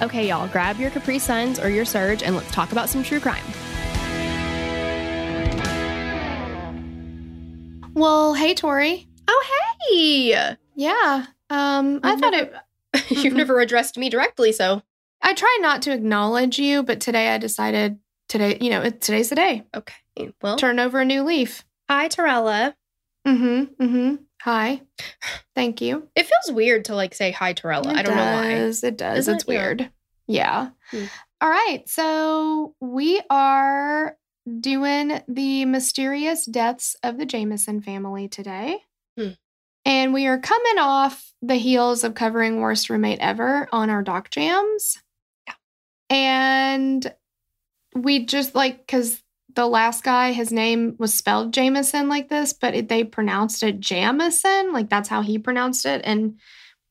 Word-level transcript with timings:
Okay, 0.00 0.28
y'all, 0.28 0.46
grab 0.48 0.78
your 0.78 0.90
Capri 0.90 1.18
Suns 1.18 1.58
or 1.58 1.68
your 1.68 1.84
Surge 1.84 2.22
and 2.22 2.36
let's 2.36 2.50
talk 2.52 2.70
about 2.72 2.88
some 2.88 3.02
true 3.02 3.18
crime. 3.20 3.42
Well, 7.94 8.34
hey, 8.34 8.54
Tori. 8.54 9.08
Oh, 9.26 9.44
hey! 9.90 10.54
Yeah. 10.76 11.26
Um, 11.50 12.00
I 12.04 12.16
thought 12.16 12.30
never- 12.32 12.60
it. 12.94 13.10
You've 13.24 13.34
never 13.34 13.60
addressed 13.60 13.98
me 13.98 14.08
directly, 14.08 14.52
so. 14.52 14.82
I 15.20 15.34
try 15.34 15.58
not 15.60 15.82
to 15.82 15.92
acknowledge 15.92 16.58
you, 16.60 16.84
but 16.84 17.00
today 17.00 17.28
I 17.34 17.38
decided 17.38 17.98
today, 18.28 18.56
you 18.60 18.70
know, 18.70 18.88
today's 18.88 19.30
the 19.30 19.34
day. 19.34 19.64
Okay. 19.74 20.32
Well, 20.42 20.56
Turn 20.56 20.78
over 20.78 21.00
a 21.00 21.04
new 21.04 21.24
leaf. 21.24 21.64
hi, 21.88 22.08
Torella. 22.08 22.74
Mm-hmm. 23.26 23.82
Mm-hmm. 23.84 24.14
Hi. 24.48 24.80
Thank 25.54 25.82
you. 25.82 26.08
It 26.16 26.22
feels 26.22 26.56
weird 26.56 26.86
to 26.86 26.94
like 26.94 27.14
say 27.14 27.32
hi, 27.32 27.52
Torella. 27.52 27.88
I 27.88 28.00
don't 28.00 28.16
know 28.16 28.32
why. 28.32 28.54
does, 28.54 28.82
It 28.82 28.96
does. 28.96 29.18
Isn't 29.18 29.34
it's 29.34 29.44
it? 29.44 29.48
Weird. 29.48 29.90
Yeah. 30.26 30.70
Hmm. 30.90 31.04
All 31.42 31.50
right. 31.50 31.82
So 31.86 32.74
we 32.80 33.20
are 33.28 34.16
doing 34.58 35.20
the 35.28 35.66
mysterious 35.66 36.46
deaths 36.46 36.96
of 37.02 37.18
the 37.18 37.26
Jameson 37.26 37.82
family 37.82 38.26
today. 38.26 38.78
Hmm. 39.18 39.32
And 39.84 40.14
we 40.14 40.26
are 40.26 40.38
coming 40.38 40.78
off 40.78 41.30
the 41.42 41.56
heels 41.56 42.02
of 42.02 42.14
covering 42.14 42.58
Worst 42.58 42.88
Roommate 42.88 43.18
Ever 43.20 43.68
on 43.70 43.90
our 43.90 44.02
Doc 44.02 44.30
Jams. 44.30 44.96
Yeah. 45.46 45.54
And 46.08 47.14
we 47.94 48.24
just 48.24 48.54
like, 48.54 48.78
because 48.78 49.22
the 49.58 49.66
last 49.66 50.04
guy, 50.04 50.30
his 50.30 50.52
name 50.52 50.94
was 50.98 51.12
spelled 51.12 51.52
Jameson 51.52 52.08
like 52.08 52.28
this, 52.28 52.52
but 52.52 52.76
it, 52.76 52.88
they 52.88 53.02
pronounced 53.02 53.64
it 53.64 53.80
Jamison. 53.80 54.72
Like 54.72 54.88
that's 54.88 55.08
how 55.08 55.20
he 55.20 55.36
pronounced 55.36 55.84
it. 55.84 56.00
And 56.04 56.38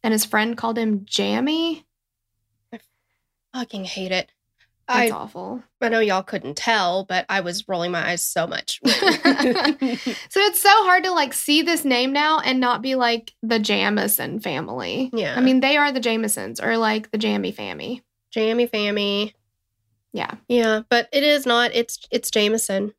and 0.04 0.12
his 0.12 0.26
friend 0.26 0.58
called 0.58 0.78
him 0.78 1.06
Jammy. 1.06 1.86
I 2.73 2.80
fucking 3.54 3.86
hate 3.86 4.12
it. 4.12 4.30
That's 4.86 5.14
I, 5.14 5.16
awful. 5.16 5.64
I 5.80 5.88
know 5.88 6.02
y'all 6.02 6.23
couldn't 6.23 6.58
tell, 6.58 7.05
but 7.05 7.26
I 7.30 7.39
was 7.39 7.70
rolling 7.70 7.92
my 7.92 8.05
eyes 8.05 8.22
so 8.22 8.45
much. 8.45 8.82
So 8.86 10.42
it's 10.42 10.61
so 10.61 10.70
hard 10.70 11.05
to 11.05 11.11
like 11.11 11.32
see 11.32 11.61
this 11.61 11.86
name 11.86 12.11
now 12.11 12.39
and 12.42 12.60
not 12.60 12.82
be 12.82 12.95
like 12.95 13.34
the 13.42 13.60
Jamison 13.60 14.42
family. 14.42 15.10
yeah. 15.14 15.36
I 15.38 15.42
mean, 15.42 15.61
they 15.61 15.78
are 15.78 15.94
the 15.94 16.02
Jamisons 16.02 16.61
or 16.61 16.78
like 16.78 17.11
the 17.11 17.17
Jammy 17.17 17.54
family. 17.54 18.04
Jammy 18.32 18.67
Fammy. 18.67 19.34
Yeah. 20.17 20.32
Yeah, 20.48 20.82
but 20.89 21.08
it 21.14 21.23
is 21.23 21.45
not. 21.45 21.72
It's 21.76 22.00
it's 22.10 22.32
Jameson. 22.32 22.94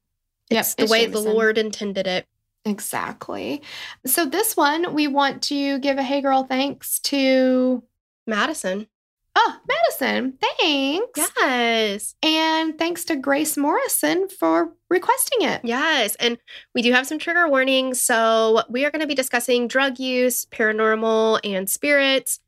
Yep, 0.51 0.61
It's 0.61 0.75
the 0.77 0.83
it's 0.84 0.93
way 0.93 1.01
Jameson. 1.06 1.25
the 1.25 1.31
Lord 1.33 1.59
intended 1.59 2.06
it. 2.06 2.27
Exactly. 2.65 3.61
So 4.06 4.25
this 4.25 4.56
one, 4.56 4.95
we 4.95 5.09
want 5.09 5.43
to 5.45 5.79
give 5.81 5.99
a 5.99 6.03
hey 6.03 6.21
girl 6.21 6.45
thanks 6.45 7.01
to 7.01 7.83
Madison. 8.27 8.87
oh 9.34 9.56
Madison. 9.69 10.39
Thanks. 10.61 11.31
Yes. 11.41 12.15
And 12.23 12.79
thanks 12.79 13.05
to 13.06 13.17
Grace 13.17 13.56
Morrison 13.56 14.29
for 14.29 14.73
requesting 14.89 15.43
it. 15.49 15.61
Yes. 15.65 16.15
And 16.17 16.39
we 16.75 16.83
do 16.83 16.93
have 16.93 17.06
some 17.06 17.19
trigger 17.19 17.49
warnings. 17.49 18.00
So 18.00 18.62
we 18.69 18.85
are 18.85 18.91
going 18.93 19.00
to 19.00 19.06
be 19.09 19.15
discussing 19.15 19.67
drug 19.67 19.99
use, 19.99 20.45
paranormal 20.47 21.41
and 21.45 21.69
spirits, 21.69 22.39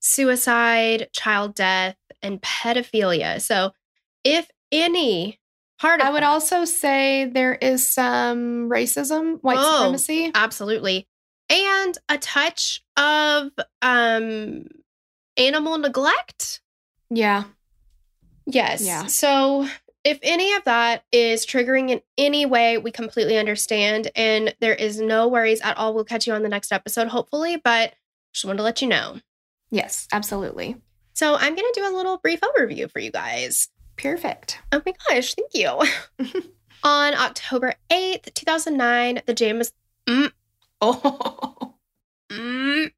suicide, 0.00 1.08
child 1.12 1.54
death, 1.54 1.96
and 2.22 2.40
pedophilia. 2.40 3.40
So 3.40 3.72
if 4.24 4.48
any 4.72 5.38
part 5.78 6.00
of 6.00 6.06
I 6.06 6.10
would 6.10 6.22
that- 6.22 6.28
also 6.28 6.64
say 6.64 7.26
there 7.26 7.54
is 7.54 7.88
some 7.88 8.68
racism, 8.70 9.38
white 9.42 9.58
Oh. 9.60 9.78
supremacy. 9.78 10.30
absolutely 10.34 11.06
and 11.50 11.98
a 12.08 12.16
touch 12.16 12.82
of 12.96 13.50
um 13.82 14.66
animal 15.36 15.76
neglect 15.78 16.60
Yeah. 17.10 17.44
yes 18.46 18.82
Yeah. 18.82 19.06
so 19.06 19.68
if 20.04 20.18
any 20.22 20.52
of 20.54 20.64
that 20.64 21.04
is 21.12 21.44
triggering 21.46 21.90
in 21.90 22.00
any 22.18 22.46
way 22.46 22.78
we 22.78 22.90
completely 22.90 23.36
understand 23.38 24.10
and 24.16 24.54
there 24.60 24.74
is 24.74 25.00
no 25.00 25.28
worries 25.28 25.60
at 25.60 25.76
all 25.76 25.92
we'll 25.94 26.04
catch 26.04 26.26
you 26.26 26.32
on 26.32 26.42
the 26.42 26.48
next 26.48 26.72
episode 26.72 27.08
hopefully 27.08 27.56
but 27.62 27.92
just 28.32 28.44
wanted 28.44 28.58
to 28.58 28.62
let 28.62 28.80
you 28.80 28.88
know 28.88 29.18
Yes, 29.70 30.06
absolutely. 30.12 30.76
so 31.14 31.34
i'm 31.34 31.54
going 31.54 31.72
to 31.74 31.80
do 31.80 31.86
a 31.86 31.92
little 31.94 32.16
brief 32.18 32.40
overview 32.40 32.90
for 32.90 33.00
you 33.00 33.10
guys 33.10 33.68
Perfect. 33.96 34.60
oh 34.72 34.82
my 34.84 34.92
gosh 35.08 35.34
thank 35.34 35.50
you 35.54 35.68
on 36.82 37.14
october 37.14 37.74
8th 37.90 38.34
2009 38.34 39.22
the 39.26 39.34
james 39.34 39.72
Oh. 40.80 41.70
Mm. 42.32 42.90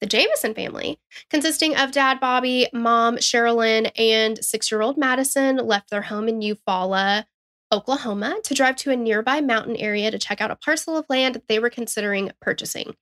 The 0.00 0.06
Jameson 0.06 0.54
family, 0.54 0.98
consisting 1.28 1.76
of 1.76 1.90
dad 1.90 2.20
Bobby, 2.20 2.68
mom 2.72 3.16
Sherilyn, 3.16 3.90
and 3.98 4.42
six 4.42 4.70
year 4.70 4.80
old 4.80 4.96
Madison, 4.96 5.56
left 5.56 5.90
their 5.90 6.02
home 6.02 6.28
in 6.28 6.40
Eufaula, 6.40 7.24
Oklahoma, 7.72 8.36
to 8.44 8.54
drive 8.54 8.76
to 8.76 8.92
a 8.92 8.96
nearby 8.96 9.40
mountain 9.40 9.76
area 9.76 10.10
to 10.12 10.18
check 10.18 10.40
out 10.40 10.52
a 10.52 10.56
parcel 10.56 10.96
of 10.96 11.04
land 11.10 11.42
they 11.48 11.58
were 11.58 11.70
considering 11.70 12.30
purchasing. 12.40 12.94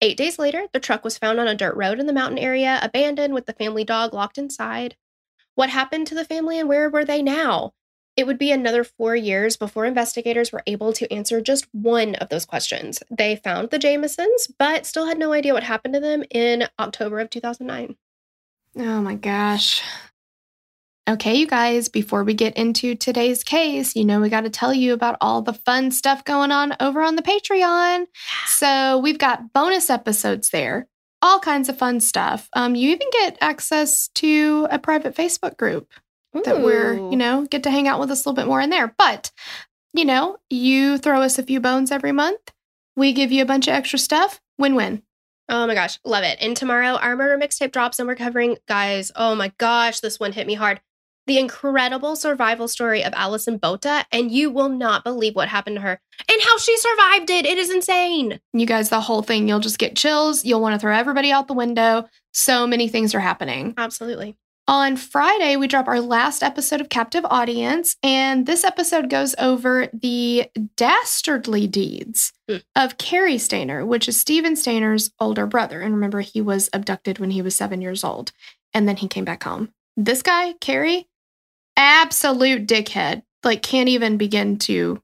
Eight 0.00 0.16
days 0.16 0.38
later, 0.38 0.64
the 0.72 0.80
truck 0.80 1.04
was 1.04 1.18
found 1.18 1.38
on 1.38 1.46
a 1.46 1.54
dirt 1.54 1.76
road 1.76 2.00
in 2.00 2.06
the 2.06 2.12
mountain 2.14 2.38
area, 2.38 2.80
abandoned 2.82 3.34
with 3.34 3.44
the 3.46 3.52
family 3.52 3.84
dog 3.84 4.14
locked 4.14 4.38
inside. 4.38 4.96
What 5.58 5.70
happened 5.70 6.06
to 6.06 6.14
the 6.14 6.24
family 6.24 6.60
and 6.60 6.68
where 6.68 6.88
were 6.88 7.04
they 7.04 7.20
now? 7.20 7.72
It 8.16 8.28
would 8.28 8.38
be 8.38 8.52
another 8.52 8.84
four 8.84 9.16
years 9.16 9.56
before 9.56 9.86
investigators 9.86 10.52
were 10.52 10.62
able 10.68 10.92
to 10.92 11.12
answer 11.12 11.40
just 11.40 11.66
one 11.72 12.14
of 12.14 12.28
those 12.28 12.44
questions. 12.44 13.02
They 13.10 13.34
found 13.34 13.70
the 13.70 13.78
Jamesons, 13.80 14.52
but 14.56 14.86
still 14.86 15.06
had 15.06 15.18
no 15.18 15.32
idea 15.32 15.54
what 15.54 15.64
happened 15.64 15.94
to 15.94 16.00
them 16.00 16.22
in 16.30 16.68
October 16.78 17.18
of 17.18 17.30
2009. 17.30 17.96
Oh 18.76 19.02
my 19.02 19.16
gosh. 19.16 19.82
Okay, 21.10 21.34
you 21.34 21.48
guys, 21.48 21.88
before 21.88 22.22
we 22.22 22.34
get 22.34 22.56
into 22.56 22.94
today's 22.94 23.42
case, 23.42 23.96
you 23.96 24.04
know, 24.04 24.20
we 24.20 24.28
got 24.28 24.42
to 24.42 24.50
tell 24.50 24.72
you 24.72 24.92
about 24.92 25.16
all 25.20 25.42
the 25.42 25.54
fun 25.54 25.90
stuff 25.90 26.24
going 26.24 26.52
on 26.52 26.76
over 26.78 27.02
on 27.02 27.16
the 27.16 27.22
Patreon. 27.22 28.06
So 28.46 28.98
we've 28.98 29.18
got 29.18 29.52
bonus 29.52 29.90
episodes 29.90 30.50
there, 30.50 30.86
all 31.22 31.40
kinds 31.40 31.68
of 31.68 31.78
fun 31.78 32.00
stuff. 32.00 32.48
Um, 32.52 32.74
you 32.74 32.90
even 32.90 33.08
get 33.12 33.38
access 33.40 34.08
to 34.14 34.66
a 34.70 34.78
private 34.78 35.14
Facebook 35.14 35.56
group 35.56 35.92
that 36.44 36.62
we're, 36.62 36.94
you 36.94 37.16
know, 37.16 37.46
get 37.46 37.62
to 37.64 37.70
hang 37.70 37.88
out 37.88 37.98
with 37.98 38.10
us 38.10 38.24
a 38.24 38.28
little 38.28 38.42
bit 38.42 38.48
more 38.48 38.60
in 38.60 38.70
there. 38.70 38.94
But, 38.98 39.30
you 39.92 40.04
know, 40.04 40.36
you 40.50 40.98
throw 40.98 41.22
us 41.22 41.38
a 41.38 41.42
few 41.42 41.60
bones 41.60 41.90
every 41.90 42.12
month, 42.12 42.52
we 42.96 43.12
give 43.12 43.32
you 43.32 43.42
a 43.42 43.46
bunch 43.46 43.68
of 43.68 43.74
extra 43.74 43.98
stuff. 43.98 44.40
Win 44.58 44.74
win. 44.74 45.02
Oh 45.48 45.66
my 45.66 45.74
gosh, 45.74 45.98
love 46.04 46.24
it. 46.24 46.36
And 46.40 46.56
tomorrow, 46.56 46.96
our 46.96 47.16
murder 47.16 47.38
mixtape 47.38 47.72
drops, 47.72 47.98
and 47.98 48.06
we're 48.06 48.16
covering, 48.16 48.58
guys, 48.66 49.10
oh 49.16 49.34
my 49.34 49.52
gosh, 49.56 50.00
this 50.00 50.20
one 50.20 50.32
hit 50.32 50.46
me 50.46 50.54
hard. 50.54 50.80
The 51.28 51.38
incredible 51.38 52.16
survival 52.16 52.68
story 52.68 53.04
of 53.04 53.12
Alison 53.14 53.58
Botha, 53.58 54.06
and 54.10 54.32
you 54.32 54.50
will 54.50 54.70
not 54.70 55.04
believe 55.04 55.36
what 55.36 55.48
happened 55.48 55.76
to 55.76 55.82
her 55.82 56.00
and 56.26 56.42
how 56.42 56.56
she 56.56 56.74
survived 56.78 57.28
it. 57.28 57.44
It 57.44 57.58
is 57.58 57.68
insane. 57.70 58.40
You 58.54 58.64
guys, 58.64 58.88
the 58.88 59.02
whole 59.02 59.20
thing, 59.20 59.46
you'll 59.46 59.60
just 59.60 59.78
get 59.78 59.94
chills. 59.94 60.44
You'll 60.44 60.62
want 60.62 60.74
to 60.74 60.78
throw 60.78 60.96
everybody 60.96 61.30
out 61.30 61.46
the 61.46 61.52
window. 61.52 62.08
So 62.32 62.66
many 62.66 62.88
things 62.88 63.14
are 63.14 63.20
happening. 63.20 63.74
Absolutely. 63.76 64.36
On 64.68 64.96
Friday, 64.96 65.56
we 65.56 65.66
drop 65.66 65.86
our 65.86 66.00
last 66.00 66.42
episode 66.42 66.80
of 66.80 66.88
Captive 66.88 67.24
Audience, 67.28 67.96
and 68.02 68.46
this 68.46 68.64
episode 68.64 69.10
goes 69.10 69.34
over 69.38 69.88
the 69.92 70.46
dastardly 70.76 71.66
deeds 71.66 72.32
Mm. 72.48 72.62
of 72.74 72.96
Cary 72.96 73.36
Stayner, 73.36 73.86
which 73.86 74.08
is 74.08 74.18
Steven 74.18 74.54
Stayner's 74.54 75.10
older 75.20 75.46
brother. 75.46 75.82
And 75.82 75.92
remember, 75.94 76.20
he 76.20 76.40
was 76.40 76.70
abducted 76.72 77.18
when 77.18 77.32
he 77.32 77.42
was 77.42 77.54
seven 77.54 77.82
years 77.82 78.02
old, 78.02 78.32
and 78.72 78.88
then 78.88 78.96
he 78.96 79.08
came 79.08 79.26
back 79.26 79.44
home. 79.44 79.68
This 79.96 80.22
guy, 80.22 80.54
Cary, 80.60 81.06
absolute 81.78 82.66
dickhead. 82.66 83.22
Like, 83.42 83.62
can't 83.62 83.88
even 83.88 84.18
begin 84.18 84.58
to 84.58 85.00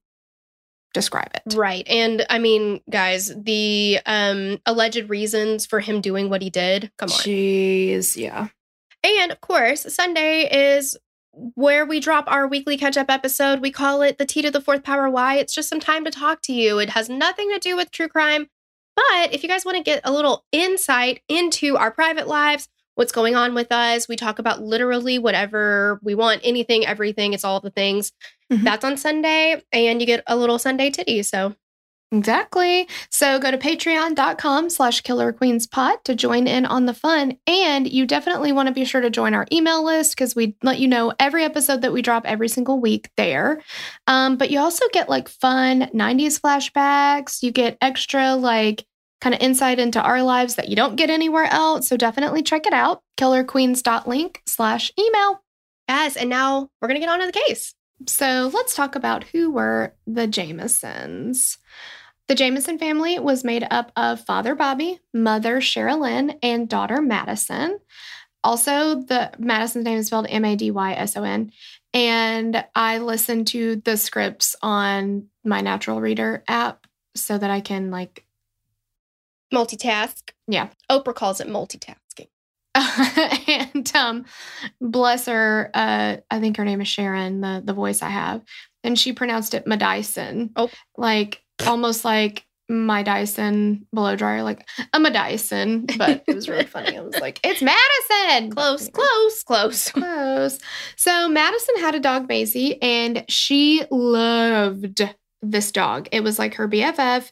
describe 0.92 1.30
it. 1.34 1.54
Right. 1.54 1.86
And 1.88 2.24
I 2.30 2.38
mean, 2.38 2.80
guys, 2.88 3.32
the 3.36 3.98
um 4.06 4.60
alleged 4.64 5.10
reasons 5.10 5.66
for 5.66 5.80
him 5.80 6.00
doing 6.00 6.30
what 6.30 6.42
he 6.42 6.50
did, 6.50 6.90
come 6.98 7.10
on. 7.10 7.18
Jeez, 7.18 8.16
yeah. 8.16 8.48
And 9.02 9.32
of 9.32 9.40
course, 9.40 9.92
Sunday 9.92 10.74
is 10.74 10.96
where 11.32 11.84
we 11.84 11.98
drop 12.00 12.24
our 12.28 12.46
weekly 12.46 12.78
catch 12.78 12.96
up 12.96 13.10
episode. 13.10 13.60
We 13.60 13.72
call 13.72 14.02
it 14.02 14.18
the 14.18 14.24
T 14.24 14.40
to 14.42 14.50
the 14.50 14.60
Fourth 14.60 14.84
Power 14.84 15.10
Why. 15.10 15.36
It's 15.36 15.54
just 15.54 15.68
some 15.68 15.80
time 15.80 16.04
to 16.04 16.10
talk 16.10 16.40
to 16.42 16.52
you. 16.52 16.78
It 16.78 16.90
has 16.90 17.08
nothing 17.08 17.50
to 17.50 17.58
do 17.58 17.76
with 17.76 17.90
true 17.90 18.08
crime. 18.08 18.46
But 18.96 19.34
if 19.34 19.42
you 19.42 19.48
guys 19.48 19.64
want 19.64 19.76
to 19.76 19.82
get 19.82 20.00
a 20.04 20.12
little 20.12 20.44
insight 20.52 21.22
into 21.28 21.76
our 21.76 21.90
private 21.90 22.28
lives, 22.28 22.68
what's 22.94 23.12
going 23.12 23.34
on 23.34 23.54
with 23.54 23.72
us, 23.72 24.08
we 24.08 24.16
talk 24.16 24.38
about 24.38 24.62
literally 24.62 25.18
whatever 25.18 25.98
we 26.02 26.14
want, 26.14 26.40
anything, 26.44 26.86
everything. 26.86 27.32
It's 27.32 27.44
all 27.44 27.60
the 27.60 27.70
things. 27.70 28.12
Mhm. 28.52 28.62
That's 28.62 28.84
on 28.84 28.96
Sunday, 28.96 29.62
and 29.72 30.00
you 30.00 30.06
get 30.06 30.22
a 30.26 30.36
little 30.36 30.58
Sunday 30.58 30.90
titty. 30.90 31.22
So 31.22 31.54
Exactly. 32.12 32.88
So 33.10 33.38
go 33.40 33.50
to 33.50 33.58
patreon.com 33.58 34.70
slash 34.70 35.00
killer 35.00 35.32
queens 35.32 35.66
pot 35.66 36.04
to 36.04 36.14
join 36.14 36.46
in 36.46 36.64
on 36.64 36.86
the 36.86 36.94
fun. 36.94 37.38
And 37.46 37.90
you 37.90 38.06
definitely 38.06 38.52
want 38.52 38.68
to 38.68 38.74
be 38.74 38.84
sure 38.84 39.00
to 39.00 39.10
join 39.10 39.34
our 39.34 39.46
email 39.50 39.84
list 39.84 40.12
because 40.12 40.36
we 40.36 40.54
let 40.62 40.78
you 40.78 40.86
know 40.86 41.12
every 41.18 41.42
episode 41.44 41.82
that 41.82 41.92
we 41.92 42.02
drop 42.02 42.24
every 42.24 42.48
single 42.48 42.78
week 42.78 43.10
there. 43.16 43.62
Um, 44.06 44.36
but 44.36 44.50
you 44.50 44.60
also 44.60 44.84
get 44.92 45.08
like 45.08 45.28
fun 45.28 45.90
90s 45.92 46.40
flashbacks. 46.40 47.42
You 47.42 47.50
get 47.50 47.76
extra 47.80 48.34
like 48.36 48.86
kind 49.24 49.34
of 49.34 49.40
insight 49.40 49.78
into 49.78 50.02
our 50.02 50.22
lives 50.22 50.56
that 50.56 50.68
you 50.68 50.76
don't 50.76 50.96
get 50.96 51.08
anywhere 51.08 51.46
else. 51.46 51.88
So 51.88 51.96
definitely 51.96 52.42
check 52.42 52.66
it 52.66 52.74
out. 52.74 53.00
Killerqueens.link 53.16 54.42
slash 54.46 54.92
email. 54.98 55.42
yes, 55.88 56.16
and 56.16 56.28
now 56.28 56.68
we're 56.80 56.88
gonna 56.88 57.00
get 57.00 57.08
on 57.08 57.20
to 57.20 57.26
the 57.26 57.32
case. 57.32 57.74
So 58.06 58.50
let's 58.52 58.76
talk 58.76 58.96
about 58.96 59.24
who 59.24 59.50
were 59.50 59.94
the 60.06 60.26
Jamesons. 60.26 61.56
The 62.28 62.34
Jameson 62.34 62.78
family 62.78 63.18
was 63.18 63.44
made 63.44 63.66
up 63.70 63.92
of 63.96 64.20
father 64.20 64.54
Bobby, 64.54 65.00
mother 65.14 65.56
Sherilyn, 65.56 66.38
and 66.42 66.68
daughter 66.68 67.00
Madison. 67.00 67.78
Also, 68.42 68.96
the 68.96 69.32
Madison's 69.38 69.86
name 69.86 69.98
is 69.98 70.08
spelled 70.08 70.26
M 70.28 70.44
A 70.44 70.54
D 70.54 70.70
Y 70.70 70.92
S 70.92 71.16
O 71.16 71.22
N. 71.22 71.50
And 71.94 72.62
I 72.74 72.98
listen 72.98 73.46
to 73.46 73.76
the 73.76 73.96
scripts 73.96 74.54
on 74.60 75.28
my 75.44 75.62
natural 75.62 76.02
reader 76.02 76.44
app 76.46 76.86
so 77.16 77.38
that 77.38 77.50
I 77.50 77.60
can 77.60 77.90
like 77.90 78.23
Multitask. 79.54 80.30
Yeah. 80.48 80.68
Oprah 80.90 81.14
calls 81.14 81.40
it 81.40 81.48
multitasking. 81.48 82.28
and 83.46 83.94
um 83.94 84.24
bless 84.80 85.26
her 85.26 85.70
uh 85.74 86.16
i 86.28 86.40
think 86.40 86.56
her 86.56 86.64
name 86.64 86.80
is 86.80 86.88
sharon 86.88 87.40
the 87.40 87.62
the 87.64 87.72
voice 87.72 88.02
i 88.02 88.08
have 88.08 88.42
and 88.82 88.98
she 88.98 89.12
pronounced 89.12 89.54
it 89.54 89.64
madison 89.64 90.50
Oh. 90.56 90.68
like 90.96 91.40
almost 91.68 92.04
like 92.04 92.44
my 92.68 93.04
dyson 93.04 93.86
blow 93.92 94.16
dryer 94.16 94.42
like 94.42 94.66
a 94.92 94.98
madison 94.98 95.86
but 95.96 96.24
it 96.26 96.34
was 96.34 96.48
really 96.48 96.64
funny 96.64 96.98
i 96.98 97.00
was 97.00 97.14
like 97.20 97.38
it's 97.44 97.62
madison 97.62 98.50
Close, 98.50 98.88
close, 98.88 99.44
close. 99.44 99.90
Close. 99.92 100.58
So 100.96 101.28
Madison 101.28 101.76
had 101.78 101.94
a 101.94 102.00
dog, 102.00 102.28
Maisie, 102.28 102.82
and 102.82 103.24
she 103.28 103.84
loved 103.90 105.08
this 105.42 105.70
dog. 105.70 106.08
It 106.10 106.22
was 106.24 106.38
like 106.38 106.54
her 106.54 106.68
BFF. 106.68 107.30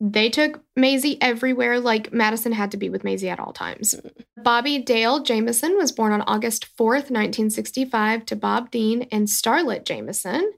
They 0.00 0.28
took 0.28 0.62
Maisie 0.76 1.20
everywhere. 1.20 1.80
Like 1.80 2.12
Madison 2.12 2.52
had 2.52 2.70
to 2.72 2.76
be 2.76 2.88
with 2.88 3.04
Maisie 3.04 3.28
at 3.28 3.40
all 3.40 3.52
times. 3.52 3.94
Bobby 4.36 4.78
Dale 4.78 5.20
Jameson 5.20 5.76
was 5.76 5.92
born 5.92 6.12
on 6.12 6.22
August 6.22 6.66
4th, 6.76 7.10
1965, 7.10 8.26
to 8.26 8.36
Bob 8.36 8.70
Dean 8.70 9.08
and 9.10 9.26
Starlet 9.28 9.84
Jameson. 9.84 10.52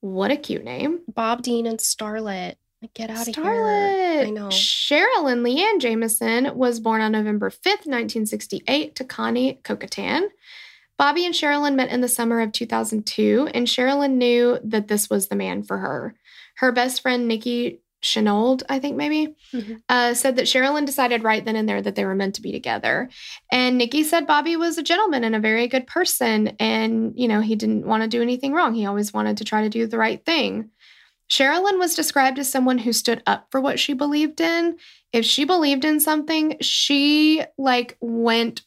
What 0.00 0.30
a 0.30 0.36
cute 0.36 0.64
name. 0.64 1.00
Bob 1.12 1.42
Dean 1.42 1.66
and 1.66 1.78
Starlet. 1.78 2.54
Like, 2.80 2.94
Get 2.94 3.10
out 3.10 3.26
of 3.26 3.34
here. 3.34 3.44
Starlet. 3.44 4.26
I 4.26 4.30
know. 4.30 4.48
Sherilyn 4.48 5.42
Leanne 5.42 5.80
Jameson 5.80 6.56
was 6.56 6.78
born 6.78 7.00
on 7.00 7.10
November 7.10 7.50
5th, 7.50 7.86
1968, 7.86 8.94
to 8.94 9.04
Connie 9.04 9.60
Kokatan. 9.64 10.28
Bobby 10.96 11.26
and 11.26 11.34
Sherilyn 11.34 11.74
met 11.74 11.90
in 11.90 12.00
the 12.00 12.08
summer 12.08 12.40
of 12.40 12.52
2002, 12.52 13.50
and 13.52 13.66
Sherilyn 13.66 14.12
knew 14.12 14.58
that 14.62 14.86
this 14.86 15.10
was 15.10 15.26
the 15.26 15.36
man 15.36 15.64
for 15.64 15.78
her. 15.78 16.14
Her 16.56 16.70
best 16.70 17.02
friend, 17.02 17.26
Nikki 17.26 17.80
Chenauld, 18.02 18.62
I 18.68 18.78
think 18.78 18.96
maybe, 18.96 19.34
Mhm. 19.52 19.82
uh, 19.88 20.14
said 20.14 20.36
that 20.36 20.46
Sherilyn 20.46 20.86
decided 20.86 21.24
right 21.24 21.44
then 21.44 21.56
and 21.56 21.68
there 21.68 21.82
that 21.82 21.94
they 21.96 22.04
were 22.04 22.14
meant 22.14 22.36
to 22.36 22.42
be 22.42 22.52
together. 22.52 23.08
And 23.50 23.76
Nikki 23.76 24.04
said 24.04 24.26
Bobby 24.26 24.56
was 24.56 24.78
a 24.78 24.82
gentleman 24.82 25.24
and 25.24 25.34
a 25.34 25.40
very 25.40 25.66
good 25.66 25.86
person. 25.86 26.56
And, 26.60 27.12
you 27.16 27.26
know, 27.26 27.40
he 27.40 27.56
didn't 27.56 27.86
want 27.86 28.02
to 28.04 28.08
do 28.08 28.22
anything 28.22 28.52
wrong. 28.52 28.74
He 28.74 28.86
always 28.86 29.12
wanted 29.12 29.36
to 29.38 29.44
try 29.44 29.62
to 29.62 29.68
do 29.68 29.86
the 29.86 29.98
right 29.98 30.24
thing. 30.24 30.70
Sherilyn 31.28 31.78
was 31.78 31.94
described 31.94 32.38
as 32.38 32.50
someone 32.50 32.78
who 32.78 32.92
stood 32.92 33.22
up 33.26 33.48
for 33.50 33.60
what 33.60 33.78
she 33.78 33.92
believed 33.92 34.40
in. 34.40 34.76
If 35.12 35.24
she 35.24 35.44
believed 35.44 35.84
in 35.84 36.00
something, 36.00 36.56
she 36.60 37.42
like 37.58 37.96
went 38.00 38.62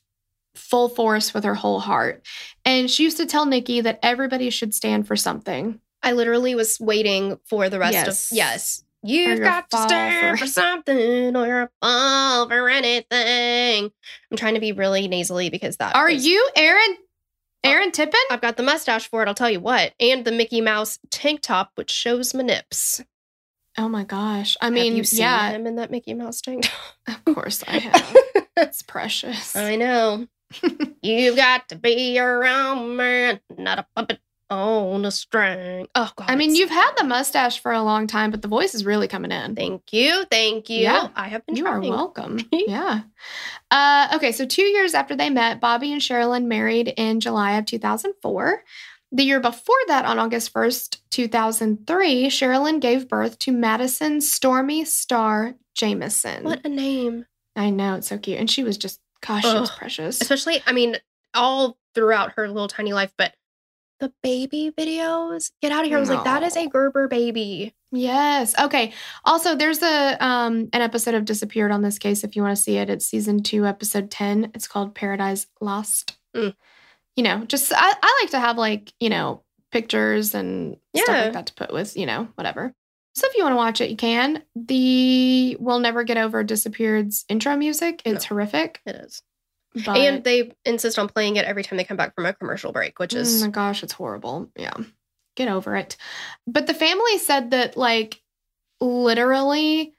full 0.55 0.89
force 0.89 1.33
with 1.33 1.43
her 1.45 1.55
whole 1.55 1.79
heart. 1.79 2.23
And 2.65 2.91
she 2.91 3.03
used 3.03 3.17
to 3.17 3.25
tell 3.25 3.45
Nikki 3.45 3.81
that 3.81 3.99
everybody 4.03 4.49
should 4.49 4.75
stand 4.75 5.07
for 5.07 5.15
something. 5.15 5.79
I 6.03 6.11
literally 6.11 6.53
was 6.55 6.79
waiting 6.79 7.39
for 7.45 7.69
the 7.69 7.79
rest 7.79 7.93
Yes. 7.93 8.31
of 8.31 8.35
yes. 8.37 8.83
You've 9.03 9.39
got 9.39 9.69
to 9.71 9.77
stand 9.77 10.38
for- 10.39 10.45
for 10.45 10.48
something 10.51 11.36
or 11.36 11.48
you're 11.48 11.71
fall 11.81 12.48
for 12.48 12.69
anything. 12.69 13.92
I'm 14.31 14.38
trying 14.38 14.53
to 14.56 14.59
be 14.59 14.71
really 14.71 15.07
nasally 15.07 15.50
because 15.50 15.77
that 15.77 15.95
Are 15.95 16.09
is- 16.09 16.25
you 16.25 16.48
Aaron 16.56 16.98
oh, 16.98 17.69
Aaron 17.69 17.92
Tippin? 17.92 18.19
I've 18.30 18.42
got 18.42 18.57
the 18.57 18.63
mustache 18.63 19.07
for 19.07 19.21
it, 19.24 19.27
I'll 19.27 19.33
tell 19.36 19.50
you 19.50 19.59
what. 19.59 19.94
And 20.00 20.25
the 20.25 20.31
Mickey 20.31 20.62
Mouse 20.62 21.00
tank 21.09 21.42
top, 21.42 21.71
which 21.75 21.92
shows 21.92 22.33
my 22.33 22.44
nips. 22.44 23.01
Oh 23.77 23.88
my 23.88 24.03
gosh. 24.03 24.57
I 24.62 24.69
mean, 24.69 25.01
yeah, 25.12 25.50
him 25.51 25.65
in 25.65 25.75
that 25.77 25.92
Mickey 25.92 26.13
Mouse 26.13 26.42
tank 26.42 26.63
top? 27.07 27.18
of 27.27 27.36
course 27.36 27.63
I 27.68 27.71
have. 27.80 28.15
it's 28.57 28.81
precious. 28.81 29.56
I 29.56 29.75
know. 29.77 30.27
You've 31.01 31.38
got 31.38 31.69
to 31.69 31.75
be 31.77 32.13
your 32.13 32.45
own 32.45 32.98
man, 32.98 33.39
not 33.57 33.80
a 33.80 33.86
puppet 33.95 34.19
on 34.51 35.06
a 35.06 35.12
string. 35.12 35.88
Oh 35.95 36.12
God! 36.15 36.30
I 36.30 36.36
mean, 36.36 36.53
you've 36.53 36.69
had 36.69 36.92
the 36.98 37.03
mustache 37.03 37.59
for 37.59 37.71
a 37.71 37.81
long 37.81 38.06
time, 38.06 38.31
but 38.31 38.42
the 38.42 38.48
voice 38.48 38.75
is 38.75 38.86
really 38.86 39.07
coming 39.07 39.31
in. 39.31 39.56
Thank 39.56 39.94
you, 39.94 40.25
thank 40.30 40.69
you. 40.69 40.81
Yeah. 40.81 41.07
I 41.15 41.30
have 41.30 41.45
been 41.45 41.56
You 41.56 41.65
are 41.68 41.80
welcome. 41.80 42.39
yeah. 42.51 43.01
Uh, 43.71 44.10
okay, 44.15 44.31
so 44.31 44.46
two 44.46 44.63
years 44.63 44.93
after 44.93 45.15
they 45.15 45.29
met, 45.29 45.62
Bobby 45.62 45.91
and 45.93 46.01
Sherilyn 46.01 46.46
married 46.46 46.93
in 46.98 47.20
July 47.20 47.53
of 47.53 47.65
2004. 47.65 48.63
The 49.13 49.24
year 49.24 49.39
before 49.39 49.75
that, 49.88 50.05
on 50.05 50.20
August 50.20 50.53
1st, 50.53 51.00
2003, 51.10 52.27
Sherilyn 52.27 52.79
gave 52.79 53.10
birth 53.10 53.39
to 53.39 53.51
Madison 53.51 54.22
Stormy 54.22 54.86
Star 54.86 55.55
Jameson. 55.75 56.43
What 56.43 56.65
a 56.65 56.70
name! 56.70 57.25
I 57.55 57.70
know, 57.70 57.96
it's 57.96 58.08
so 58.08 58.17
cute. 58.17 58.39
And 58.39 58.50
she 58.50 58.63
was 58.63 58.77
just, 58.77 59.00
gosh, 59.25 59.43
she 59.43 59.53
was 59.53 59.72
precious. 59.72 60.22
Especially, 60.22 60.62
I 60.65 60.72
mean, 60.72 60.98
all 61.34 61.77
throughout 61.93 62.34
her 62.38 62.48
little 62.48 62.67
tiny 62.67 62.93
life, 62.93 63.12
but 63.17 63.34
the 64.01 64.12
baby 64.22 64.74
videos. 64.77 65.51
Get 65.62 65.72
out 65.72 65.86
of 65.86 65.88
here! 65.88 65.98
I 65.98 66.00
was 66.01 66.10
like, 66.10 66.25
that 66.25 66.43
is 66.43 66.58
a 66.58 66.67
Gerber 66.67 67.08
baby. 67.08 67.74
Yes. 67.93 68.58
Okay. 68.60 68.91
Also, 69.24 69.55
there's 69.55 69.81
a 69.81 70.17
um 70.24 70.70
an 70.74 70.81
episode 70.81 71.13
of 71.13 71.24
Disappeared 71.24 71.72
on 71.72 71.81
this 71.81 72.00
case 72.00 72.24
if 72.25 72.36
you 72.36 72.41
want 72.41 72.58
to 72.58 72.62
see 72.62 72.77
it. 72.77 72.89
It's 72.89 73.05
season 73.05 73.43
2 73.43 73.65
episode 73.65 74.12
10. 74.12 74.51
It's 74.53 74.67
called 74.67 74.96
Paradise 74.96 75.48
Lost. 75.62 76.17
Mm. 76.36 76.55
You 77.15 77.24
know, 77.24 77.46
just 77.46 77.72
I, 77.74 77.93
I 78.01 78.20
like 78.22 78.31
to 78.31 78.39
have 78.39 78.58
like, 78.58 78.93
you 79.00 79.10
know, 79.10 79.43
pictures 79.72 80.34
and 80.34 80.77
stuff 80.96 81.08
like 81.08 81.34
that 81.34 81.46
to 81.48 81.53
put 81.53 81.72
with, 81.72 81.96
you 81.96 82.05
know, 82.05 82.27
whatever. 82.36 82.74
So 83.13 83.27
if 83.27 83.36
you 83.36 83.43
want 83.43 83.53
to 83.53 83.58
watch 83.58 83.81
it, 83.81 83.89
you 83.89 83.98
can. 83.98 84.41
The 84.55 85.58
We'll 85.60 85.79
Never 85.79 86.03
Get 86.03 86.17
Over 86.17 86.43
Disappeared's 86.43 87.25
intro 87.27 87.58
music, 87.58 88.01
it's 88.05 88.25
horrific. 88.25 88.79
It 88.86 88.96
is, 88.96 89.22
But 89.73 89.97
and 89.97 90.23
they 90.23 90.51
insist 90.65 90.99
on 90.99 91.07
playing 91.07 91.37
it 91.37 91.45
every 91.45 91.63
time 91.63 91.77
they 91.77 91.83
come 91.83 91.97
back 91.97 92.13
from 92.15 92.25
a 92.25 92.33
commercial 92.33 92.71
break, 92.71 92.99
which 92.99 93.15
Oh 93.15 93.19
is 93.19 93.41
my 93.41 93.49
gosh, 93.49 93.83
it's 93.83 93.93
horrible. 93.93 94.49
Yeah. 94.55 94.73
Get 95.35 95.47
over 95.47 95.75
it. 95.75 95.95
But 96.45 96.67
the 96.67 96.73
family 96.73 97.17
said 97.17 97.51
that, 97.51 97.77
like, 97.77 98.21
literally, 98.81 99.93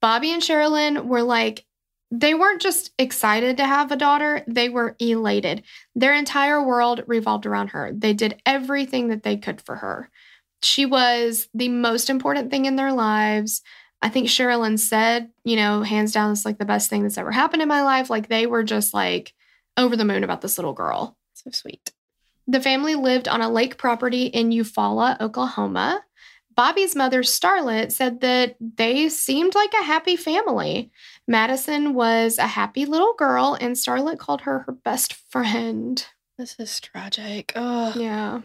Bobby 0.00 0.32
and 0.32 0.42
Sherilyn 0.42 1.04
were 1.04 1.22
like, 1.22 1.66
they 2.10 2.32
weren't 2.32 2.62
just 2.62 2.90
excited 2.98 3.58
to 3.58 3.66
have 3.66 3.92
a 3.92 3.96
daughter, 3.96 4.42
they 4.46 4.70
were 4.70 4.96
elated. 4.98 5.62
Their 5.94 6.14
entire 6.14 6.62
world 6.62 7.04
revolved 7.06 7.44
around 7.44 7.68
her. 7.68 7.92
They 7.92 8.14
did 8.14 8.40
everything 8.46 9.08
that 9.08 9.24
they 9.24 9.36
could 9.36 9.60
for 9.60 9.76
her. 9.76 10.08
She 10.62 10.86
was 10.86 11.48
the 11.52 11.68
most 11.68 12.08
important 12.08 12.50
thing 12.50 12.64
in 12.64 12.76
their 12.76 12.92
lives. 12.92 13.60
I 14.00 14.08
think 14.08 14.28
Sherilyn 14.28 14.78
said, 14.78 15.30
you 15.44 15.56
know, 15.56 15.82
hands 15.82 16.12
down, 16.12 16.30
it's 16.30 16.44
like 16.44 16.58
the 16.58 16.64
best 16.64 16.88
thing 16.88 17.02
that's 17.02 17.18
ever 17.18 17.32
happened 17.32 17.62
in 17.62 17.68
my 17.68 17.82
life. 17.82 18.10
Like, 18.10 18.28
they 18.28 18.46
were 18.46 18.62
just 18.62 18.94
like 18.94 19.34
over 19.76 19.96
the 19.96 20.04
moon 20.04 20.24
about 20.24 20.40
this 20.40 20.58
little 20.58 20.72
girl. 20.72 21.16
So 21.34 21.50
sweet. 21.50 21.92
The 22.46 22.60
family 22.60 22.94
lived 22.94 23.28
on 23.28 23.42
a 23.42 23.50
lake 23.50 23.76
property 23.76 24.26
in 24.26 24.50
Eufaula, 24.50 25.20
Oklahoma. 25.20 26.02
Bobby's 26.54 26.96
mother, 26.96 27.22
Starlet, 27.22 27.92
said 27.92 28.20
that 28.20 28.56
they 28.60 29.08
seemed 29.08 29.54
like 29.54 29.72
a 29.74 29.84
happy 29.84 30.16
family. 30.16 30.90
Madison 31.28 31.94
was 31.94 32.38
a 32.38 32.46
happy 32.46 32.84
little 32.84 33.14
girl, 33.14 33.56
and 33.60 33.76
Starlet 33.76 34.18
called 34.18 34.40
her 34.40 34.60
her 34.60 34.72
best 34.72 35.14
friend. 35.14 36.04
This 36.36 36.56
is 36.58 36.80
tragic. 36.80 37.52
Oh. 37.54 37.92
Yeah. 37.96 38.40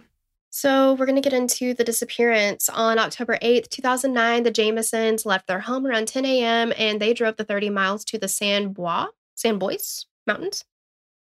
So 0.55 0.93
we're 0.93 1.07
going 1.07 1.15
to 1.15 1.21
get 1.27 1.33
into 1.33 1.73
the 1.73 1.83
disappearance. 1.83 2.69
On 2.69 2.99
October 2.99 3.39
8th, 3.41 3.69
2009, 3.69 4.43
the 4.43 4.51
Jamisons 4.51 5.25
left 5.25 5.47
their 5.47 5.61
home 5.61 5.87
around 5.87 6.07
10 6.07 6.25
a.m. 6.25 6.71
and 6.77 7.01
they 7.01 7.11
drove 7.15 7.37
the 7.37 7.43
30 7.43 7.71
miles 7.71 8.05
to 8.05 8.19
the 8.19 8.27
San 8.27 8.71
Bois, 8.71 9.07
San 9.33 9.57
Bois 9.57 10.03
Mountains. 10.27 10.63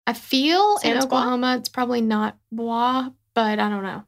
I 0.06 0.14
feel 0.14 0.76
in 0.84 0.92
Sans 0.92 1.08
Bois? 1.08 1.18
Oklahoma 1.18 1.58
it's 1.58 1.70
probably 1.70 2.02
not 2.02 2.38
Bois, 2.52 3.10
but 3.34 3.58
I 3.58 3.68
don't 3.68 3.82
know. 3.82 4.04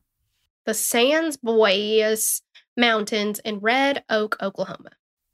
The 0.65 0.75
Sans 0.75 1.35
Bois 1.35 2.41
Mountains 2.77 3.39
in 3.39 3.57
Red 3.57 4.03
Oak, 4.11 4.37
Oklahoma. 4.39 4.91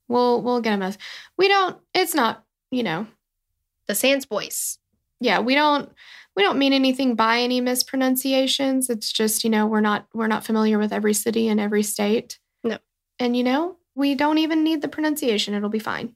We'll 0.08 0.42
we'll 0.42 0.62
get 0.62 0.76
a 0.76 0.78
mess. 0.78 0.98
We 1.38 1.50
don't. 1.50 1.78
It's 1.94 2.16
not. 2.16 2.46
You 2.72 2.84
know. 2.84 3.08
The 3.88 3.96
Sans 3.96 4.26
Bois. 4.26 4.78
Yeah. 5.20 5.42
We 5.42 5.56
don't. 5.56 5.92
We 6.36 6.44
don't 6.44 6.58
mean 6.58 6.74
anything 6.74 7.16
by 7.16 7.40
any 7.40 7.62
mispronunciations. 7.62 8.90
It's 8.90 9.12
just 9.12 9.44
you 9.44 9.50
know 9.50 9.68
we're 9.68 9.82
not 9.82 10.08
we're 10.14 10.28
not 10.28 10.46
familiar 10.46 10.80
with 10.80 10.94
every 10.94 11.14
city 11.14 11.48
and 11.48 11.60
every 11.60 11.84
state. 11.84 12.40
No. 12.64 12.78
And 13.20 13.38
you 13.38 13.44
know 13.44 13.78
we 13.96 14.16
don't 14.16 14.40
even 14.40 14.64
need 14.64 14.82
the 14.82 14.88
pronunciation. 14.88 15.54
It'll 15.54 15.70
be 15.70 15.80
fine. 15.80 16.16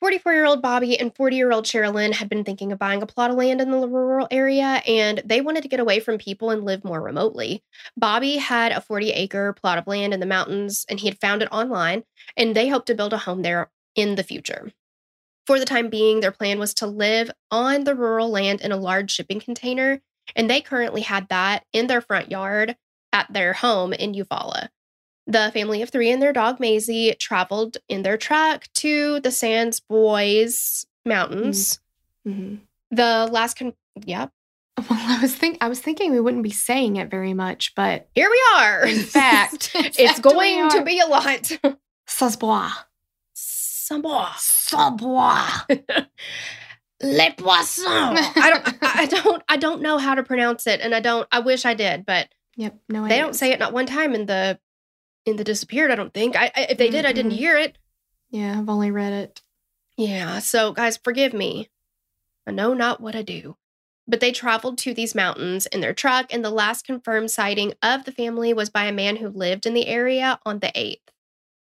44 0.00 0.32
year 0.32 0.46
old 0.46 0.62
Bobby 0.62 0.98
and 0.98 1.14
40 1.14 1.36
year 1.36 1.52
old 1.52 1.66
Sherilyn 1.66 2.14
had 2.14 2.30
been 2.30 2.42
thinking 2.42 2.72
of 2.72 2.78
buying 2.78 3.02
a 3.02 3.06
plot 3.06 3.30
of 3.30 3.36
land 3.36 3.60
in 3.60 3.70
the 3.70 3.86
rural 3.86 4.26
area 4.30 4.82
and 4.86 5.22
they 5.26 5.42
wanted 5.42 5.62
to 5.62 5.68
get 5.68 5.78
away 5.78 6.00
from 6.00 6.16
people 6.16 6.48
and 6.50 6.64
live 6.64 6.84
more 6.84 7.02
remotely. 7.02 7.62
Bobby 7.98 8.36
had 8.36 8.72
a 8.72 8.80
40 8.80 9.10
acre 9.10 9.52
plot 9.52 9.76
of 9.76 9.86
land 9.86 10.14
in 10.14 10.20
the 10.20 10.26
mountains 10.26 10.86
and 10.88 10.98
he 10.98 11.06
had 11.06 11.20
found 11.20 11.42
it 11.42 11.52
online 11.52 12.04
and 12.34 12.56
they 12.56 12.68
hoped 12.68 12.86
to 12.86 12.94
build 12.94 13.12
a 13.12 13.18
home 13.18 13.42
there 13.42 13.70
in 13.94 14.14
the 14.14 14.22
future. 14.22 14.72
For 15.46 15.58
the 15.58 15.66
time 15.66 15.90
being, 15.90 16.20
their 16.20 16.32
plan 16.32 16.58
was 16.58 16.72
to 16.74 16.86
live 16.86 17.30
on 17.50 17.84
the 17.84 17.94
rural 17.94 18.30
land 18.30 18.62
in 18.62 18.72
a 18.72 18.78
large 18.78 19.10
shipping 19.10 19.40
container 19.40 20.00
and 20.34 20.48
they 20.48 20.62
currently 20.62 21.02
had 21.02 21.28
that 21.28 21.64
in 21.74 21.88
their 21.88 22.00
front 22.00 22.30
yard 22.30 22.76
at 23.12 23.30
their 23.30 23.52
home 23.52 23.92
in 23.92 24.14
Eufaula. 24.14 24.68
The 25.30 25.50
family 25.52 25.82
of 25.82 25.90
three 25.90 26.10
and 26.10 26.20
their 26.20 26.32
dog 26.32 26.58
Maisie 26.60 27.14
traveled 27.18 27.78
in 27.88 28.02
their 28.02 28.16
truck 28.16 28.66
to 28.74 29.20
the 29.20 29.30
Sands 29.30 29.80
Bois 29.80 30.46
Mountains. 31.04 31.80
hmm 32.24 32.56
The 32.90 33.28
last, 33.30 33.56
con- 33.56 33.74
yep, 34.04 34.32
Well, 34.78 34.86
I 34.90 35.18
was 35.20 35.34
think 35.34 35.58
I 35.60 35.68
was 35.68 35.80
thinking 35.80 36.12
we 36.12 36.20
wouldn't 36.20 36.42
be 36.42 36.50
saying 36.50 36.96
it 36.96 37.10
very 37.10 37.34
much, 37.34 37.74
but 37.74 38.08
here 38.14 38.30
we 38.30 38.40
are. 38.56 38.86
in 38.86 39.02
fact, 39.02 39.72
it's 39.74 39.96
fact, 39.96 40.22
going 40.22 40.68
to 40.70 40.82
be 40.84 41.00
a 41.00 41.06
lot. 41.06 41.50
Sasbois. 42.08 42.72
Samoa. 43.34 44.32
Sasbois. 44.36 45.66
Le 47.02 47.32
poisson. 47.36 47.86
I 47.86 48.50
don't. 48.50 48.78
I 48.82 49.06
don't. 49.06 49.42
I 49.48 49.56
don't 49.56 49.82
know 49.82 49.98
how 49.98 50.14
to 50.14 50.22
pronounce 50.22 50.66
it, 50.66 50.80
and 50.80 50.94
I 50.94 51.00
don't. 51.00 51.26
I 51.32 51.40
wish 51.40 51.64
I 51.64 51.74
did, 51.74 52.04
but 52.06 52.28
Yep. 52.56 52.78
No, 52.88 53.08
they 53.08 53.18
don't 53.18 53.34
say 53.34 53.52
it 53.52 53.58
not 53.58 53.72
one 53.72 53.86
time 53.86 54.14
in 54.14 54.26
the 54.26 54.58
in 55.26 55.36
the 55.36 55.44
disappeared. 55.44 55.90
I 55.90 55.96
don't 55.96 56.14
think. 56.14 56.36
I, 56.36 56.50
I 56.54 56.66
if 56.70 56.78
they 56.78 56.90
did, 56.90 57.04
I 57.04 57.12
didn't 57.12 57.32
mm-hmm. 57.32 57.38
hear 57.38 57.56
it. 57.56 57.78
Yeah, 58.30 58.58
I've 58.58 58.68
only 58.68 58.90
read 58.90 59.12
it. 59.12 59.42
Yeah, 59.96 60.38
so 60.38 60.72
guys, 60.72 60.96
forgive 60.96 61.34
me. 61.34 61.68
I 62.46 62.52
know 62.52 62.74
not 62.74 63.00
what 63.00 63.14
I 63.14 63.22
do. 63.22 63.56
But 64.08 64.20
they 64.20 64.32
traveled 64.32 64.78
to 64.78 64.94
these 64.94 65.14
mountains 65.14 65.66
in 65.66 65.80
their 65.80 65.92
truck, 65.92 66.32
and 66.32 66.44
the 66.44 66.50
last 66.50 66.84
confirmed 66.84 67.30
sighting 67.30 67.74
of 67.82 68.04
the 68.04 68.12
family 68.12 68.52
was 68.52 68.70
by 68.70 68.84
a 68.84 68.92
man 68.92 69.16
who 69.16 69.28
lived 69.28 69.66
in 69.66 69.74
the 69.74 69.86
area 69.86 70.40
on 70.44 70.58
the 70.58 70.72
8th. 70.74 71.10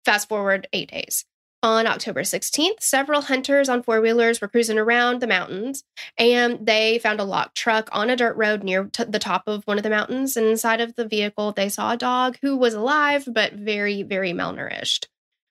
Fast 0.04 0.28
forward 0.28 0.68
eight 0.72 0.90
days. 0.90 1.24
On 1.62 1.86
October 1.86 2.20
16th, 2.22 2.80
several 2.80 3.22
hunters 3.22 3.68
on 3.68 3.82
four 3.82 4.00
wheelers 4.00 4.40
were 4.40 4.46
cruising 4.46 4.78
around 4.78 5.20
the 5.20 5.26
mountains, 5.26 5.82
and 6.16 6.64
they 6.64 6.98
found 6.98 7.18
a 7.18 7.24
locked 7.24 7.56
truck 7.56 7.88
on 7.92 8.08
a 8.10 8.14
dirt 8.16 8.36
road 8.36 8.62
near 8.62 8.84
t- 8.84 9.04
the 9.04 9.18
top 9.18 9.44
of 9.46 9.64
one 9.64 9.76
of 9.76 9.82
the 9.82 9.90
mountains. 9.90 10.36
And 10.36 10.46
inside 10.46 10.80
of 10.80 10.94
the 10.94 11.08
vehicle, 11.08 11.52
they 11.52 11.68
saw 11.68 11.92
a 11.92 11.96
dog 11.96 12.36
who 12.42 12.56
was 12.56 12.74
alive, 12.74 13.26
but 13.26 13.54
very, 13.54 14.02
very 14.02 14.32
malnourished. 14.32 15.06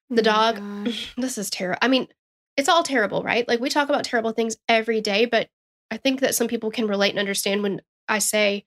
The 0.10 0.22
Oh 0.22 0.24
dog- 0.24 0.86
gosh. 0.86 1.14
This 1.18 1.38
is 1.38 1.50
terrible. 1.50 1.80
I 1.82 1.88
mean, 1.90 2.08
it's 2.56 2.70
all 2.70 2.84
terrible, 2.84 3.22
right? 3.24 3.46
Like 3.48 3.60
we 3.60 3.70
talk 3.70 3.90
about 3.90 4.06
terrible 4.06 4.32
things 4.32 4.56
every 4.70 5.02
day, 5.02 5.26
but 5.26 5.50
I 5.92 5.98
think 5.98 6.22
that 6.22 6.36
some 6.36 6.48
people 6.48 6.72
can 6.72 6.88
relate 6.88 7.10
and 7.10 7.20
understand 7.20 7.64
when 7.64 7.82
I 8.08 8.20
say 8.20 8.66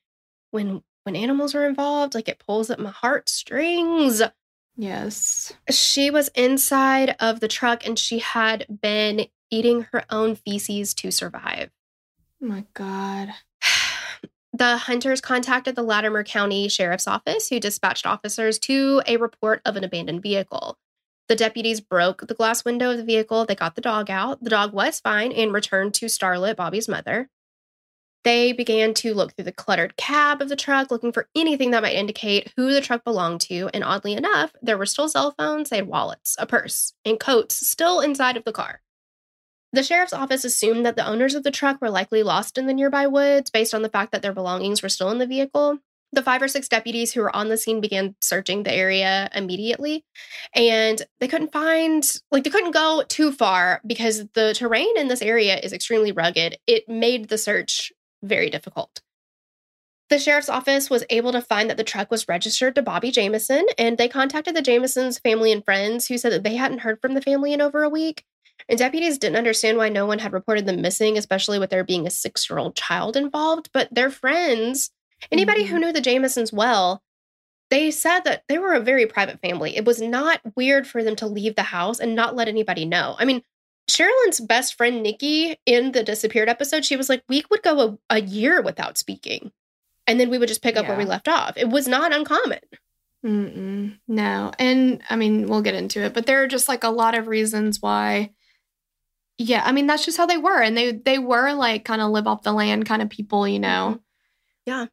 when 0.51 0.83
when 1.05 1.17
animals 1.17 1.55
are 1.55 1.67
involved, 1.67 2.15
like 2.15 2.29
it 2.29 2.43
pulls 2.45 2.69
at 2.69 2.79
my 2.81 2.91
heartstrings. 2.91 4.21
Yes. 4.79 5.53
She 5.69 6.09
was 6.09 6.29
inside 6.37 7.17
of 7.19 7.41
the 7.41 7.49
truck 7.49 7.85
and 7.85 7.99
she 7.99 8.21
had 8.21 8.65
been 8.81 9.27
eating 9.51 9.89
her 9.93 10.05
own 10.09 10.37
feces 10.37 10.95
to 10.95 11.11
survive. 11.11 11.71
Oh 12.43 12.47
my 12.47 12.65
God. 12.73 13.31
The 14.51 14.79
hunters 14.79 15.21
contacted 15.21 15.77
the 15.77 15.85
Latimer 15.85 16.25
County 16.25 16.69
Sheriff's 16.69 17.07
Office, 17.07 17.49
who 17.49 17.61
dispatched 17.61 18.07
officers 18.07 18.59
to 18.61 19.03
a 19.07 19.17
report 19.17 19.61
of 19.65 19.77
an 19.77 19.85
abandoned 19.85 20.21
vehicle. 20.21 20.77
The 21.29 21.37
deputies 21.37 21.81
broke 21.81 22.27
the 22.27 22.35
glass 22.35 22.65
window 22.65 22.91
of 22.91 22.97
the 22.97 23.05
vehicle. 23.05 23.45
They 23.45 23.55
got 23.55 23.77
the 23.77 23.81
dog 23.81 24.11
out. 24.11 24.43
The 24.43 24.51
dog 24.51 24.73
was 24.73 24.99
fine 24.99 25.31
and 25.31 25.53
returned 25.53 25.95
to 25.95 26.07
Starlet, 26.07 26.57
Bobby's 26.57 26.89
mother. 26.89 27.29
They 28.29 28.53
began 28.53 28.93
to 28.93 29.15
look 29.15 29.35
through 29.35 29.47
the 29.47 29.53
cluttered 29.53 29.97
cab 29.97 30.43
of 30.43 30.51
the 30.51 30.55
truck, 30.55 30.91
looking 30.91 31.13
for 31.13 31.31
anything 31.35 31.71
that 31.71 31.81
might 31.81 31.95
indicate 31.95 32.53
who 32.57 32.75
the 32.75 32.83
truck 32.83 33.03
belonged 33.03 33.41
to. 33.49 33.71
And 33.73 33.83
oddly 33.83 34.13
enough, 34.13 34.53
there 34.61 34.77
were 34.77 34.85
still 34.85 35.09
cell 35.09 35.35
phones, 35.39 35.71
they 35.71 35.77
had 35.77 35.87
wallets, 35.87 36.37
a 36.39 36.45
purse, 36.45 36.93
and 37.07 37.19
coats 37.19 37.67
still 37.67 38.01
inside 38.01 38.37
of 38.37 38.45
the 38.45 38.53
car. 38.53 38.83
The 39.73 39.83
sheriff's 39.83 40.13
office 40.13 40.45
assumed 40.45 40.85
that 40.85 40.95
the 40.95 41.09
owners 41.09 41.35
of 41.35 41.43
the 41.43 41.51
truck 41.51 41.81
were 41.81 41.89
likely 41.89 42.23
lost 42.23 42.59
in 42.59 42.67
the 42.67 42.75
nearby 42.75 43.07
woods 43.07 43.49
based 43.51 43.73
on 43.73 43.81
the 43.81 43.89
fact 43.89 44.13
that 44.13 44.21
their 44.21 44.35
belongings 44.35 44.83
were 44.83 44.91
still 44.91 45.11
in 45.11 45.17
the 45.17 45.27
vehicle. 45.27 45.79
The 46.13 46.23
five 46.23 46.43
or 46.43 46.49
six 46.49 46.69
deputies 46.69 47.15
who 47.15 47.23
were 47.23 47.35
on 47.35 47.49
the 47.49 47.57
scene 47.57 47.81
began 47.81 48.15
searching 48.21 48.63
the 48.63 48.75
area 48.75 49.31
immediately, 49.35 50.05
and 50.55 51.01
they 51.21 51.29
couldn't 51.29 51.53
find, 51.53 52.05
like, 52.31 52.45
they 52.45 52.51
couldn't 52.51 52.73
go 52.73 53.05
too 53.09 53.33
far 53.33 53.81
because 53.87 54.27
the 54.35 54.53
terrain 54.55 54.99
in 54.99 55.09
this 55.09 55.23
area 55.23 55.59
is 55.59 55.73
extremely 55.73 56.13
rugged. 56.13 56.59
It 56.67 56.91
made 56.91 57.31
the 57.31 57.39
search 57.39 57.91
very 58.23 58.51
difficult. 58.51 59.01
The 60.11 60.19
sheriff's 60.19 60.49
office 60.49 60.89
was 60.89 61.05
able 61.11 61.33
to 61.33 61.43
find 61.43 61.69
that 61.69 61.77
the 61.77 61.85
truck 61.85 62.11
was 62.11 62.29
registered 62.29 62.75
to 62.75 62.83
Bobby 62.83 63.11
Jamison, 63.11 63.67
and 63.77 63.99
they 63.99 64.09
contacted 64.09 64.57
the 64.57 64.63
Jamisons' 64.63 65.21
family 65.21 65.53
and 65.53 65.63
friends 65.63 66.09
who 66.09 66.17
said 66.17 66.33
that 66.33 66.45
they 66.45 66.57
hadn't 66.57 66.79
heard 66.79 67.01
from 67.01 67.13
the 67.15 67.21
family 67.21 67.53
in 67.53 67.61
over 67.61 67.83
a 67.83 67.91
week. 67.91 68.25
And 68.69 68.79
deputies 68.79 69.19
didn't 69.19 69.37
understand 69.37 69.77
why 69.77 69.91
no 69.91 70.07
one 70.07 70.19
had 70.19 70.33
reported 70.33 70.67
them 70.67 70.81
missing, 70.81 71.19
especially 71.19 71.59
with 71.59 71.71
there 71.71 71.85
being 71.85 72.07
a 72.07 72.11
six 72.11 72.49
year 72.49 72.59
old 72.59 72.75
child 72.75 73.17
involved. 73.17 73.71
But 73.73 73.93
their 73.95 74.11
friends, 74.11 74.91
anybody 75.31 75.65
mm-hmm. 75.65 75.75
who 75.75 75.81
knew 75.81 75.93
the 75.93 76.01
Jamisons 76.01 76.53
well, 76.53 77.03
they 77.71 77.91
said 77.91 78.21
that 78.21 78.45
they 78.49 78.59
were 78.59 78.73
a 78.73 78.81
very 78.81 79.07
private 79.07 79.41
family. 79.41 79.77
It 79.77 79.85
was 79.85 80.01
not 80.01 80.41
weird 80.57 80.87
for 80.87 81.05
them 81.05 81.17
to 81.17 81.27
leave 81.27 81.55
the 81.55 81.63
house 81.63 82.01
and 82.01 82.15
not 82.15 82.35
let 82.35 82.49
anybody 82.49 82.87
know. 82.87 83.15
I 83.19 83.27
mean, 83.27 83.43
Sherilyn's 83.89 84.41
best 84.41 84.75
friend, 84.75 85.03
Nikki, 85.03 85.57
in 85.67 85.93
the 85.93 86.05
disappeared 86.05 86.49
episode, 86.49 86.85
she 86.85 86.97
was 86.97 87.09
like, 87.09 87.23
we 87.29 87.43
would 87.51 87.63
go 87.63 87.99
a, 88.11 88.17
a 88.17 88.21
year 88.21 88.61
without 88.63 88.99
speaking 88.99 89.51
and 90.07 90.19
then 90.19 90.31
we 90.31 90.39
would 90.39 90.49
just 90.49 90.63
pick 90.63 90.77
up 90.77 90.85
yeah. 90.85 90.91
where 90.91 90.99
we 90.99 91.05
left 91.05 91.29
off. 91.29 91.57
It 91.57 91.69
was 91.69 91.87
not 91.87 92.15
uncommon. 92.15 92.61
Mm-mm, 93.25 93.99
no. 94.09 94.53
And 94.59 95.03
I 95.11 95.17
mean, 95.17 95.47
we'll 95.49 95.63
get 95.63 95.75
into 95.75 96.03
it, 96.03 96.15
but 96.15 96.27
there 96.27 96.43
are 96.43 96.49
just 96.49 96.69
like 96.69 96.83
a 96.83 96.91
lot 96.91 97.17
of 97.17 97.27
reasons 97.27 97.83
why. 97.83 98.31
Yeah, 99.37 99.63
I 99.65 99.73
mean, 99.73 99.87
that's 99.87 100.05
just 100.05 100.17
how 100.17 100.27
they 100.27 100.39
were. 100.39 100.63
And 100.63 100.77
they 100.77 100.93
they 100.93 101.19
were 101.19 101.53
like 101.53 101.85
kind 101.85 102.01
of 102.01 102.11
live 102.11 102.27
off 102.27 102.43
the 102.43 102.53
land 102.53 102.87
kind 102.87 103.03
of 103.03 103.11
people, 103.11 103.47
you 103.47 103.59
know. 103.59 103.95
Mm-hmm. 103.95 104.01
Yeah. 104.67 104.87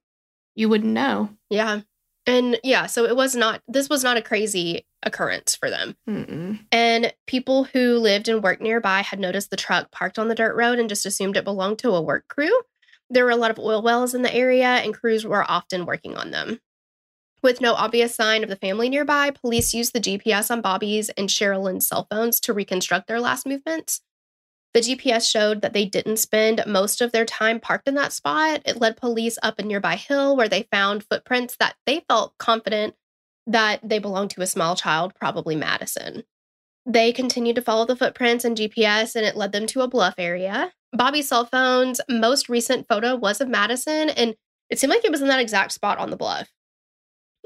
You 0.55 0.69
wouldn't 0.69 0.93
know. 0.93 1.29
Yeah. 1.49 1.81
And 2.25 2.59
yeah, 2.63 2.87
so 2.87 3.05
it 3.05 3.15
was 3.15 3.35
not, 3.35 3.61
this 3.67 3.89
was 3.89 4.03
not 4.03 4.17
a 4.17 4.21
crazy 4.21 4.85
occurrence 5.05 5.55
for 5.55 5.69
them. 5.69 5.95
Mm-mm. 6.09 6.59
And 6.71 7.13
people 7.27 7.65
who 7.65 7.97
lived 7.97 8.27
and 8.27 8.43
worked 8.43 8.61
nearby 8.61 9.01
had 9.01 9.19
noticed 9.19 9.51
the 9.51 9.57
truck 9.57 9.91
parked 9.91 10.19
on 10.19 10.27
the 10.27 10.35
dirt 10.35 10.55
road 10.55 10.79
and 10.79 10.89
just 10.89 11.05
assumed 11.05 11.37
it 11.37 11.43
belonged 11.43 11.79
to 11.79 11.91
a 11.91 12.01
work 12.01 12.27
crew. 12.27 12.61
There 13.09 13.25
were 13.25 13.31
a 13.31 13.35
lot 13.35 13.51
of 13.51 13.59
oil 13.59 13.81
wells 13.81 14.15
in 14.15 14.23
the 14.23 14.33
area, 14.33 14.65
and 14.65 14.93
crews 14.93 15.25
were 15.25 15.49
often 15.49 15.85
working 15.85 16.17
on 16.17 16.31
them. 16.31 16.59
With 17.43 17.61
no 17.61 17.75
obvious 17.75 18.15
sign 18.15 18.41
of 18.41 18.49
the 18.49 18.55
family 18.55 18.89
nearby, 18.89 19.29
police 19.29 19.73
used 19.73 19.93
the 19.93 19.99
GPS 19.99 20.49
on 20.49 20.61
Bobby's 20.61 21.09
and 21.09 21.29
Sherilyn's 21.29 21.87
cell 21.87 22.07
phones 22.09 22.39
to 22.41 22.53
reconstruct 22.53 23.07
their 23.07 23.19
last 23.19 23.45
movements. 23.45 24.01
The 24.73 24.79
GPS 24.81 25.29
showed 25.29 25.61
that 25.61 25.71
they 25.71 25.85
didn't 25.85 26.17
spend 26.17 26.63
most 26.65 26.99
of 26.99 27.11
their 27.11 27.23
time 27.23 27.59
parked 27.59 27.87
in 27.87 27.93
that 27.95 28.11
spot. 28.11 28.61
It 28.65 28.81
led 28.81 28.97
police 28.97 29.37
up 29.43 29.59
a 29.59 29.63
nearby 29.63 29.95
hill 29.95 30.35
where 30.35 30.49
they 30.49 30.63
found 30.63 31.05
footprints 31.05 31.55
that 31.57 31.75
they 31.85 32.03
felt 32.09 32.37
confident 32.39 32.95
that 33.47 33.79
they 33.83 33.99
belonged 33.99 34.31
to 34.31 34.41
a 34.41 34.47
small 34.47 34.75
child, 34.75 35.13
probably 35.15 35.55
Madison. 35.55 36.23
They 36.85 37.11
continued 37.11 37.55
to 37.55 37.61
follow 37.61 37.85
the 37.85 37.95
footprints 37.95 38.45
and 38.45 38.57
GPS, 38.57 39.15
and 39.15 39.25
it 39.25 39.35
led 39.35 39.51
them 39.51 39.65
to 39.67 39.81
a 39.81 39.87
bluff 39.87 40.15
area. 40.17 40.71
Bobby's 40.93 41.27
cell 41.27 41.45
phone's 41.45 41.99
most 42.09 42.47
recent 42.47 42.87
photo 42.87 43.15
was 43.15 43.41
of 43.41 43.47
Madison, 43.47 44.09
and 44.09 44.35
it 44.69 44.79
seemed 44.79 44.91
like 44.91 45.03
it 45.03 45.11
was 45.11 45.21
in 45.21 45.27
that 45.27 45.39
exact 45.39 45.71
spot 45.71 45.97
on 45.97 46.09
the 46.09 46.17
bluff. 46.17 46.49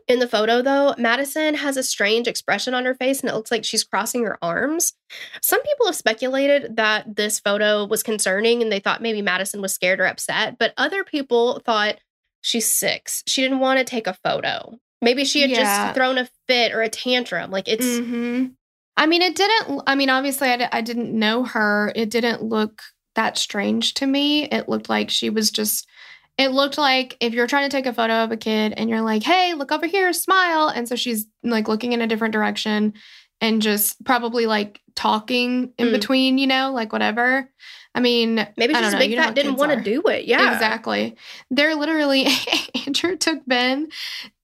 In 0.10 0.18
the 0.18 0.28
photo, 0.28 0.64
though, 0.64 0.96
Madison 0.98 1.54
has 1.54 1.78
a 1.78 1.84
strange 1.84 2.28
expression 2.28 2.74
on 2.74 2.84
her 2.84 2.96
face 2.96 3.20
and 3.20 3.30
it 3.30 3.36
looks 3.36 3.52
like 3.52 3.64
she's 3.64 3.84
crossing 3.84 4.24
her 4.24 4.40
arms. 4.42 4.94
Some 5.40 5.62
people 5.62 5.86
have 5.86 5.96
speculated 5.96 6.78
that 6.78 7.16
this 7.16 7.40
photo 7.40 7.86
was 7.86 8.02
concerning 8.02 8.64
and 8.64 8.72
they 8.72 8.80
thought 8.80 9.04
maybe 9.04 9.22
Madison 9.22 9.62
was 9.62 9.72
scared 9.72 10.00
or 10.00 10.08
upset, 10.08 10.58
but 10.58 10.74
other 10.78 11.04
people 11.04 11.62
thought 11.64 12.00
she's 12.42 12.68
six. 12.68 13.24
She 13.28 13.44
didn't 13.44 13.60
want 13.60 13.78
to 13.78 13.86
take 13.86 14.08
a 14.08 14.18
photo. 14.24 14.80
Maybe 15.02 15.26
she 15.26 15.42
had 15.42 15.50
yeah. 15.50 15.86
just 15.86 15.96
thrown 15.96 16.18
a 16.18 16.28
fit 16.48 16.74
or 16.74 16.82
a 16.82 16.90
tantrum. 16.90 17.52
Like 17.52 17.68
it's. 17.68 17.86
Mm-hmm. 17.86 18.48
I 18.98 19.06
mean, 19.06 19.22
it 19.22 19.36
didn't. 19.36 19.82
I 19.88 19.96
mean, 19.96 20.10
obviously, 20.10 20.50
I 20.50 20.58
d- 20.58 20.66
I 20.72 20.82
didn't 20.82 21.18
know 21.18 21.46
her. 21.46 21.94
It 21.96 22.10
didn't 22.10 22.44
look 22.44 22.82
that 23.16 23.38
strange 23.38 23.96
to 23.96 24.06
me. 24.06 24.46
It 24.46 24.70
looked 24.70 24.90
like 24.90 25.10
she 25.10 25.30
was 25.30 25.52
just, 25.52 25.88
it 26.38 26.52
looked 26.52 26.78
like 26.78 27.18
if 27.20 27.34
you're 27.34 27.48
trying 27.48 27.70
to 27.70 27.76
take 27.76 27.86
a 27.86 27.94
photo 27.94 28.24
of 28.24 28.32
a 28.32 28.38
kid 28.38 28.74
and 28.78 28.90
you're 28.90 29.02
like, 29.02 29.24
hey, 29.24 29.54
look 29.54 29.72
over 29.72 29.88
here, 29.88 30.14
smile. 30.14 30.70
And 30.70 30.88
so 30.88 30.96
she's 30.96 31.26
like 31.44 31.68
looking 31.68 31.92
in 31.92 32.02
a 32.02 32.08
different 32.08 32.32
direction 32.32 32.94
and 33.42 33.62
just 33.62 34.04
probably 34.04 34.46
like 34.46 34.82
talking 34.96 35.74
in 35.78 35.88
mm. 35.88 35.92
between, 35.92 36.38
you 36.38 36.48
know, 36.48 36.72
like 36.74 36.92
whatever. 36.92 37.50
I 37.96 38.02
mean, 38.02 38.36
maybe 38.56 38.74
she's 38.76 38.96
big 38.96 39.16
fat 39.16 39.34
didn't 39.34 39.56
want 39.56 39.72
to 39.72 39.82
do 39.82 40.02
it. 40.08 40.26
Yeah, 40.26 40.54
exactly. 40.54 41.16
They're 41.50 41.76
literally 41.76 42.28
Andrew 42.86 43.18
took 43.18 43.46
Ben 43.46 43.90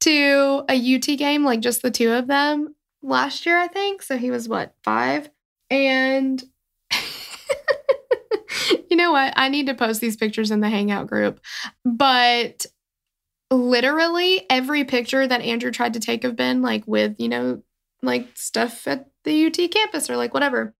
to 0.01 0.63
a 0.69 0.95
UT 0.95 1.17
game, 1.17 1.43
like 1.43 1.59
just 1.59 1.81
the 1.81 1.91
two 1.91 2.11
of 2.11 2.27
them 2.27 2.75
last 3.03 3.45
year, 3.45 3.59
I 3.59 3.67
think. 3.67 4.01
So 4.01 4.17
he 4.17 4.31
was 4.31 4.49
what 4.49 4.73
five, 4.83 5.29
and 5.69 6.43
you 8.89 8.97
know 8.97 9.11
what? 9.11 9.33
I 9.35 9.49
need 9.49 9.67
to 9.67 9.75
post 9.75 10.01
these 10.01 10.17
pictures 10.17 10.51
in 10.51 10.61
the 10.61 10.69
Hangout 10.69 11.07
group. 11.07 11.39
But 11.83 12.65
literally 13.51 14.45
every 14.49 14.85
picture 14.85 15.25
that 15.25 15.41
Andrew 15.41 15.71
tried 15.71 15.93
to 15.93 15.99
take 15.99 16.23
of 16.23 16.35
Ben, 16.35 16.61
like 16.61 16.83
with, 16.87 17.15
you 17.19 17.29
know, 17.29 17.61
like 18.01 18.29
stuff 18.35 18.87
at 18.87 19.07
the 19.23 19.45
UT 19.45 19.71
campus 19.71 20.09
or 20.09 20.17
like 20.17 20.33
whatever, 20.33 20.75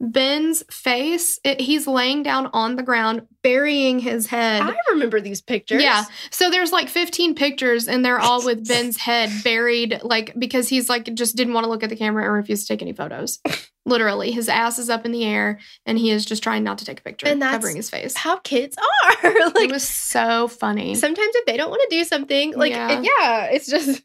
Ben's 0.00 0.62
face, 0.70 1.40
it, 1.42 1.60
he's 1.60 1.88
laying 1.88 2.22
down 2.22 2.50
on 2.52 2.76
the 2.76 2.84
ground, 2.84 3.26
burying 3.42 3.98
his 3.98 4.28
head. 4.28 4.62
I 4.62 4.76
remember 4.90 5.20
these 5.20 5.40
pictures. 5.40 5.82
Yeah. 5.82 6.04
So 6.30 6.50
there's 6.50 6.70
like 6.70 6.88
15 6.88 7.34
pictures, 7.34 7.88
and 7.88 8.04
they're 8.04 8.20
all 8.20 8.44
with 8.44 8.66
Ben's 8.68 8.96
head 8.96 9.30
buried, 9.42 10.00
like 10.04 10.38
because 10.38 10.68
he's 10.68 10.88
like 10.88 11.12
just 11.14 11.34
didn't 11.34 11.54
want 11.54 11.64
to 11.64 11.70
look 11.70 11.82
at 11.82 11.90
the 11.90 11.96
camera 11.96 12.24
and 12.24 12.32
refused 12.32 12.68
to 12.68 12.72
take 12.72 12.82
any 12.82 12.92
photos. 12.92 13.40
Literally, 13.86 14.30
his 14.30 14.48
ass 14.48 14.78
is 14.78 14.88
up 14.88 15.04
in 15.04 15.10
the 15.10 15.24
air, 15.24 15.58
and 15.84 15.98
he 15.98 16.10
is 16.10 16.24
just 16.24 16.44
trying 16.44 16.62
not 16.62 16.78
to 16.78 16.84
take 16.84 17.00
a 17.00 17.02
picture, 17.02 17.26
and 17.26 17.42
that's 17.42 17.56
covering 17.56 17.74
his 17.74 17.90
face. 17.90 18.16
How 18.16 18.36
kids 18.38 18.76
are. 18.76 19.30
like 19.54 19.70
it 19.70 19.72
was 19.72 19.88
so 19.88 20.46
funny. 20.46 20.94
Sometimes 20.94 21.34
if 21.34 21.46
they 21.46 21.56
don't 21.56 21.70
want 21.70 21.82
to 21.90 21.96
do 21.96 22.04
something, 22.04 22.54
like 22.54 22.70
yeah. 22.70 23.00
It, 23.00 23.04
yeah, 23.04 23.44
it's 23.46 23.66
just 23.66 24.02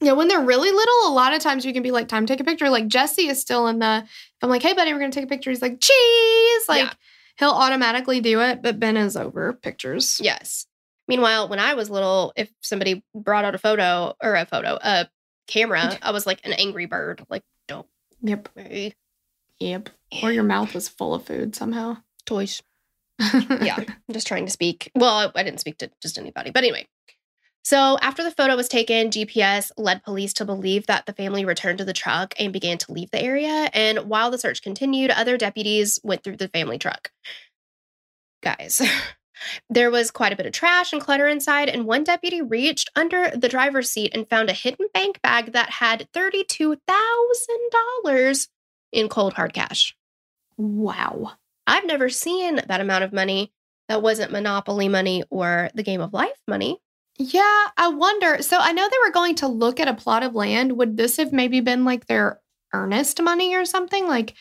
yeah, 0.00 0.12
when 0.12 0.28
they're 0.28 0.40
really 0.40 0.70
little, 0.70 1.08
a 1.08 1.12
lot 1.12 1.32
of 1.32 1.40
times 1.40 1.64
you 1.64 1.72
can 1.72 1.82
be 1.82 1.90
like, 1.90 2.08
time 2.08 2.26
to 2.26 2.32
take 2.32 2.40
a 2.40 2.44
picture. 2.44 2.68
Like 2.68 2.86
Jesse 2.86 3.28
is 3.28 3.40
still 3.40 3.66
in 3.66 3.78
the, 3.78 4.04
I'm 4.42 4.50
like, 4.50 4.62
hey, 4.62 4.74
buddy, 4.74 4.92
we're 4.92 4.98
going 4.98 5.10
to 5.10 5.14
take 5.14 5.24
a 5.24 5.28
picture. 5.28 5.50
He's 5.50 5.62
like, 5.62 5.80
cheese. 5.80 6.68
Like 6.68 6.84
yeah. 6.84 6.92
he'll 7.38 7.50
automatically 7.50 8.20
do 8.20 8.40
it, 8.40 8.62
but 8.62 8.78
Ben 8.78 8.96
is 8.96 9.16
over 9.16 9.54
pictures. 9.54 10.20
Yes. 10.22 10.66
Meanwhile, 11.08 11.48
when 11.48 11.60
I 11.60 11.74
was 11.74 11.88
little, 11.88 12.32
if 12.36 12.50
somebody 12.60 13.04
brought 13.14 13.44
out 13.44 13.54
a 13.54 13.58
photo 13.58 14.14
or 14.22 14.34
a 14.34 14.44
photo, 14.44 14.78
a 14.82 15.08
camera, 15.46 15.98
I 16.02 16.10
was 16.10 16.26
like 16.26 16.40
an 16.44 16.52
angry 16.52 16.86
bird. 16.86 17.24
Like, 17.30 17.44
don't. 17.66 17.86
Yep. 18.22 18.48
Yep. 19.60 19.88
Or 20.22 20.30
your 20.30 20.44
mouth 20.44 20.74
was 20.74 20.88
full 20.88 21.14
of 21.14 21.24
food 21.24 21.56
somehow. 21.56 21.98
Toys. 22.26 22.62
yeah. 23.20 23.76
I'm 23.78 24.12
just 24.12 24.26
trying 24.26 24.44
to 24.44 24.52
speak. 24.52 24.90
Well, 24.94 25.32
I 25.34 25.42
didn't 25.42 25.60
speak 25.60 25.78
to 25.78 25.90
just 26.02 26.18
anybody. 26.18 26.50
But 26.50 26.64
anyway, 26.64 26.86
so, 27.66 27.98
after 28.00 28.22
the 28.22 28.30
photo 28.30 28.54
was 28.54 28.68
taken, 28.68 29.10
GPS 29.10 29.72
led 29.76 30.04
police 30.04 30.32
to 30.34 30.44
believe 30.44 30.86
that 30.86 31.04
the 31.04 31.12
family 31.12 31.44
returned 31.44 31.78
to 31.78 31.84
the 31.84 31.92
truck 31.92 32.32
and 32.38 32.52
began 32.52 32.78
to 32.78 32.92
leave 32.92 33.10
the 33.10 33.20
area. 33.20 33.68
And 33.74 34.08
while 34.08 34.30
the 34.30 34.38
search 34.38 34.62
continued, 34.62 35.10
other 35.10 35.36
deputies 35.36 35.98
went 36.04 36.22
through 36.22 36.36
the 36.36 36.46
family 36.46 36.78
truck. 36.78 37.10
Guys, 38.40 38.80
there 39.68 39.90
was 39.90 40.12
quite 40.12 40.32
a 40.32 40.36
bit 40.36 40.46
of 40.46 40.52
trash 40.52 40.92
and 40.92 41.02
clutter 41.02 41.26
inside, 41.26 41.68
and 41.68 41.86
one 41.86 42.04
deputy 42.04 42.40
reached 42.40 42.88
under 42.94 43.30
the 43.30 43.48
driver's 43.48 43.90
seat 43.90 44.12
and 44.14 44.30
found 44.30 44.48
a 44.48 44.52
hidden 44.52 44.86
bank 44.94 45.20
bag 45.20 45.50
that 45.50 45.70
had 45.70 46.06
$32,000 46.14 48.48
in 48.92 49.08
cold 49.08 49.32
hard 49.32 49.52
cash. 49.52 49.96
Wow. 50.56 51.32
I've 51.66 51.84
never 51.84 52.10
seen 52.10 52.60
that 52.68 52.80
amount 52.80 53.02
of 53.02 53.12
money 53.12 53.52
that 53.88 54.02
wasn't 54.02 54.30
Monopoly 54.30 54.88
money 54.88 55.24
or 55.30 55.68
the 55.74 55.82
game 55.82 56.00
of 56.00 56.12
life 56.12 56.40
money. 56.46 56.78
Yeah, 57.18 57.66
I 57.76 57.88
wonder. 57.88 58.42
So 58.42 58.58
I 58.58 58.72
know 58.72 58.86
they 58.88 58.96
were 59.06 59.12
going 59.12 59.36
to 59.36 59.48
look 59.48 59.80
at 59.80 59.88
a 59.88 59.94
plot 59.94 60.22
of 60.22 60.34
land. 60.34 60.76
Would 60.76 60.96
this 60.96 61.16
have 61.16 61.32
maybe 61.32 61.60
been 61.60 61.84
like 61.84 62.06
their 62.06 62.40
earnest 62.74 63.22
money 63.22 63.54
or 63.54 63.64
something, 63.64 64.06
like 64.06 64.34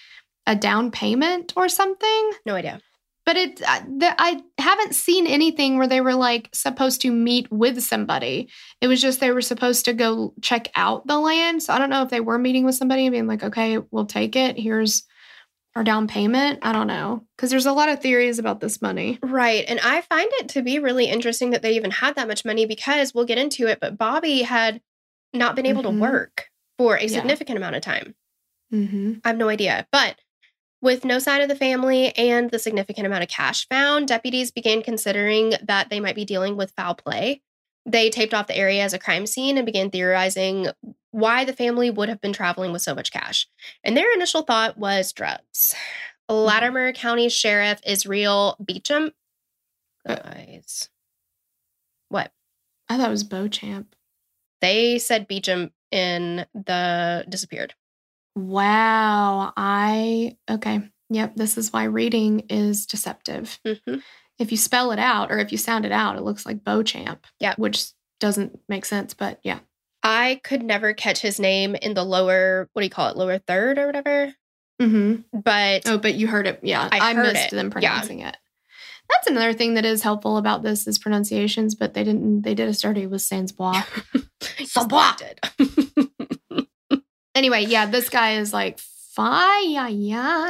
a 0.45 0.55
down 0.55 0.91
payment 0.91 1.53
or 1.55 1.69
something? 1.69 2.31
No 2.45 2.55
idea. 2.55 2.81
But 3.25 3.37
it, 3.37 3.61
I, 3.67 3.79
the, 3.79 4.15
I 4.21 4.43
haven't 4.59 4.93
seen 4.93 5.25
anything 5.25 5.77
where 5.77 5.87
they 5.87 6.01
were 6.01 6.13
like 6.13 6.49
supposed 6.53 7.01
to 7.01 7.11
meet 7.11 7.51
with 7.51 7.81
somebody. 7.81 8.49
It 8.81 8.87
was 8.87 9.01
just 9.01 9.19
they 9.19 9.31
were 9.31 9.41
supposed 9.41 9.85
to 9.85 9.93
go 9.93 10.33
check 10.41 10.69
out 10.75 11.07
the 11.07 11.17
land. 11.17 11.63
So 11.63 11.73
I 11.73 11.79
don't 11.79 11.89
know 11.89 12.03
if 12.03 12.09
they 12.09 12.19
were 12.19 12.37
meeting 12.37 12.65
with 12.65 12.75
somebody 12.75 13.05
and 13.05 13.13
being 13.13 13.25
like, 13.25 13.43
okay, 13.43 13.79
we'll 13.89 14.05
take 14.05 14.35
it. 14.35 14.59
Here's 14.59 15.03
or 15.75 15.83
down 15.83 16.07
payment. 16.07 16.59
I 16.61 16.71
don't 16.71 16.87
know. 16.87 17.23
Because 17.35 17.49
there's 17.49 17.65
a 17.65 17.73
lot 17.73 17.89
of 17.89 18.01
theories 18.01 18.39
about 18.39 18.61
this 18.61 18.81
money. 18.81 19.19
Right. 19.21 19.65
And 19.67 19.79
I 19.81 20.01
find 20.01 20.29
it 20.33 20.49
to 20.49 20.61
be 20.61 20.79
really 20.79 21.05
interesting 21.05 21.51
that 21.51 21.61
they 21.61 21.73
even 21.73 21.91
had 21.91 22.15
that 22.15 22.27
much 22.27 22.45
money 22.45 22.65
because 22.65 23.13
we'll 23.13 23.25
get 23.25 23.37
into 23.37 23.67
it, 23.67 23.79
but 23.81 23.97
Bobby 23.97 24.43
had 24.43 24.81
not 25.33 25.55
been 25.55 25.65
able 25.65 25.83
mm-hmm. 25.83 25.97
to 25.97 26.01
work 26.01 26.49
for 26.77 26.97
a 26.97 27.07
significant 27.07 27.59
yeah. 27.59 27.65
amount 27.65 27.75
of 27.75 27.81
time. 27.81 28.15
Mm-hmm. 28.73 29.13
I 29.23 29.29
have 29.29 29.37
no 29.37 29.49
idea. 29.49 29.87
But 29.91 30.15
with 30.81 31.03
no 31.03 31.19
sign 31.19 31.41
of 31.41 31.49
the 31.49 31.55
family 31.55 32.15
and 32.17 32.51
the 32.51 32.59
significant 32.59 33.07
amount 33.07 33.23
of 33.23 33.29
cash 33.29 33.67
found, 33.67 34.07
deputies 34.07 34.51
began 34.51 34.81
considering 34.81 35.53
that 35.63 35.89
they 35.89 35.99
might 35.99 36.15
be 36.15 36.25
dealing 36.25 36.55
with 36.55 36.71
foul 36.71 36.95
play. 36.95 37.41
They 37.85 38.09
taped 38.09 38.33
off 38.33 38.47
the 38.47 38.57
area 38.57 38.83
as 38.83 38.93
a 38.93 38.99
crime 38.99 39.27
scene 39.27 39.57
and 39.57 39.65
began 39.65 39.89
theorizing 39.89 40.67
why 41.15 41.45
the 41.45 41.53
family 41.53 41.89
would 41.89 42.09
have 42.09 42.19
been 42.19 42.33
traveling 42.33 42.73
with 42.73 42.81
so 42.81 42.93
much 42.93 43.09
cash. 43.09 43.47
And 43.85 43.95
their 43.95 44.13
initial 44.13 44.41
thought 44.41 44.77
was 44.77 45.13
drugs. 45.13 45.73
Latimer 46.27 46.91
County 46.91 47.29
Sheriff 47.29 47.79
Israel 47.85 48.57
Beecham. 48.63 49.11
Uh, 50.05 50.15
Guys. 50.15 50.89
What? 52.09 52.33
I 52.89 52.97
thought 52.97 53.07
it 53.07 53.11
was 53.11 53.23
Beauchamp. 53.23 53.95
They 54.59 54.99
said 54.99 55.27
Beecham 55.27 55.71
in 55.89 56.45
the 56.53 57.25
disappeared. 57.29 57.75
Wow. 58.35 59.53
I, 59.55 60.35
okay. 60.49 60.81
Yep. 61.11 61.37
This 61.37 61.57
is 61.57 61.71
why 61.71 61.85
reading 61.85 62.41
is 62.49 62.85
deceptive. 62.85 63.57
hmm 63.65 63.99
If 64.37 64.51
you 64.51 64.57
spell 64.57 64.91
it 64.91 64.99
out 64.99 65.31
or 65.31 65.39
if 65.39 65.53
you 65.53 65.57
sound 65.57 65.85
it 65.85 65.93
out, 65.93 66.17
it 66.17 66.23
looks 66.23 66.45
like 66.45 66.65
Beauchamp. 66.65 67.25
Yeah. 67.39 67.55
Which 67.55 67.85
doesn't 68.19 68.59
make 68.67 68.83
sense, 68.83 69.13
but 69.13 69.39
yeah. 69.43 69.59
I 70.05 70.39
could 70.43 70.63
never 70.63 70.93
catch 70.93 71.19
his 71.19 71.39
name 71.39 71.75
in 71.75 71.93
the 71.95 72.03
lower, 72.03 72.69
what 72.73 72.81
do 72.81 72.85
you 72.85 72.89
call 72.91 73.09
it, 73.09 73.17
lower 73.17 73.39
third 73.39 73.77
or 73.79 73.87
whatever. 73.87 74.33
Mm-hmm. 74.81 75.39
But 75.39 75.83
Oh, 75.87 75.97
but 75.97 76.13
you 76.15 76.27
heard 76.27 76.47
it. 76.47 76.59
Yeah. 76.61 76.87
I 76.91 77.13
heard 77.13 77.33
missed 77.33 77.53
it. 77.53 77.55
them 77.55 77.67
Yeah. 77.67 77.71
pronouncing 77.71 78.19
it. 78.19 78.37
That's 79.09 79.27
another 79.27 79.53
thing 79.53 79.75
that 79.75 79.85
is 79.85 80.01
helpful 80.01 80.37
about 80.37 80.63
this 80.63 80.87
is 80.87 80.97
pronunciations, 80.99 81.75
but 81.75 81.93
they 81.93 82.03
didn't, 82.03 82.41
they 82.41 82.53
did 82.55 82.67
a 82.67 82.73
study 82.73 83.07
with 83.07 83.21
Sans 83.21 83.51
Bois. 83.51 83.83
Sabois 84.41 85.15
did. 85.17 86.67
anyway, 87.35 87.65
yeah, 87.65 87.85
this 87.85 88.09
guy 88.09 88.33
is 88.37 88.51
like, 88.53 88.79
fine. 88.79 89.77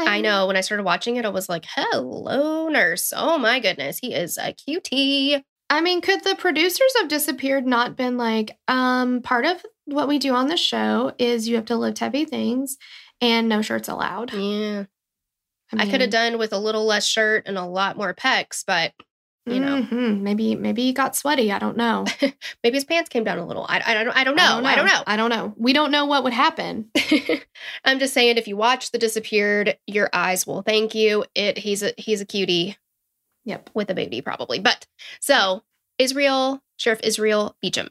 I 0.07 0.21
know. 0.21 0.47
When 0.47 0.57
I 0.57 0.61
started 0.61 0.83
watching 0.83 1.17
it, 1.17 1.25
I 1.25 1.29
was 1.29 1.47
like, 1.49 1.65
hello, 1.67 2.67
nurse. 2.69 3.13
Oh 3.15 3.37
my 3.37 3.59
goodness. 3.59 3.99
He 3.99 4.13
is 4.13 4.37
a 4.37 4.53
cutie. 4.53 5.43
I 5.69 5.81
mean, 5.81 6.01
could 6.01 6.23
the 6.23 6.35
producers 6.35 6.93
of 7.01 7.07
Disappeared 7.07 7.65
not 7.65 7.95
been 7.95 8.17
like, 8.17 8.57
um, 8.67 9.21
part 9.21 9.45
of 9.45 9.63
what 9.85 10.07
we 10.07 10.19
do 10.19 10.33
on 10.33 10.47
the 10.47 10.57
show 10.57 11.13
is 11.17 11.47
you 11.47 11.55
have 11.55 11.65
to 11.65 11.75
lift 11.75 11.99
heavy 11.99 12.25
things 12.25 12.77
and 13.19 13.49
no 13.49 13.61
shirts 13.61 13.89
allowed? 13.89 14.33
Yeah. 14.33 14.85
I, 15.77 15.89
could 15.89 16.01
have 16.01 16.11
done 16.11 16.37
with 16.37 16.53
a 16.53 16.59
little 16.59 16.85
less 16.85 17.05
shirt 17.05 17.43
and 17.47 17.57
a 17.57 17.65
lot 17.65 17.97
more 17.97 18.13
pecs, 18.13 18.63
but 18.65 18.93
you 19.47 19.59
know. 19.59 19.81
mhm, 19.81 20.21
maybe 20.21 20.55
maybe 20.55 20.83
he 20.83 20.93
got 20.93 21.15
sweaty. 21.15 21.51
I 21.51 21.59
don't 21.59 21.75
know. 21.77 22.05
maybe 22.63 22.77
his 22.77 22.85
pants 22.85 23.09
came 23.09 23.23
down 23.23 23.37
a 23.37 23.45
little. 23.45 23.65
I, 23.67 23.81
I, 23.85 24.03
don't, 24.03 24.15
I 24.15 24.23
don't 24.23 24.35
know. 24.35 24.61
I 24.63 24.75
don't 24.75 24.87
know. 24.87 25.03
I 25.05 25.17
don't 25.17 25.29
know. 25.29 25.53
We 25.57 25.73
don't 25.73 25.91
know 25.91 26.05
what 26.05 26.23
would 26.23 26.33
happen. 26.33 26.89
I'm 27.85 27.99
just 27.99 28.13
saying, 28.13 28.37
if 28.37 28.47
you 28.47 28.57
watch 28.57 28.91
The 28.91 28.97
Disappeared, 28.97 29.77
your 29.85 30.09
eyes 30.13 30.47
will 30.47 30.61
thank 30.61 30.95
you. 30.95 31.25
It 31.35 31.57
he's 31.57 31.83
a 31.83 31.93
he's 31.97 32.21
a 32.21 32.25
cutie 32.25 32.77
Yep. 33.45 33.69
with 33.73 33.89
a 33.89 33.95
baby, 33.95 34.21
probably. 34.21 34.59
But 34.59 34.85
so 35.19 35.63
Israel, 35.97 36.61
Sheriff 36.77 36.99
Israel 37.03 37.55
Beecham, 37.61 37.89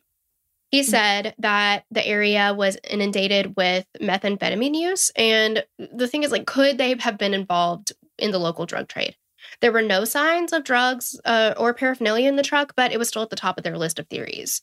he 0.71 0.81
Mm. 0.81 0.85
said 0.85 1.35
that 1.39 1.85
the 1.91 2.05
area 2.07 2.53
was 2.53 2.77
inundated 2.91 3.55
with 3.57 3.87
methamphetamine 4.01 4.75
use, 4.75 5.11
and 5.15 5.65
the 5.79 6.09
thing 6.09 6.25
is, 6.25 6.33
like, 6.33 6.47
could 6.47 6.79
they 6.79 6.97
have 6.99 7.19
been 7.19 7.35
involved 7.35 7.93
in 8.19 8.33
the 8.33 8.39
local 8.41 8.67
drug 8.67 8.89
trade? 8.89 9.17
There 9.61 9.71
were 9.73 9.83
no 9.83 10.05
signs 10.05 10.53
of 10.53 10.65
drugs 10.65 11.19
uh, 11.25 11.55
or 11.57 11.75
paraphernalia 11.75 12.29
in 12.29 12.37
the 12.37 12.43
truck, 12.43 12.73
but 12.77 12.93
it 12.93 12.99
was 12.99 13.09
still 13.09 13.23
at 13.23 13.31
the 13.31 13.37
top 13.37 13.57
of 13.57 13.63
their 13.65 13.79
list 13.79 13.99
of 13.99 14.09
theories. 14.09 14.63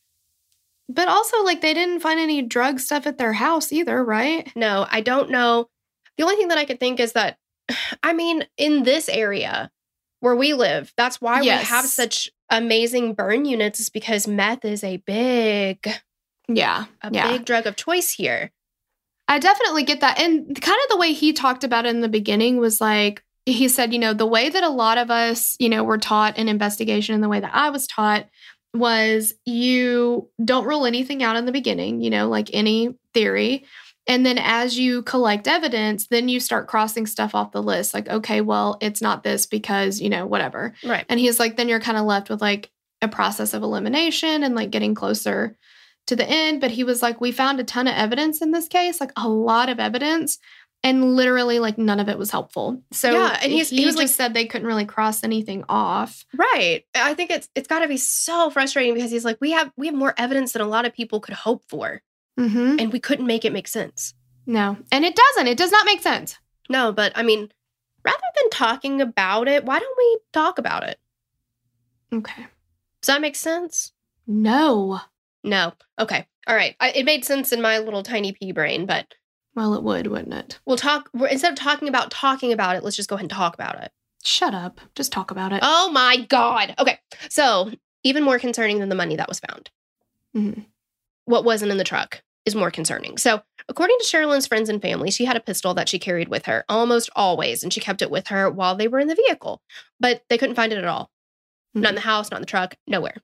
But 0.89 1.07
also, 1.07 1.41
like, 1.43 1.61
they 1.61 1.73
didn't 1.73 2.01
find 2.01 2.19
any 2.19 2.41
drug 2.41 2.79
stuff 2.81 3.07
at 3.07 3.17
their 3.17 3.33
house 3.33 3.71
either, 3.71 4.03
right? 4.03 4.51
No, 4.55 4.85
I 4.91 4.99
don't 5.01 5.29
know. 5.29 5.69
The 6.17 6.23
only 6.23 6.35
thing 6.35 6.49
that 6.49 6.57
I 6.57 6.65
could 6.65 6.79
think 6.79 6.99
is 6.99 7.13
that, 7.13 7.37
I 8.03 8.11
mean, 8.11 8.45
in 8.57 8.83
this 8.83 9.07
area 9.07 9.71
where 10.21 10.35
we 10.35 10.53
live, 10.53 10.93
that's 10.95 11.19
why 11.19 11.41
Yes. 11.41 11.61
we 11.63 11.65
have 11.67 11.85
such 11.85 12.29
amazing 12.49 13.13
burn 13.13 13.45
units, 13.45 13.79
is 13.79 13.89
because 13.89 14.27
meth 14.27 14.63
is 14.65 14.83
a 14.83 14.97
big, 14.97 15.85
Yeah. 16.47 16.85
a 17.01 17.09
yeah. 17.11 17.31
big 17.31 17.45
drug 17.45 17.67
of 17.67 17.75
choice 17.75 18.11
here. 18.11 18.51
I 19.27 19.39
definitely 19.39 19.83
get 19.83 20.01
that. 20.01 20.19
And 20.19 20.45
kind 20.61 20.79
of 20.83 20.89
the 20.89 20.97
way 20.97 21.13
he 21.13 21.33
talked 21.33 21.63
about 21.63 21.85
it 21.85 21.89
in 21.89 22.01
the 22.01 22.09
beginning 22.09 22.57
was 22.57 22.81
like, 22.81 23.23
he 23.45 23.67
said, 23.67 23.93
you 23.93 23.99
know, 23.99 24.13
the 24.13 24.25
way 24.25 24.49
that 24.49 24.63
a 24.63 24.69
lot 24.69 24.97
of 24.97 25.09
us, 25.09 25.55
you 25.59 25.69
know, 25.69 25.83
were 25.83 25.97
taught 25.97 26.37
in 26.37 26.47
investigation 26.49 27.15
and 27.15 27.23
the 27.23 27.29
way 27.29 27.39
that 27.39 27.55
I 27.55 27.69
was 27.69 27.87
taught 27.87 28.27
was 28.73 29.33
you 29.45 30.29
don't 30.43 30.65
rule 30.67 30.85
anything 30.85 31.23
out 31.23 31.35
in 31.35 31.45
the 31.45 31.51
beginning, 31.51 32.01
you 32.01 32.09
know, 32.09 32.29
like 32.29 32.49
any 32.53 32.93
theory. 33.13 33.65
And 34.07 34.25
then 34.25 34.37
as 34.39 34.77
you 34.79 35.03
collect 35.03 35.47
evidence, 35.47 36.07
then 36.07 36.27
you 36.27 36.39
start 36.39 36.67
crossing 36.67 37.05
stuff 37.05 37.35
off 37.35 37.51
the 37.51 37.61
list. 37.61 37.93
Like, 37.93 38.09
okay, 38.09 38.41
well, 38.41 38.77
it's 38.81 39.01
not 39.01 39.23
this 39.23 39.45
because, 39.45 40.01
you 40.01 40.09
know, 40.09 40.25
whatever. 40.25 40.73
Right. 40.83 41.05
And 41.07 41.19
he's 41.19 41.39
like, 41.39 41.55
then 41.55 41.69
you're 41.69 41.79
kind 41.79 41.97
of 41.97 42.05
left 42.05 42.29
with 42.29 42.41
like 42.41 42.71
a 43.01 43.07
process 43.07 43.53
of 43.53 43.61
elimination 43.63 44.43
and 44.43 44.55
like 44.55 44.71
getting 44.71 44.95
closer 44.95 45.55
to 46.07 46.15
the 46.15 46.27
end. 46.27 46.61
But 46.61 46.71
he 46.71 46.83
was 46.83 47.01
like, 47.03 47.21
we 47.21 47.31
found 47.31 47.59
a 47.59 47.63
ton 47.63 47.87
of 47.87 47.93
evidence 47.95 48.41
in 48.41 48.51
this 48.51 48.67
case, 48.67 48.99
like 48.99 49.11
a 49.15 49.29
lot 49.29 49.69
of 49.69 49.79
evidence. 49.79 50.39
And 50.83 51.15
literally, 51.15 51.59
like 51.59 51.77
none 51.77 51.99
of 51.99 52.09
it 52.09 52.17
was 52.17 52.31
helpful. 52.31 52.81
So 52.91 53.11
Yeah, 53.11 53.37
and 53.43 53.51
he's- 53.51 53.69
he, 53.69 53.77
he 53.77 53.85
was 53.85 53.93
just 53.93 53.97
like- 53.99 54.07
said 54.07 54.33
they 54.33 54.47
couldn't 54.47 54.65
really 54.67 54.85
cross 54.85 55.23
anything 55.23 55.63
off. 55.69 56.25
Right. 56.35 56.85
I 56.95 57.13
think 57.13 57.29
it's 57.29 57.47
it's 57.53 57.67
got 57.67 57.79
to 57.81 57.87
be 57.87 57.97
so 57.97 58.49
frustrating 58.49 58.95
because 58.95 59.11
he's 59.11 59.23
like, 59.23 59.37
we 59.39 59.51
have 59.51 59.71
we 59.77 59.85
have 59.85 59.95
more 59.95 60.15
evidence 60.17 60.53
than 60.53 60.63
a 60.63 60.67
lot 60.67 60.85
of 60.87 60.93
people 60.95 61.19
could 61.19 61.35
hope 61.35 61.61
for, 61.69 62.01
Mm-hmm. 62.39 62.77
and 62.79 62.93
we 62.93 62.99
couldn't 62.99 63.27
make 63.27 63.45
it 63.45 63.53
make 63.53 63.67
sense. 63.67 64.13
No, 64.45 64.77
and 64.91 65.05
it 65.05 65.15
doesn't. 65.15 65.47
It 65.47 65.57
does 65.57 65.71
not 65.71 65.85
make 65.85 66.01
sense. 66.01 66.37
No, 66.69 66.91
but 66.91 67.11
I 67.15 67.23
mean, 67.23 67.51
rather 68.03 68.17
than 68.39 68.49
talking 68.49 69.01
about 69.01 69.47
it, 69.47 69.65
why 69.65 69.79
don't 69.79 69.97
we 69.97 70.19
talk 70.33 70.57
about 70.57 70.83
it? 70.83 70.97
Okay. 72.13 72.47
Does 73.01 73.07
that 73.07 73.21
make 73.21 73.35
sense? 73.35 73.91
No. 74.27 74.99
No. 75.43 75.73
Okay. 75.99 76.25
All 76.47 76.55
right. 76.55 76.75
I, 76.79 76.91
it 76.91 77.05
made 77.05 77.25
sense 77.25 77.51
in 77.51 77.61
my 77.61 77.79
little 77.79 78.03
tiny 78.03 78.31
pea 78.31 78.51
brain, 78.51 78.85
but 78.85 79.13
Well, 79.55 79.73
it 79.75 79.83
would, 79.83 80.07
wouldn't 80.07 80.33
it? 80.33 80.59
we'll 80.65 80.77
talk. 80.77 81.09
We're, 81.13 81.27
instead 81.27 81.51
of 81.53 81.59
talking 81.59 81.87
about 81.87 82.11
talking 82.11 82.51
about 82.51 82.75
it, 82.75 82.83
let's 82.83 82.95
just 82.95 83.09
go 83.09 83.15
ahead 83.15 83.23
and 83.23 83.29
talk 83.31 83.53
about 83.53 83.81
it. 83.81 83.91
Shut 84.23 84.53
up. 84.53 84.79
Just 84.95 85.11
talk 85.11 85.31
about 85.31 85.51
it. 85.53 85.59
Oh 85.63 85.89
my 85.91 86.25
God. 86.29 86.75
Okay. 86.79 86.99
So, 87.29 87.71
even 88.03 88.23
more 88.23 88.39
concerning 88.39 88.79
than 88.79 88.89
the 88.89 88.95
money 88.95 89.15
that 89.15 89.29
was 89.29 89.39
found. 89.39 89.69
Mhm. 90.35 90.65
What 91.25 91.45
wasn't 91.45 91.71
in 91.71 91.77
the 91.77 91.83
truck 91.83 92.21
is 92.45 92.55
more 92.55 92.71
concerning. 92.71 93.17
So, 93.17 93.41
according 93.69 93.97
to 93.99 94.05
Sherilyn's 94.05 94.47
friends 94.47 94.69
and 94.69 94.81
family, 94.81 95.11
she 95.11 95.25
had 95.25 95.37
a 95.37 95.41
pistol 95.41 95.73
that 95.75 95.89
she 95.89 95.99
carried 95.99 96.27
with 96.27 96.47
her 96.47 96.65
almost 96.67 97.09
always, 97.15 97.63
and 97.63 97.71
she 97.71 97.79
kept 97.79 98.01
it 98.01 98.11
with 98.11 98.27
her 98.27 98.49
while 98.49 98.75
they 98.75 98.87
were 98.87 98.99
in 98.99 99.07
the 99.07 99.15
vehicle, 99.15 99.61
but 99.99 100.23
they 100.29 100.37
couldn't 100.37 100.55
find 100.55 100.73
it 100.73 100.79
at 100.79 100.85
all. 100.85 101.11
Not 101.73 101.79
in 101.79 101.85
mm-hmm. 101.85 101.95
the 101.95 102.01
house, 102.01 102.31
not 102.31 102.37
in 102.37 102.41
the 102.41 102.47
truck, 102.47 102.75
nowhere. 102.87 103.17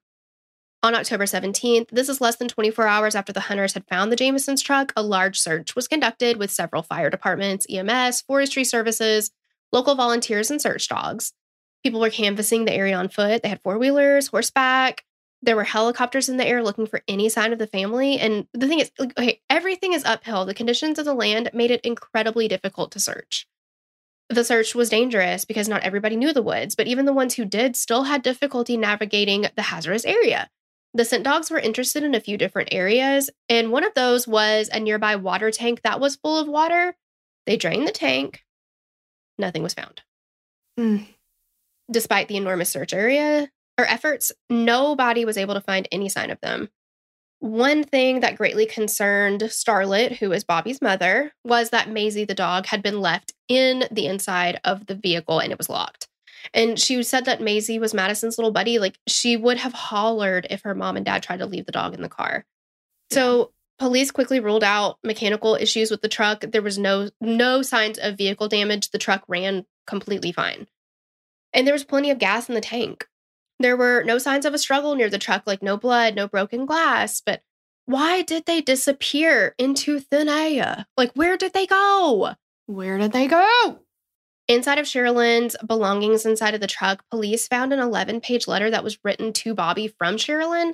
On 0.84 0.94
October 0.94 1.26
17th, 1.26 1.90
this 1.90 2.08
is 2.08 2.22
less 2.22 2.36
than 2.36 2.48
24 2.48 2.88
hours 2.88 3.16
after 3.16 3.34
the 3.34 3.42
hunters 3.42 3.74
had 3.74 3.88
found 3.88 4.12
the 4.12 4.16
Jamesons 4.16 4.62
truck, 4.62 4.94
a 4.96 5.02
large 5.02 5.40
search 5.40 5.76
was 5.76 5.88
conducted 5.88 6.38
with 6.38 6.52
several 6.52 6.84
fire 6.84 7.10
departments, 7.10 7.66
EMS, 7.70 8.22
forestry 8.22 8.64
services, 8.64 9.32
local 9.72 9.96
volunteers, 9.96 10.52
and 10.52 10.62
search 10.62 10.88
dogs. 10.88 11.34
People 11.84 12.00
were 12.00 12.12
canvassing 12.12 12.66
the 12.66 12.74
area 12.74 12.96
on 12.96 13.10
foot. 13.10 13.42
They 13.42 13.50
had 13.50 13.62
four 13.64 13.80
wheelers, 13.80 14.28
horseback. 14.28 15.04
There 15.42 15.56
were 15.56 15.64
helicopters 15.64 16.30
in 16.30 16.38
the 16.38 16.48
air 16.48 16.64
looking 16.64 16.88
for 16.88 17.02
any 17.08 17.30
sign 17.30 17.54
of 17.54 17.60
the 17.60 17.68
family. 17.68 18.20
And 18.20 18.48
the 18.54 18.68
thing 18.68 18.80
is, 18.80 18.92
like, 18.98 19.18
okay, 19.18 19.42
everything 19.50 19.94
is 19.94 20.04
uphill. 20.04 20.46
The 20.46 20.54
conditions 20.54 20.98
of 20.98 21.06
the 21.06 21.14
land 21.14 21.52
made 21.54 21.72
it 21.72 21.82
incredibly 21.82 22.48
difficult 22.48 22.92
to 22.94 23.00
search. 23.00 23.48
The 24.30 24.44
search 24.44 24.76
was 24.76 24.90
dangerous 24.90 25.46
because 25.46 25.70
not 25.70 25.84
everybody 25.84 26.16
knew 26.16 26.34
the 26.34 26.42
woods, 26.42 26.76
but 26.76 26.88
even 26.88 27.06
the 27.06 27.14
ones 27.14 27.36
who 27.36 27.46
did 27.46 27.76
still 27.76 28.04
had 28.04 28.24
difficulty 28.24 28.76
navigating 28.76 29.46
the 29.56 29.62
hazardous 29.62 30.06
area. 30.06 30.50
The 30.94 31.06
scent 31.06 31.24
dogs 31.24 31.52
were 31.52 31.60
interested 31.60 32.04
in 32.04 32.16
a 32.16 32.20
few 32.20 32.38
different 32.38 32.70
areas, 32.72 33.30
and 33.48 33.72
one 33.72 33.84
of 33.84 33.94
those 33.94 34.28
was 34.28 34.70
a 34.72 34.80
nearby 34.80 35.16
water 35.16 35.52
tank 35.52 35.82
that 35.84 36.00
was 36.00 36.16
full 36.16 36.40
of 36.40 36.48
water. 36.48 36.96
They 37.46 37.56
drained 37.56 37.88
the 37.88 37.92
tank. 37.92 38.44
Nothing 39.38 39.64
was 39.64 39.74
found. 39.74 40.02
Mm. 40.78 41.06
Despite 41.90 42.28
the 42.28 42.38
enormous 42.38 42.70
search 42.70 42.94
area 42.94 43.50
or 43.78 43.86
efforts, 43.86 44.32
nobody 44.50 45.26
was 45.26 45.38
able 45.38 45.54
to 45.54 45.62
find 45.62 45.88
any 45.92 46.10
sign 46.10 46.32
of 46.32 46.42
them. 46.42 46.70
One 47.40 47.84
thing 47.84 48.22
that 48.22 48.36
greatly 48.36 48.66
concerned 48.66 49.42
Starlet, 49.42 50.18
who 50.18 50.32
is 50.32 50.44
Bobby's 50.44 50.82
mother, 50.82 51.34
was 51.44 51.70
that 51.70 51.90
Maisie 51.90 52.26
the 52.26 52.34
dog 52.34 52.66
had 52.66 52.82
been 52.82 53.00
left 53.00 53.34
in 53.48 53.84
the 53.92 54.08
inside 54.08 54.60
of 54.64 54.88
the 54.88 54.96
vehicle 54.96 55.40
and 55.40 55.52
it 55.52 55.58
was 55.58 55.70
locked. 55.70 56.08
And 56.54 56.80
she 56.80 57.04
said 57.04 57.26
that 57.26 57.42
Maisie 57.42 57.80
was 57.80 57.94
Madison's 57.94 58.38
little 58.38 58.52
buddy. 58.52 58.80
Like 58.80 58.98
she 59.08 59.38
would 59.38 59.58
have 59.58 59.74
hollered 59.74 60.48
if 60.50 60.64
her 60.64 60.74
mom 60.74 60.98
and 60.98 61.06
dad 61.06 61.22
tried 61.22 61.40
to 61.40 61.46
leave 61.46 61.66
the 61.66 61.72
dog 61.72 61.94
in 61.94 62.02
the 62.02 62.10
car. 62.10 62.46
So 63.12 63.52
police 63.78 64.12
quickly 64.12 64.40
ruled 64.40 64.64
out 64.64 64.98
mechanical 65.04 65.56
issues 65.56 65.92
with 65.92 66.02
the 66.02 66.10
truck. 66.10 66.42
There 66.42 66.62
was 66.62 66.78
no 66.78 67.10
no 67.22 67.62
signs 67.62 68.00
of 68.00 68.18
vehicle 68.18 68.48
damage. 68.48 68.90
The 68.90 68.98
truck 68.98 69.24
ran 69.28 69.66
completely 69.86 70.32
fine. 70.32 70.68
And 71.54 71.68
there 71.68 71.74
was 71.74 71.86
plenty 71.86 72.10
of 72.10 72.20
gas 72.20 72.50
in 72.50 72.56
the 72.56 72.62
tank. 72.62 73.08
There 73.60 73.76
were 73.78 74.04
no 74.04 74.18
signs 74.18 74.46
of 74.46 74.54
a 74.54 74.58
struggle 74.60 74.96
near 74.96 75.10
the 75.10 75.18
truck, 75.18 75.44
like 75.46 75.64
no 75.64 75.78
blood, 75.78 76.16
no 76.16 76.28
broken 76.28 76.66
glass. 76.66 77.22
But 77.26 77.42
why 77.86 78.22
did 78.22 78.46
they 78.46 78.62
disappear 78.62 79.56
into 79.58 80.00
thin 80.00 80.30
air? 80.30 80.86
Like, 80.96 81.12
where 81.14 81.38
did 81.38 81.54
they 81.54 81.66
go? 81.66 82.36
Where 82.68 82.98
did 82.98 83.14
they 83.14 83.28
go? 83.28 83.80
Inside 84.48 84.78
of 84.78 84.86
Sherilyn's 84.86 85.56
belongings 85.66 86.26
inside 86.26 86.54
of 86.54 86.62
the 86.62 86.68
truck, 86.68 87.04
police 87.10 87.48
found 87.48 87.74
an 87.74 87.80
11 87.80 88.22
page 88.22 88.48
letter 88.48 88.70
that 88.70 88.84
was 88.84 88.98
written 89.04 89.34
to 89.34 89.54
Bobby 89.54 89.88
from 89.88 90.16
Sherilyn. 90.18 90.74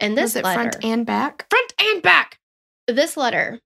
And 0.00 0.16
this 0.18 0.34
letter, 0.34 0.54
front 0.54 0.84
and 0.84 1.06
back? 1.06 1.46
front 1.50 1.74
and 1.78 2.02
back, 2.02 2.40
this 2.88 3.16
letter 3.16 3.60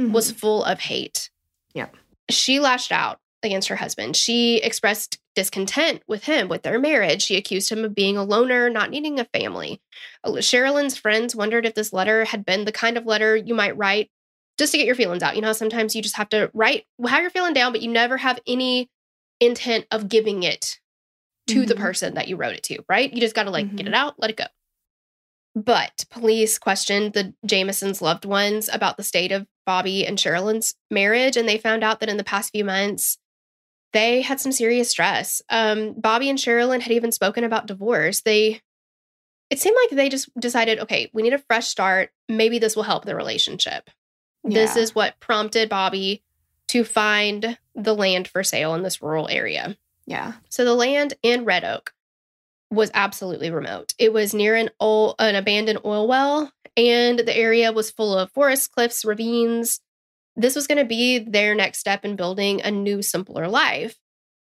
Mhm. 0.00 0.12
was 0.12 0.30
full 0.30 0.64
of 0.64 0.80
hate. 0.80 1.30
Yeah. 1.74 1.88
She 2.30 2.60
lashed 2.60 2.92
out 2.92 3.20
against 3.42 3.68
her 3.68 3.76
husband. 3.76 4.16
She 4.16 4.56
expressed 4.62 5.18
discontent 5.34 6.02
with 6.06 6.24
him, 6.24 6.48
with 6.48 6.62
their 6.62 6.78
marriage. 6.78 7.22
She 7.22 7.36
accused 7.36 7.70
him 7.70 7.84
of 7.84 7.94
being 7.94 8.16
a 8.16 8.24
loner, 8.24 8.70
not 8.70 8.90
needing 8.90 9.18
a 9.18 9.24
family. 9.26 9.80
Uh, 10.22 10.30
Sherilyn's 10.32 10.96
friends 10.96 11.34
wondered 11.36 11.66
if 11.66 11.74
this 11.74 11.92
letter 11.92 12.24
had 12.24 12.44
been 12.46 12.64
the 12.64 12.72
kind 12.72 12.96
of 12.96 13.06
letter 13.06 13.36
you 13.36 13.54
might 13.54 13.76
write 13.76 14.10
just 14.58 14.72
to 14.72 14.78
get 14.78 14.86
your 14.86 14.94
feelings 14.94 15.22
out. 15.22 15.34
You 15.36 15.42
know, 15.42 15.52
sometimes 15.52 15.96
you 15.96 16.02
just 16.02 16.16
have 16.16 16.28
to 16.30 16.50
write 16.54 16.84
how 17.06 17.20
you're 17.20 17.30
feeling 17.30 17.54
down, 17.54 17.72
but 17.72 17.82
you 17.82 17.90
never 17.90 18.16
have 18.16 18.38
any 18.46 18.88
intent 19.40 19.86
of 19.90 20.08
giving 20.08 20.42
it 20.44 20.78
to 21.48 21.66
the 21.66 21.74
Mhm. 21.74 21.80
person 21.80 22.14
that 22.14 22.28
you 22.28 22.36
wrote 22.36 22.54
it 22.54 22.62
to, 22.64 22.84
right? 22.88 23.12
You 23.12 23.20
just 23.20 23.34
got 23.34 23.42
to 23.44 23.50
like 23.50 23.74
get 23.76 23.86
Mhm. 23.86 23.88
it 23.88 23.94
out, 23.94 24.14
let 24.18 24.30
it 24.30 24.36
go. 24.36 24.46
But 25.56 26.04
police 26.10 26.58
questioned 26.58 27.12
the 27.12 27.34
Jamesons' 27.46 28.02
loved 28.02 28.24
ones 28.24 28.68
about 28.72 28.96
the 28.96 29.04
state 29.04 29.30
of 29.30 29.46
Bobby 29.66 30.06
and 30.06 30.18
Sherilyn's 30.18 30.74
marriage, 30.90 31.36
and 31.36 31.48
they 31.48 31.58
found 31.58 31.84
out 31.84 32.00
that 32.00 32.08
in 32.08 32.16
the 32.16 32.24
past 32.24 32.50
few 32.50 32.64
months, 32.64 33.18
they 33.94 34.20
had 34.20 34.38
some 34.38 34.52
serious 34.52 34.90
stress. 34.90 35.40
Um, 35.48 35.94
Bobby 35.96 36.28
and 36.28 36.38
Sherilyn 36.38 36.82
had 36.82 36.92
even 36.92 37.12
spoken 37.12 37.44
about 37.44 37.66
divorce. 37.66 38.20
They, 38.20 38.60
it 39.48 39.58
seemed 39.58 39.76
like 39.82 39.96
they 39.96 40.10
just 40.10 40.28
decided, 40.38 40.80
okay, 40.80 41.10
we 41.14 41.22
need 41.22 41.32
a 41.32 41.38
fresh 41.38 41.68
start. 41.68 42.10
Maybe 42.28 42.58
this 42.58 42.76
will 42.76 42.82
help 42.82 43.06
the 43.06 43.16
relationship. 43.16 43.88
This 44.46 44.76
is 44.76 44.94
what 44.94 45.18
prompted 45.20 45.70
Bobby 45.70 46.22
to 46.68 46.84
find 46.84 47.56
the 47.74 47.94
land 47.94 48.28
for 48.28 48.44
sale 48.44 48.74
in 48.74 48.82
this 48.82 49.00
rural 49.00 49.26
area. 49.30 49.74
Yeah. 50.06 50.34
So 50.50 50.66
the 50.66 50.74
land 50.74 51.14
in 51.22 51.46
Red 51.46 51.64
Oak 51.64 51.94
was 52.70 52.90
absolutely 52.92 53.50
remote. 53.50 53.94
It 53.98 54.12
was 54.12 54.34
near 54.34 54.54
an 54.54 54.68
old, 54.80 55.14
an 55.18 55.34
abandoned 55.34 55.78
oil 55.84 56.06
well, 56.06 56.52
and 56.76 57.20
the 57.20 57.34
area 57.34 57.72
was 57.72 57.90
full 57.90 58.18
of 58.18 58.32
forest 58.32 58.72
cliffs, 58.72 59.04
ravines. 59.04 59.80
This 60.36 60.56
was 60.56 60.66
going 60.66 60.78
to 60.78 60.84
be 60.84 61.18
their 61.18 61.54
next 61.54 61.78
step 61.78 62.04
in 62.04 62.16
building 62.16 62.60
a 62.62 62.70
new, 62.70 63.02
simpler 63.02 63.48
life. 63.48 63.96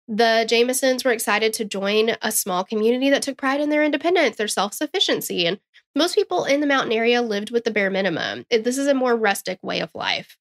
The 0.08 0.46
Jamesons 0.48 1.06
were 1.06 1.12
excited 1.12 1.54
to 1.54 1.66
join 1.66 2.18
a 2.22 2.32
small 2.32 2.64
community 2.64 3.10
that 3.10 3.22
took 3.22 3.38
pride 3.38 3.62
in 3.62 3.70
their 3.70 3.84
independence, 3.84 4.36
their 4.36 4.48
self 4.48 4.74
sufficiency, 4.74 5.46
and 5.46 5.60
most 5.96 6.16
people 6.16 6.46
in 6.46 6.60
the 6.60 6.68
mountain 6.68 6.92
area 6.92 7.22
lived 7.22 7.52
with 7.52 7.64
the 7.64 7.72
bare 7.72 7.90
minimum. 7.90 8.46
This 8.50 8.78
is 8.78 8.88
a 8.88 8.94
more 8.94 9.16
rustic 9.16 9.60
way 9.62 9.80
of 9.80 9.92
life. 9.94 10.38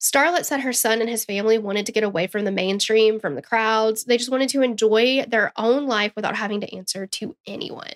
Starlet 0.00 0.44
said 0.44 0.60
her 0.60 0.74
son 0.74 1.00
and 1.00 1.08
his 1.08 1.24
family 1.24 1.58
wanted 1.58 1.86
to 1.86 1.92
get 1.92 2.04
away 2.04 2.26
from 2.26 2.44
the 2.44 2.52
mainstream, 2.52 3.18
from 3.18 3.34
the 3.34 3.42
crowds. 3.42 4.04
They 4.04 4.18
just 4.18 4.30
wanted 4.30 4.50
to 4.50 4.62
enjoy 4.62 5.24
their 5.26 5.52
own 5.56 5.86
life 5.86 6.12
without 6.14 6.36
having 6.36 6.60
to 6.60 6.76
answer 6.76 7.06
to 7.06 7.34
anyone. 7.46 7.94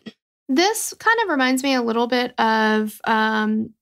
This 0.48 0.94
kind 0.98 1.18
of 1.22 1.28
reminds 1.28 1.62
me 1.62 1.74
a 1.74 1.82
little 1.82 2.06
bit 2.06 2.34
of 2.38 3.00
um, 3.04 3.74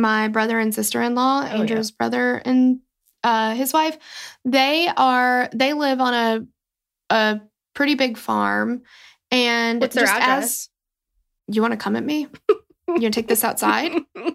my 0.00 0.28
brother 0.28 0.58
and 0.58 0.74
sister 0.74 1.00
in 1.02 1.14
law, 1.14 1.42
Oh, 1.42 1.44
yeah. 1.46 1.60
Andrew's 1.60 1.90
brother 1.90 2.36
and 2.44 2.80
uh, 3.22 3.54
his 3.54 3.72
wife. 3.72 3.98
They 4.44 4.88
are 4.96 5.48
they 5.54 5.72
live 5.74 6.00
on 6.00 6.14
a 6.14 6.46
a 7.14 7.40
pretty 7.74 7.94
big 7.94 8.16
farm, 8.18 8.82
and 9.30 9.80
What's 9.80 9.94
their 9.94 10.04
just 10.06 10.16
address? 10.20 10.44
as 11.48 11.54
you 11.54 11.62
want 11.62 11.72
to 11.72 11.76
come 11.78 11.96
at 11.96 12.04
me, 12.04 12.28
you 12.98 13.10
take 13.10 13.28
this 13.28 13.44
outside. 13.44 13.92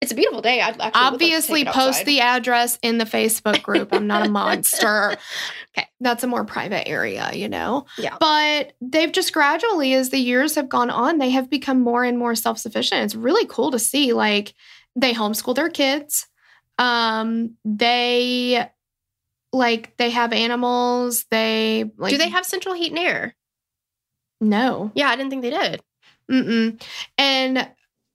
it's 0.00 0.12
a 0.12 0.14
beautiful 0.14 0.40
day. 0.40 0.60
I'd 0.60 0.68
actually 0.68 0.76
would 0.76 0.80
like 0.80 0.92
to 0.92 0.98
Obviously, 0.98 1.64
post 1.64 2.04
the 2.04 2.20
address 2.20 2.78
in 2.82 2.98
the 2.98 3.04
Facebook 3.04 3.62
group. 3.62 3.92
I'm 3.92 4.06
not 4.06 4.26
a 4.26 4.30
monster. 4.30 5.16
Okay. 5.76 5.88
That's 6.00 6.22
a 6.22 6.28
more 6.28 6.44
private 6.44 6.86
area, 6.88 7.30
you 7.32 7.48
know? 7.48 7.86
Yeah. 7.98 8.16
But 8.20 8.74
they've 8.80 9.10
just 9.10 9.32
gradually, 9.32 9.94
as 9.94 10.10
the 10.10 10.18
years 10.18 10.54
have 10.54 10.68
gone 10.68 10.90
on, 10.90 11.18
they 11.18 11.30
have 11.30 11.50
become 11.50 11.80
more 11.80 12.04
and 12.04 12.16
more 12.16 12.34
self 12.34 12.58
sufficient. 12.58 13.04
It's 13.04 13.14
really 13.16 13.46
cool 13.46 13.72
to 13.72 13.78
see. 13.78 14.12
Like, 14.12 14.54
they 14.94 15.14
homeschool 15.14 15.54
their 15.54 15.68
kids. 15.68 16.26
Um, 16.78 17.56
they 17.64 18.68
like 19.52 19.96
they 19.96 20.10
have 20.10 20.32
animals. 20.32 21.24
They 21.30 21.90
like 21.96 22.10
Do 22.12 22.18
they 22.18 22.28
have 22.28 22.44
central 22.46 22.74
heat 22.74 22.90
and 22.92 22.98
air? 22.98 23.34
no. 24.40 24.92
Yeah, 24.94 25.08
I 25.08 25.16
didn't 25.16 25.30
think 25.30 25.42
they 25.42 25.50
did. 25.50 25.82
Mm-mm. 26.30 26.80
And 27.16 27.68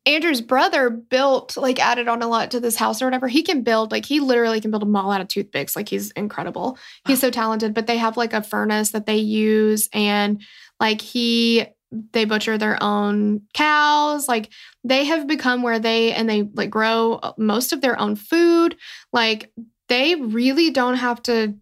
Andrew's 0.06 0.42
brother 0.42 0.90
built, 0.90 1.56
like, 1.56 1.80
added 1.80 2.08
on 2.08 2.22
a 2.22 2.28
lot 2.28 2.52
to 2.52 2.60
this 2.60 2.76
house 2.76 3.02
or 3.02 3.06
whatever. 3.06 3.28
He 3.28 3.42
can 3.42 3.62
build, 3.62 3.92
like, 3.92 4.06
he 4.06 4.20
literally 4.20 4.60
can 4.60 4.70
build 4.70 4.84
a 4.84 4.88
mall 4.88 5.12
out 5.12 5.22
of 5.22 5.30
toothpicks. 5.30 5.76
Like, 5.76 5.88
he's 5.88 6.12
incredible. 6.12 6.78
He's 7.08 7.22
so 7.22 7.30
talented. 7.30 7.74
But 7.74 7.88
they 7.88 7.98
have, 7.98 8.18
like, 8.18 8.34
a 8.34 8.44
furnace 8.44 8.92
that 8.92 9.06
they 9.06 9.18
use. 9.18 9.88
And, 9.94 10.42
like, 10.80 11.00
he, 11.00 11.66
they 12.12 12.26
butcher 12.26 12.58
their 12.58 12.82
own 12.84 13.44
cows. 13.54 14.28
Like, 14.28 14.52
they 14.84 15.06
have 15.06 15.26
become 15.26 15.62
where 15.62 15.80
they, 15.80 16.12
and 16.12 16.30
they, 16.30 16.44
like, 16.54 16.70
grow 16.70 17.22
most 17.38 17.72
of 17.72 17.80
their 17.80 17.98
own 17.98 18.18
food. 18.18 18.76
Like, 19.14 19.54
they 19.88 20.16
really 20.16 20.72
don't 20.72 20.96
have 20.96 21.24
to 21.24 21.56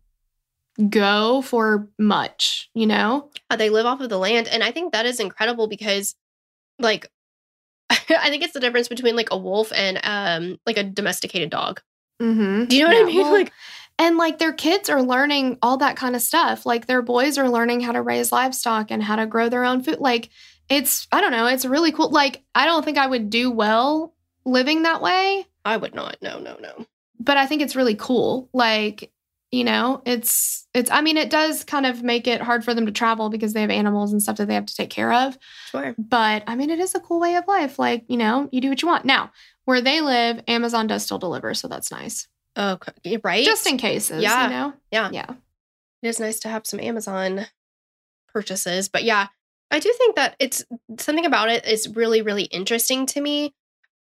go 0.90 1.44
for 1.44 1.90
much, 2.00 2.70
you 2.74 2.88
know? 2.88 3.30
Uh, 3.50 3.56
they 3.56 3.70
live 3.70 3.86
off 3.86 4.00
of 4.00 4.10
the 4.10 4.18
land, 4.18 4.48
and 4.48 4.64
I 4.64 4.72
think 4.72 4.94
that 4.94 5.06
is 5.06 5.20
incredible 5.20 5.68
because, 5.68 6.16
like, 6.80 7.08
I 8.10 8.30
think 8.30 8.44
it's 8.44 8.54
the 8.54 8.60
difference 8.60 8.88
between 8.88 9.16
like 9.16 9.30
a 9.32 9.38
wolf 9.38 9.72
and 9.74 10.00
um 10.04 10.60
like 10.66 10.78
a 10.78 10.84
domesticated 10.84 11.50
dog. 11.50 11.82
Mm-hmm. 12.22 12.66
Do 12.66 12.76
you 12.76 12.84
know 12.84 12.90
what 12.90 13.02
I 13.02 13.06
mean? 13.06 13.32
like, 13.32 13.52
and 14.00 14.18
like 14.18 14.40
their 14.40 14.54
kids 14.54 14.90
are 14.90 15.02
learning 15.02 15.58
all 15.62 15.78
that 15.78 15.96
kind 15.96 16.16
of 16.16 16.22
stuff. 16.22 16.66
Like 16.66 16.86
their 16.86 17.02
boys 17.02 17.38
are 17.38 17.50
learning 17.50 17.82
how 17.82 17.92
to 17.92 18.02
raise 18.02 18.32
livestock 18.32 18.92
and 18.92 19.04
how 19.04 19.16
to 19.16 19.26
grow 19.26 19.50
their 19.50 19.66
own 19.66 19.84
food. 19.84 20.00
Like 20.00 20.30
it's, 20.70 21.08
I 21.12 21.22
don't 21.22 21.32
know, 21.32 21.48
it's 21.48 21.66
really 21.66 21.92
cool. 21.92 22.10
Like 22.10 22.44
I 22.56 22.66
don't 22.66 22.84
think 22.84 22.98
I 22.98 23.08
would 23.08 23.30
do 23.30 23.52
well 23.52 24.14
living 24.46 24.84
that 24.84 25.02
way, 25.02 25.46
I 25.66 25.78
would 25.78 25.94
not. 25.94 26.18
No, 26.22 26.40
no, 26.40 26.58
no. 26.60 26.86
but 27.20 27.38
I 27.38 27.46
think 27.46 27.62
it's 27.62 27.76
really 27.76 27.96
cool. 27.96 28.50
Like, 28.54 29.12
you 29.52 29.64
know, 29.66 30.02
it's, 30.06 30.66
it's, 30.74 30.90
I 30.90 31.02
mean, 31.02 31.18
it 31.18 31.30
does 31.30 31.64
kind 31.66 31.86
of 31.86 32.02
make 32.04 32.26
it 32.28 32.42
hard 32.42 32.64
for 32.64 32.74
them 32.74 32.86
to 32.86 32.92
travel 32.92 33.30
because 33.30 33.52
they 33.54 33.62
have 33.62 33.70
animals 33.70 34.14
and 34.14 34.22
stuff 34.24 34.38
that 34.38 34.48
they 34.48 34.54
have 34.54 34.66
to 34.68 34.76
take 34.76 34.90
care 34.90 35.12
of. 35.12 35.38
Sure. 35.72 35.94
But 35.98 36.44
I 36.48 36.56
mean, 36.56 36.70
it 36.70 36.80
is 36.80 36.96
a 36.96 37.00
cool 37.02 37.20
way 37.20 37.36
of 37.36 37.48
life. 37.48 37.78
Like, 37.78 38.06
you 38.08 38.16
know, 38.18 38.48
you 38.52 38.62
do 38.62 38.70
what 38.70 38.82
you 38.82 38.88
want. 38.88 39.04
Now, 39.06 39.32
where 39.66 39.82
they 39.82 40.00
live, 40.02 40.42
Amazon 40.48 40.88
does 40.88 41.04
still 41.04 41.20
deliver. 41.20 41.54
So 41.54 41.68
that's 41.68 41.92
nice. 41.92 42.28
Okay. 42.58 43.20
Right. 43.24 43.46
Just 43.46 43.68
in 43.68 43.78
cases, 43.78 44.24
Yeah. 44.24 44.44
you 44.46 44.50
know? 44.50 44.74
Yeah. 44.92 45.10
Yeah. 45.12 45.30
it 46.02 46.08
is 46.08 46.20
nice 46.20 46.40
to 46.42 46.50
have 46.50 46.66
some 46.66 46.80
Amazon 46.80 47.46
purchases. 48.34 48.90
But 48.90 49.04
yeah, 49.04 49.28
I 49.70 49.80
do 49.80 49.94
think 49.98 50.16
that 50.16 50.36
it's 50.40 50.64
something 50.98 51.26
about 51.26 51.50
it 51.50 51.66
is 51.68 51.90
really, 51.96 52.22
really 52.22 52.44
interesting 52.44 53.06
to 53.08 53.22
me. 53.22 53.54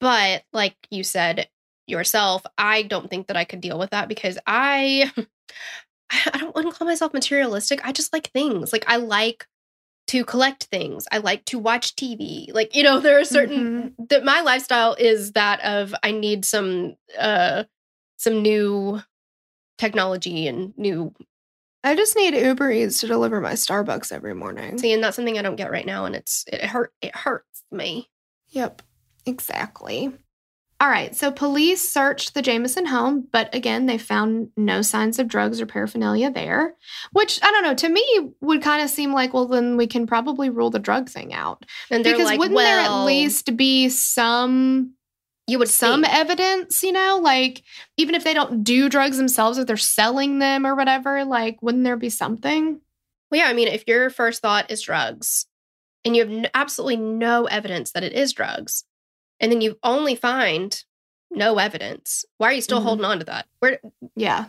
But 0.00 0.42
like 0.52 0.74
you 0.90 1.02
said 1.04 1.48
yourself, 1.86 2.42
I 2.58 2.82
don't 2.82 3.08
think 3.08 3.28
that 3.28 3.36
I 3.36 3.44
could 3.44 3.60
deal 3.60 3.78
with 3.78 3.90
that 3.90 4.08
because 4.08 4.38
I 4.46 5.10
I 6.10 6.38
don't 6.38 6.54
want 6.54 6.68
to 6.68 6.76
call 6.76 6.86
myself 6.86 7.12
materialistic. 7.12 7.80
I 7.84 7.92
just 7.92 8.12
like 8.12 8.30
things. 8.30 8.72
Like 8.72 8.84
I 8.86 8.96
like 8.96 9.46
to 10.08 10.24
collect 10.24 10.64
things. 10.64 11.06
I 11.10 11.18
like 11.18 11.44
to 11.46 11.58
watch 11.58 11.96
TV. 11.96 12.52
Like, 12.52 12.74
you 12.76 12.82
know, 12.82 13.00
there 13.00 13.18
are 13.18 13.24
certain 13.24 13.94
that 14.08 14.24
my 14.24 14.40
lifestyle 14.40 14.94
is 14.98 15.32
that 15.32 15.60
of 15.64 15.94
I 16.02 16.12
need 16.12 16.44
some 16.44 16.96
uh 17.18 17.64
some 18.18 18.42
new 18.42 19.00
technology 19.78 20.46
and 20.46 20.72
new 20.78 21.12
I 21.86 21.94
just 21.94 22.16
need 22.16 22.34
Uber 22.34 22.72
Eats 22.72 23.00
to 23.00 23.06
deliver 23.06 23.40
my 23.40 23.52
Starbucks 23.52 24.10
every 24.10 24.34
morning. 24.34 24.76
See, 24.76 24.92
and 24.92 25.04
that's 25.04 25.14
something 25.14 25.38
I 25.38 25.42
don't 25.42 25.54
get 25.54 25.70
right 25.70 25.86
now, 25.86 26.04
and 26.04 26.16
it's 26.16 26.44
it 26.48 26.64
hurt. 26.64 26.92
It 27.00 27.14
hurts 27.14 27.62
me. 27.70 28.10
Yep, 28.48 28.82
exactly. 29.24 30.12
All 30.78 30.90
right, 30.90 31.16
so 31.16 31.32
police 31.32 31.88
searched 31.88 32.34
the 32.34 32.42
Jameson 32.42 32.84
home, 32.84 33.26
but 33.32 33.54
again, 33.54 33.86
they 33.86 33.96
found 33.96 34.50
no 34.58 34.82
signs 34.82 35.18
of 35.18 35.26
drugs 35.26 35.58
or 35.58 35.64
paraphernalia 35.64 36.30
there, 36.30 36.74
which 37.12 37.40
I 37.42 37.50
don't 37.50 37.62
know, 37.62 37.74
to 37.74 37.88
me 37.88 38.04
would 38.42 38.60
kind 38.60 38.82
of 38.82 38.90
seem 38.90 39.14
like, 39.14 39.32
well, 39.32 39.46
then 39.46 39.78
we 39.78 39.86
can 39.86 40.06
probably 40.06 40.50
rule 40.50 40.68
the 40.68 40.78
drug 40.78 41.08
thing 41.08 41.32
out. 41.32 41.64
Because 41.88 42.26
like, 42.26 42.38
wouldn't 42.38 42.58
there 42.58 42.80
at 42.80 43.04
least 43.06 43.56
be 43.56 43.88
some 43.88 44.92
you 45.46 45.58
would 45.58 45.68
some 45.68 46.02
think. 46.02 46.14
evidence, 46.14 46.82
you 46.82 46.92
know, 46.92 47.20
like 47.22 47.62
even 47.96 48.14
if 48.14 48.24
they 48.24 48.34
don't 48.34 48.62
do 48.62 48.90
drugs 48.90 49.16
themselves, 49.16 49.56
if 49.56 49.66
they're 49.66 49.76
selling 49.78 50.40
them 50.40 50.66
or 50.66 50.74
whatever, 50.74 51.24
like 51.24 51.56
wouldn't 51.62 51.84
there 51.84 51.96
be 51.96 52.10
something? 52.10 52.80
Well, 53.30 53.40
yeah, 53.40 53.46
I 53.46 53.54
mean, 53.54 53.68
if 53.68 53.84
your 53.86 54.10
first 54.10 54.42
thought 54.42 54.70
is 54.70 54.82
drugs, 54.82 55.46
and 56.04 56.14
you 56.14 56.22
have 56.22 56.32
n- 56.32 56.50
absolutely 56.54 56.96
no 56.96 57.46
evidence 57.46 57.92
that 57.92 58.04
it 58.04 58.12
is 58.12 58.32
drugs, 58.32 58.84
and 59.40 59.50
then 59.52 59.60
you 59.60 59.78
only 59.82 60.14
find 60.14 60.82
no 61.30 61.58
evidence, 61.58 62.24
why 62.38 62.48
are 62.48 62.52
you 62.52 62.60
still 62.60 62.80
Mhm. 62.80 62.84
holding 62.84 63.04
on 63.04 63.18
to 63.18 63.24
that? 63.26 63.46
Where 63.58 63.80
Yeah. 64.14 64.46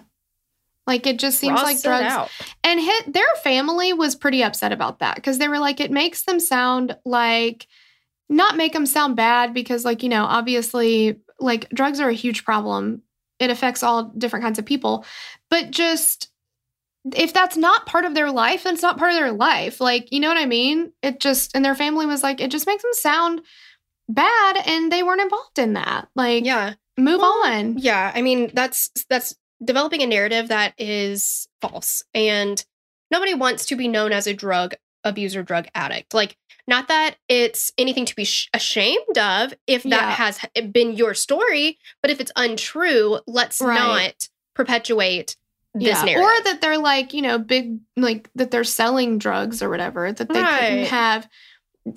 Like 0.85 1.05
it 1.05 1.19
just 1.19 1.39
seems 1.39 1.61
like 1.61 1.81
drugs 1.81 2.05
out. 2.05 2.29
And 2.63 2.79
hit, 2.79 3.11
their 3.13 3.27
family 3.43 3.91
was 3.91 4.15
pretty 4.15 4.41
upset 4.41 4.71
about 4.71 4.99
that 4.99 5.15
because 5.15 5.37
they 5.37 5.49
were 5.49 5.59
like, 5.59 5.81
it 5.81 5.91
makes 5.91 6.23
them 6.23 6.39
sound 6.39 6.95
like, 7.03 7.67
not 8.29 8.55
make 8.55 8.71
them 8.73 8.85
sound 8.85 9.15
bad 9.15 9.53
because, 9.53 9.83
like, 9.85 10.01
you 10.03 10.09
know, 10.09 10.23
obviously, 10.25 11.19
like, 11.39 11.69
drugs 11.69 11.99
are 11.99 12.09
a 12.09 12.13
huge 12.13 12.43
problem. 12.45 13.01
It 13.39 13.49
affects 13.49 13.83
all 13.83 14.03
different 14.17 14.43
kinds 14.43 14.59
of 14.59 14.65
people. 14.65 15.05
But 15.49 15.71
just, 15.71 16.29
if 17.15 17.33
that's 17.33 17.55
not 17.57 17.85
part 17.85 18.03
of 18.05 18.13
their 18.15 18.31
life, 18.31 18.63
then 18.63 18.73
it's 18.73 18.81
not 18.83 18.97
part 18.97 19.11
of 19.11 19.17
their 19.17 19.31
life. 19.31 19.79
Like, 19.79 20.11
you 20.11 20.19
know 20.19 20.27
what 20.27 20.37
I 20.37 20.45
mean? 20.45 20.91
It 21.01 21.19
just, 21.19 21.55
and 21.55 21.63
their 21.63 21.75
family 21.75 22.05
was 22.05 22.21
like, 22.23 22.41
it 22.41 22.51
just 22.51 22.67
makes 22.67 22.83
them 22.83 22.93
sound 22.93 23.41
bad 24.09 24.57
and 24.65 24.91
they 24.91 25.03
weren't 25.03 25.21
involved 25.21 25.59
in 25.59 25.73
that. 25.73 26.07
Like, 26.15 26.45
Yeah. 26.45 26.73
move 26.97 27.21
Well, 27.21 27.45
on. 27.45 27.77
Yeah, 27.77 28.11
I 28.13 28.21
mean 28.21 28.51
that's 28.53 28.89
that's 29.09 29.35
developing 29.63 30.01
a 30.01 30.07
narrative 30.07 30.49
that 30.49 30.73
is 30.77 31.47
false 31.61 32.03
and 32.13 32.63
nobody 33.11 33.33
wants 33.33 33.65
to 33.67 33.75
be 33.75 33.87
known 33.87 34.11
as 34.11 34.27
a 34.27 34.33
drug 34.33 34.75
abuser 35.03 35.41
drug 35.43 35.67
addict. 35.73 36.13
Like 36.13 36.37
not 36.67 36.89
that 36.89 37.15
it's 37.29 37.71
anything 37.77 38.05
to 38.05 38.15
be 38.15 38.25
sh- 38.25 38.49
ashamed 38.53 39.17
of 39.17 39.53
if 39.67 39.83
that 39.83 39.89
Yeah. 39.89 40.11
has 40.11 40.39
been 40.71 40.93
your 40.93 41.13
story, 41.13 41.77
but 42.01 42.11
if 42.11 42.19
it's 42.19 42.31
untrue, 42.35 43.19
let's 43.25 43.61
Right. 43.61 43.77
not 43.77 44.27
perpetuate 44.53 45.37
this 45.73 45.87
yeah. 45.99 46.03
narrative. 46.03 46.23
Or 46.23 46.43
that 46.43 46.61
they're 46.61 46.77
like, 46.77 47.13
you 47.13 47.21
know, 47.21 47.37
big, 47.37 47.77
like 47.95 48.29
that 48.35 48.51
they're 48.51 48.63
selling 48.63 49.17
drugs 49.17 49.61
or 49.61 49.69
whatever, 49.69 50.11
that 50.11 50.27
they 50.27 50.33
couldn't 50.43 50.85
have, 50.87 51.27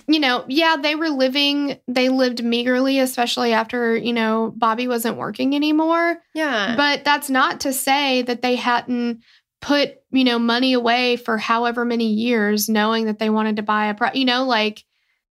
you 0.07 0.21
know, 0.21 0.45
yeah, 0.49 0.77
they 0.77 0.95
were 0.95 1.09
living, 1.09 1.79
they 1.89 2.09
lived 2.09 2.43
meagerly, 2.43 3.01
especially 3.01 3.53
after, 3.53 3.97
you 3.97 4.13
know, 4.13 4.53
Bobby 4.57 4.89
wasn't 4.89 5.17
working 5.17 5.55
anymore. 5.55 6.19
yeah. 6.35 6.75
But 6.77 7.05
that's 7.05 7.31
not 7.31 7.61
to 7.61 7.73
say 7.73 8.23
that 8.23 8.43
they 8.43 8.57
hadn't 8.57 9.23
put, 9.61 9.97
you 10.11 10.25
know, 10.25 10.39
money 10.39 10.73
away 10.73 11.17
for 11.17 11.39
however 11.39 11.85
many 11.85 12.07
years, 12.07 12.69
knowing 12.69 13.07
that 13.07 13.19
they 13.19 13.31
wanted 13.31 13.57
to 13.57 13.63
buy 13.63 13.87
a, 13.87 13.95
pro- 13.95 14.13
you 14.15 14.25
know, 14.25 14.45
like, 14.45 14.85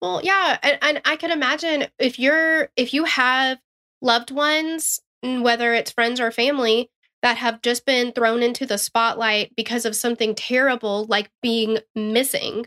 Well, 0.00 0.20
yeah, 0.22 0.58
and, 0.62 0.78
and 0.82 1.00
I 1.04 1.16
can 1.16 1.30
imagine 1.30 1.86
if 1.98 2.18
you're 2.18 2.70
if 2.76 2.92
you 2.92 3.04
have 3.04 3.58
loved 4.02 4.30
ones, 4.30 5.00
whether 5.22 5.74
it's 5.74 5.90
friends 5.90 6.20
or 6.20 6.30
family, 6.30 6.90
that 7.22 7.38
have 7.38 7.62
just 7.62 7.86
been 7.86 8.12
thrown 8.12 8.42
into 8.42 8.66
the 8.66 8.78
spotlight 8.78 9.54
because 9.56 9.84
of 9.84 9.96
something 9.96 10.34
terrible 10.34 11.06
like 11.06 11.30
being 11.42 11.78
missing. 11.94 12.66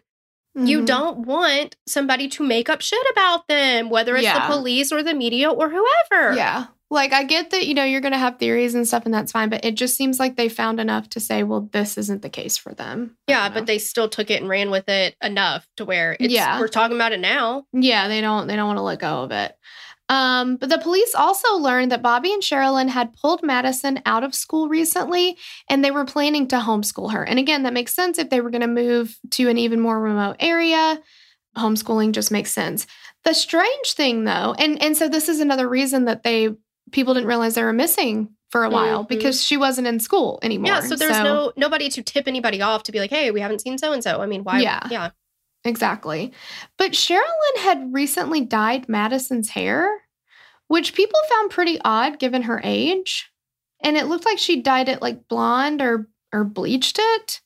You 0.68 0.82
mhm. 0.82 0.86
don't 0.86 1.18
want 1.20 1.76
somebody 1.88 2.28
to 2.30 2.44
make 2.44 2.70
up 2.70 2.82
shit 2.82 3.06
about 3.12 3.48
them, 3.48 3.90
whether 3.90 4.16
it's 4.16 4.24
Yeah. 4.24 4.48
the 4.48 4.54
police 4.54 4.92
or 4.92 5.04
the 5.04 5.14
media 5.14 5.50
or 5.50 5.70
whoever. 5.70 6.36
Yeah. 6.36 6.66
Like 6.92 7.14
I 7.14 7.24
get 7.24 7.52
that, 7.52 7.68
you 7.68 7.76
know, 7.76 7.84
you're 7.84 8.02
going 8.02 8.14
to 8.14 8.18
have 8.18 8.40
theories 8.40 8.74
and 8.74 8.88
stuff 8.88 9.06
and 9.06 9.14
that's 9.14 9.32
fine, 9.32 9.50
but 9.50 9.64
it 9.64 9.76
just 9.76 9.96
seems 9.96 10.20
like 10.20 10.36
they 10.38 10.50
found 10.50 10.80
enough 10.80 11.08
to 11.10 11.20
say, 11.20 11.44
well, 11.44 11.70
this 11.72 12.00
isn't 12.00 12.24
the 12.24 12.30
case 12.30 12.58
for 12.58 12.74
them. 12.74 13.16
Yeah, 13.28 13.50
but 13.50 13.68
they 13.68 13.78
still 13.78 14.10
took 14.10 14.32
it 14.32 14.42
and 14.42 14.50
ran 14.50 14.72
with 14.72 14.90
it 14.90 15.16
enough 15.22 15.68
to 15.78 15.86
where 15.86 16.18
it's 16.20 16.34
Yeah. 16.34 16.60
we're 16.60 16.68
talking 16.68 16.98
about 16.98 17.12
it 17.12 17.20
now. 17.20 17.66
Yeah, 17.74 18.08
they 18.08 18.22
don't 18.22 18.48
they 18.48 18.56
don't 18.56 18.66
want 18.66 18.78
to 18.78 18.82
let 18.84 18.98
go 19.00 19.22
of 19.22 19.32
it. 19.32 19.54
Um, 20.10 20.56
but 20.56 20.70
the 20.70 20.80
police 20.80 21.14
also 21.14 21.56
learned 21.58 21.92
that 21.92 22.02
Bobby 22.02 22.34
and 22.34 22.42
Sherilyn 22.42 22.90
had 22.90 23.14
pulled 23.14 23.42
Madyson 23.44 24.02
out 24.06 24.24
of 24.24 24.34
school 24.34 24.68
recently 24.68 25.38
and 25.70 25.86
they 25.86 25.92
were 25.92 26.06
planning 26.06 26.48
to 26.48 26.56
homeschool 26.58 27.14
her. 27.14 27.24
And 27.24 27.38
again, 27.38 27.64
that 27.64 27.74
makes 27.74 27.94
sense 27.94 28.18
if 28.18 28.30
they 28.32 28.42
were 28.42 28.50
going 28.50 28.62
to 28.62 28.68
move 28.68 29.16
to 29.32 29.50
an 29.50 29.58
even 29.60 29.80
more 29.80 30.00
remote 30.00 30.38
area. 30.40 31.00
Homeschooling 31.58 32.12
just 32.12 32.32
makes 32.32 32.52
sense. 32.52 32.88
The 33.24 33.34
strange 33.34 33.94
thing 33.94 34.24
though, 34.24 34.56
and 34.58 34.82
and 34.82 34.96
so 34.96 35.10
this 35.10 35.28
is 35.30 35.40
another 35.42 35.68
reason 35.68 36.06
that 36.06 36.24
they 36.24 36.50
people 36.92 37.14
didn't 37.14 37.28
realize 37.28 37.56
they 37.56 37.64
were 37.64 37.74
missing 37.74 38.30
for 38.50 38.64
a 38.64 38.70
while 38.70 39.04
Mhm. 39.04 39.10
because 39.10 39.44
she 39.44 39.58
wasn't 39.58 39.86
in 39.88 40.00
school 40.00 40.40
anymore. 40.42 40.72
Yeah, 40.72 40.80
so 40.80 40.96
there 40.96 41.10
was 41.10 41.18
no 41.20 41.52
nobody 41.58 41.90
to 41.90 42.02
tip 42.02 42.28
anybody 42.28 42.62
off 42.62 42.84
to 42.84 42.92
be 42.92 43.00
like, 43.00 43.10
hey, 43.12 43.30
we 43.32 43.42
haven't 43.42 43.60
seen 43.62 43.78
so 43.78 43.92
and 43.92 44.04
so. 44.04 44.22
I 44.22 44.26
mean, 44.26 44.44
why? 44.44 44.62
Yeah. 44.62 44.88
yeah. 44.90 45.10
Exactly. 45.66 46.32
But 46.78 46.92
Sherilyn 46.92 47.58
had 47.60 47.94
recently 47.94 48.42
dyed 48.42 48.88
Madyson's 48.88 49.50
hair, 49.50 50.04
which 50.68 50.94
people 50.94 51.20
found 51.30 51.52
pretty 51.52 51.80
odd 51.84 52.20
given 52.20 52.44
her 52.44 52.62
age. 52.64 53.30
And 53.82 53.98
it 53.98 54.08
looked 54.08 54.26
like 54.26 54.40
she 54.40 54.62
dyed 54.62 54.90
it 54.90 55.02
like 55.02 55.28
blonde 55.28 55.82
or 55.82 56.10
or 56.34 56.44
bleached 56.44 56.98
it. 57.00 57.42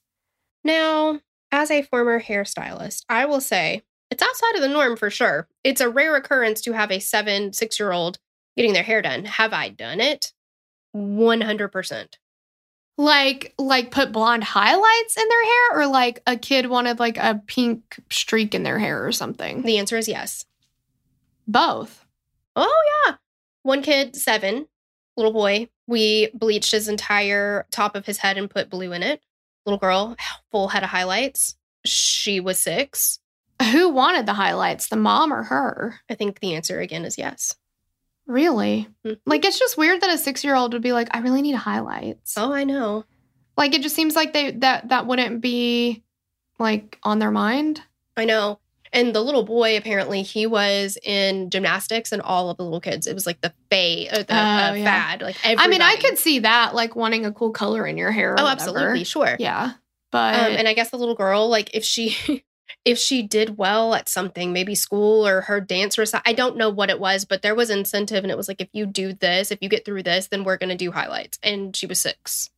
Now, 0.63 1.19
as 1.52 1.71
a 1.71 1.84
former 1.84 2.19
hairstylist, 2.19 3.04
I 3.10 3.26
will 3.26 3.41
say 3.41 3.84
it's 4.12 4.23
outside 4.23 4.56
of 4.56 4.62
the 4.62 4.67
norm 4.67 4.97
for 4.97 5.10
sure. 5.10 5.47
It's 5.63 5.82
a 5.82 5.89
rare 5.89 6.15
occurrence 6.15 6.62
to 6.62 6.73
have 6.73 6.91
a 6.91 6.99
seven, 6.99 7.54
six 7.54 7.80
year 7.80 7.91
old 7.91 8.19
getting 8.56 8.73
their 8.73 8.84
hair 8.84 9.02
done. 9.02 9.26
Have 9.26 9.54
I 9.54 9.69
done 9.69 9.99
it? 9.99 10.34
100%. 10.95 12.08
Like 12.98 13.54
like 13.58 13.90
put 13.90 14.12
blonde 14.12 14.44
highlights 14.44 15.18
in 15.18 15.28
their 15.28 15.44
hair 15.44 15.80
or 15.82 15.88
like 15.88 16.22
a 16.28 16.38
kid 16.38 16.68
wanted 16.68 17.00
like 17.00 17.18
a 17.18 17.42
pink 17.48 18.00
streak 18.12 18.54
in 18.54 18.64
their 18.64 18.78
hair 18.78 19.06
or 19.06 19.12
something. 19.12 19.64
The 19.64 19.80
answer 19.80 19.98
is 19.98 20.08
yes. 20.08 20.46
Both. 21.48 22.06
Oh, 22.56 22.84
yeah. 23.06 23.16
One 23.64 23.82
kid, 23.82 24.16
seven, 24.16 24.68
little 25.18 25.34
boy, 25.34 25.70
we 25.88 26.30
bleached 26.34 26.72
his 26.72 26.88
entire 26.88 27.66
top 27.72 27.96
of 27.96 28.06
his 28.06 28.18
head 28.18 28.38
and 28.38 28.50
put 28.50 28.70
blue 28.70 28.92
in 28.92 29.04
it. 29.04 29.22
Little 29.66 29.80
girl, 29.80 30.16
full 30.52 30.68
head 30.68 30.84
of 30.84 30.90
highlights. 30.90 31.56
She 31.86 32.40
was 32.40 32.60
six. 32.60 33.20
Who 33.72 33.90
wanted 33.90 34.26
the 34.26 34.34
highlights, 34.34 34.88
the 34.88 34.96
mom 34.98 35.34
or 35.34 35.44
her? 35.44 36.00
I 36.10 36.16
think 36.16 36.40
the 36.40 36.56
answer 36.56 36.80
again 36.80 37.06
is 37.06 37.18
yes. 37.18 37.56
Really? 38.28 38.88
Mhm. 39.06 39.20
Like 39.26 39.46
it's 39.46 39.60
just 39.60 39.78
weird 39.78 40.02
that 40.02 40.10
a 40.10 40.14
6-year-old 40.18 40.74
would 40.74 40.82
be 40.82 40.94
like 40.94 41.10
I 41.12 41.20
really 41.20 41.42
need 41.42 41.56
highlights. 41.56 42.36
Oh, 42.38 42.54
I 42.54 42.64
know. 42.64 43.04
Like 43.58 43.74
it 43.76 43.82
just 43.82 43.96
seems 43.96 44.16
like 44.16 44.34
they 44.34 44.52
that 44.52 44.90
that 44.90 45.06
wouldn't 45.08 45.42
be 45.42 46.04
like 46.60 46.98
on 47.04 47.20
their 47.20 47.32
mind. 47.32 47.82
I 48.18 48.26
know. 48.26 48.60
And 48.96 49.14
the 49.16 49.22
little 49.22 49.42
boy, 49.44 49.76
apparently, 49.76 50.22
he 50.22 50.46
was 50.46 51.00
in 51.04 51.50
gymnastics 51.50 52.12
and 52.12 52.22
all 52.22 52.52
of 52.52 52.58
the 52.58 52.64
little 52.64 52.80
kids. 52.80 53.08
It 53.08 53.16
was 53.16 53.26
like 53.26 53.42
the 53.42 53.50
fa- 53.72 54.20
uh, 54.20 54.24
the 54.24 54.36
uh, 54.36 54.70
Oh, 54.70 54.74
yeah. 54.76 54.84
fad. 54.86 55.22
Like 55.24 55.36
I 55.44 55.68
mean, 55.68 55.82
I 55.82 55.96
could 55.96 56.20
see 56.20 56.40
that 56.40 56.76
like 56.76 56.96
wanting 56.96 57.26
a 57.26 57.32
cool 57.32 57.50
color 57.52 57.88
in 57.88 57.98
your 57.98 58.12
hair. 58.12 58.36
Oh, 58.38 58.44
whatever. 58.44 58.52
absolutely, 58.52 59.04
sure. 59.04 59.36
Yeah, 59.40 59.72
but 60.12 60.36
Um, 60.36 60.52
and 60.58 60.68
I 60.68 60.74
guess 60.76 60.92
the 60.92 60.98
little 60.98 61.16
girl, 61.16 61.50
like 61.50 61.72
if 61.76 61.84
she 61.84 62.44
if 62.86 62.98
she 62.98 63.22
did 63.24 63.58
well 63.58 63.93
at 63.96 64.10
something, 64.10 64.52
maybe 64.52 64.76
school 64.76 65.26
or 65.28 65.41
her 65.41 65.62
dance 65.62 65.98
recital, 65.98 66.24
I 66.26 66.34
don't 66.34 66.58
know 66.58 66.69
what 66.69 66.89
it 66.89 67.00
was, 67.00 67.24
but 67.26 67.41
there 67.41 67.56
was 67.56 67.69
incentive, 67.69 68.24
and 68.24 68.32
it 68.32 68.38
was 68.38 68.48
like 68.48 68.60
if 68.62 68.67
you 68.74 68.86
do 68.86 69.13
this, 69.13 69.52
if 69.52 69.60
you 69.62 69.69
get 69.69 69.86
through 69.86 70.04
this, 70.04 70.28
then 70.28 70.43
we're 70.43 70.58
gonna 70.58 70.76
do 70.76 70.91
highlights. 70.91 71.39
And 71.43 71.76
she 71.76 71.86
was 71.86 72.02
six. 72.02 72.50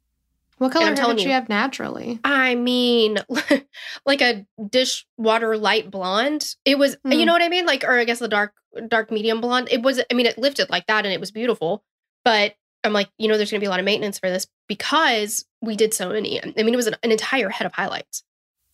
what 0.58 0.72
color 0.72 0.86
hair 0.96 0.96
did 0.96 1.20
she 1.20 1.26
you. 1.28 1.32
have 1.34 1.50
naturally? 1.50 2.20
I 2.24 2.56
mean, 2.56 3.20
like 4.06 4.22
a 4.22 4.46
dishwater 4.70 5.58
light 5.58 5.92
blonde. 5.92 6.56
It 6.66 6.78
was, 6.80 6.98
you 7.06 7.20
Hmm. 7.20 7.26
know 7.26 7.34
what 7.34 7.42
I 7.42 7.50
mean? 7.50 7.66
Like, 7.66 7.84
or 7.84 8.00
I 8.00 8.04
guess 8.06 8.20
the 8.20 8.28
dark, 8.28 8.54
dark 8.88 9.12
medium 9.12 9.42
blonde. 9.42 9.68
It 9.72 9.82
was, 9.82 10.02
I 10.10 10.14
mean, 10.14 10.26
it 10.26 10.38
lifted 10.38 10.70
like 10.70 10.88
that 10.88 11.06
and 11.06 11.14
it 11.14 11.20
was 11.20 11.32
beautiful. 11.32 11.84
But 12.24 12.56
I'm 12.84 12.94
like, 12.94 13.10
you 13.18 13.28
know, 13.28 13.38
there's 13.38 13.52
going 13.52 13.60
to 13.60 13.64
be 13.64 13.68
a 13.68 13.70
lot 13.70 13.80
of 13.80 13.86
maintenance 13.86 14.18
for 14.20 14.30
this 14.30 14.48
because 14.68 15.46
we 15.62 15.76
did 15.76 15.94
so 15.94 16.10
many. 16.10 16.42
I 16.44 16.48
mean, 16.64 16.74
it 16.74 16.78
was 16.78 16.88
an, 16.88 16.96
an 17.04 17.12
entire 17.12 17.50
head 17.50 17.66
of 17.66 17.74
highlights. 17.74 18.24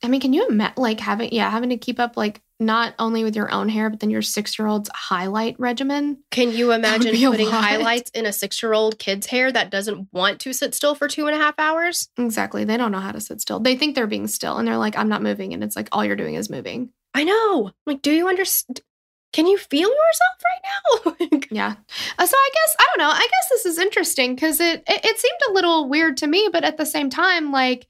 I 0.04 0.08
mean, 0.08 0.22
can 0.22 0.34
you 0.34 0.48
imagine 0.48 0.82
like 0.82 1.00
having 1.00 1.32
yeah 1.32 1.50
having 1.50 1.70
to 1.70 1.78
keep 1.78 2.00
up 2.00 2.18
like 2.18 2.42
not 2.60 2.94
only 3.00 3.24
with 3.24 3.36
your 3.36 3.52
own 3.52 3.70
hair 3.70 3.90
but 3.90 4.00
then 4.00 4.10
your 4.10 4.22
six 4.22 4.58
year 4.58 4.68
old's 4.68 4.90
highlight 4.94 5.60
regimen? 5.60 6.18
Can 6.32 6.52
you 6.52 6.72
imagine 6.72 7.16
putting 7.16 7.48
lot. 7.48 7.64
highlights 7.64 8.10
in 8.12 8.26
a 8.26 8.34
six 8.34 8.62
year 8.62 8.74
old 8.74 9.00
kid's 9.00 9.28
hair 9.28 9.52
that 9.52 9.70
doesn't 9.70 10.08
want 10.12 10.40
to 10.42 10.54
sit 10.54 10.74
still 10.74 10.96
for 10.96 11.08
two 11.08 11.28
and 11.28 11.36
a 11.36 11.40
half 11.40 11.56
hours? 11.60 12.10
Exactly. 12.18 12.64
They 12.64 12.78
don't 12.78 12.92
know 12.92 13.00
how 13.00 13.12
to 13.12 13.22
sit 13.22 13.42
still. 13.42 13.60
They 13.60 13.76
think 13.76 13.96
they're 13.96 14.08
being 14.08 14.28
still, 14.28 14.58
and 14.58 14.68
they're 14.68 14.78
like, 14.78 14.98
"I'm 14.98 15.10
not 15.10 15.24
moving," 15.24 15.54
and 15.54 15.64
it's 15.64 15.76
like 15.76 15.90
all 15.92 16.04
you're 16.04 16.16
doing 16.16 16.36
is 16.36 16.50
moving. 16.50 16.90
I 17.14 17.24
know. 17.24 17.72
Like, 17.86 18.02
do 18.02 18.12
you 18.12 18.28
understand? 18.28 18.82
Can 19.34 19.48
you 19.48 19.58
feel 19.58 19.90
yourself 19.90 20.42
right 20.46 20.62
now? 20.64 21.38
Yeah. 21.52 21.76
Uh, 22.18 22.26
so 22.26 22.38
I 22.38 22.50
guess 22.54 22.76
I 22.80 22.86
don't 22.88 23.00
know. 23.00 23.14
I 23.14 23.28
guess 23.30 23.50
this 23.50 23.66
is 23.66 23.78
interesting 23.78 24.36
because 24.36 24.62
it, 24.62 24.84
it 24.88 25.06
it 25.06 25.20
seemed 25.20 25.40
a 25.50 25.54
little 25.54 25.90
weird 25.90 26.16
to 26.18 26.28
me, 26.28 26.50
but 26.52 26.64
at 26.64 26.78
the 26.78 26.86
same 26.86 27.10
time, 27.10 27.52
like 27.52 27.88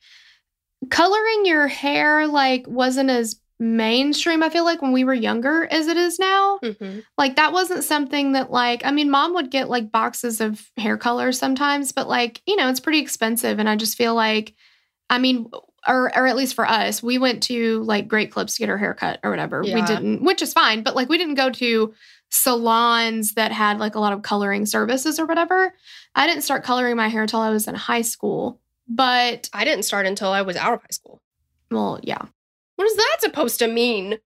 coloring 0.90 1.46
your 1.46 1.68
hair 1.68 2.28
like 2.28 2.66
wasn't 2.68 3.10
as 3.10 3.40
mainstream. 3.60 4.42
I 4.42 4.50
feel 4.50 4.66
like 4.66 4.82
when 4.82 4.92
we 4.92 5.04
were 5.04 5.14
younger 5.14 5.68
as 5.70 5.88
it 5.88 5.96
is 5.98 6.18
now. 6.18 6.58
Mhm. 6.64 7.04
Like 7.18 7.36
that 7.36 7.54
wasn't 7.54 7.84
something 7.84 8.32
that 8.32 8.50
like 8.52 8.84
I 8.84 8.92
mean, 8.92 9.10
mom 9.12 9.36
would 9.36 9.52
get 9.52 9.70
like 9.70 9.92
boxes 9.92 10.42
of 10.42 10.70
hair 10.78 10.98
color 10.98 11.32
sometimes, 11.32 11.92
but 11.92 12.08
like 12.10 12.42
you 12.48 12.56
know, 12.56 12.70
it's 12.70 12.80
pretty 12.80 13.00
expensive, 13.00 13.60
and 13.60 13.70
I 13.70 13.76
just 13.76 13.98
feel 13.98 14.16
like, 14.16 14.54
I 15.10 15.18
mean. 15.20 15.50
Or, 15.88 16.16
or 16.16 16.28
at 16.28 16.36
least 16.36 16.54
for 16.54 16.64
us, 16.64 17.02
we 17.02 17.18
went 17.18 17.42
to 17.46 17.82
like 17.82 18.08
Great 18.08 18.32
Clips 18.32 18.54
to 18.54 18.60
get 18.60 18.70
our 18.70 18.78
hair 18.78 18.94
cut 18.94 19.20
or 19.24 19.32
whatever. 19.32 19.64
We 19.64 19.82
didn't, 19.82 20.22
which 20.22 20.44
is 20.44 20.54
fine, 20.54 20.84
but 20.84 20.96
like 20.96 21.10
we 21.10 21.18
didn't 21.18 21.34
go 21.34 21.50
to 21.50 21.92
salons 22.30 23.34
that 23.34 23.52
had 23.52 23.80
like 23.80 23.96
a 23.96 24.00
lot 24.00 24.14
of 24.14 24.22
coloring 24.22 24.68
services 24.68 25.20
or 25.20 25.26
whatever. 25.26 25.74
I 26.14 26.28
didn't 26.28 26.44
start 26.44 26.64
coloring 26.64 26.96
my 26.98 27.08
hair 27.08 27.24
until 27.24 27.40
I 27.40 27.50
was 27.50 27.68
in 27.68 27.74
high 27.74 28.04
school. 28.04 28.60
But 28.88 29.50
I 29.54 29.64
didn't 29.64 29.86
start 29.86 30.06
until 30.06 30.30
I 30.32 30.42
was 30.42 30.56
out 30.58 30.74
of 30.74 30.82
high 30.82 30.88
school. 30.92 31.22
well, 31.70 32.00
yeah, 32.04 32.26
What 32.76 32.86
is 32.86 32.96
that 32.96 33.18
supposed 33.20 33.60
to 33.60 33.68
mean? 33.68 34.18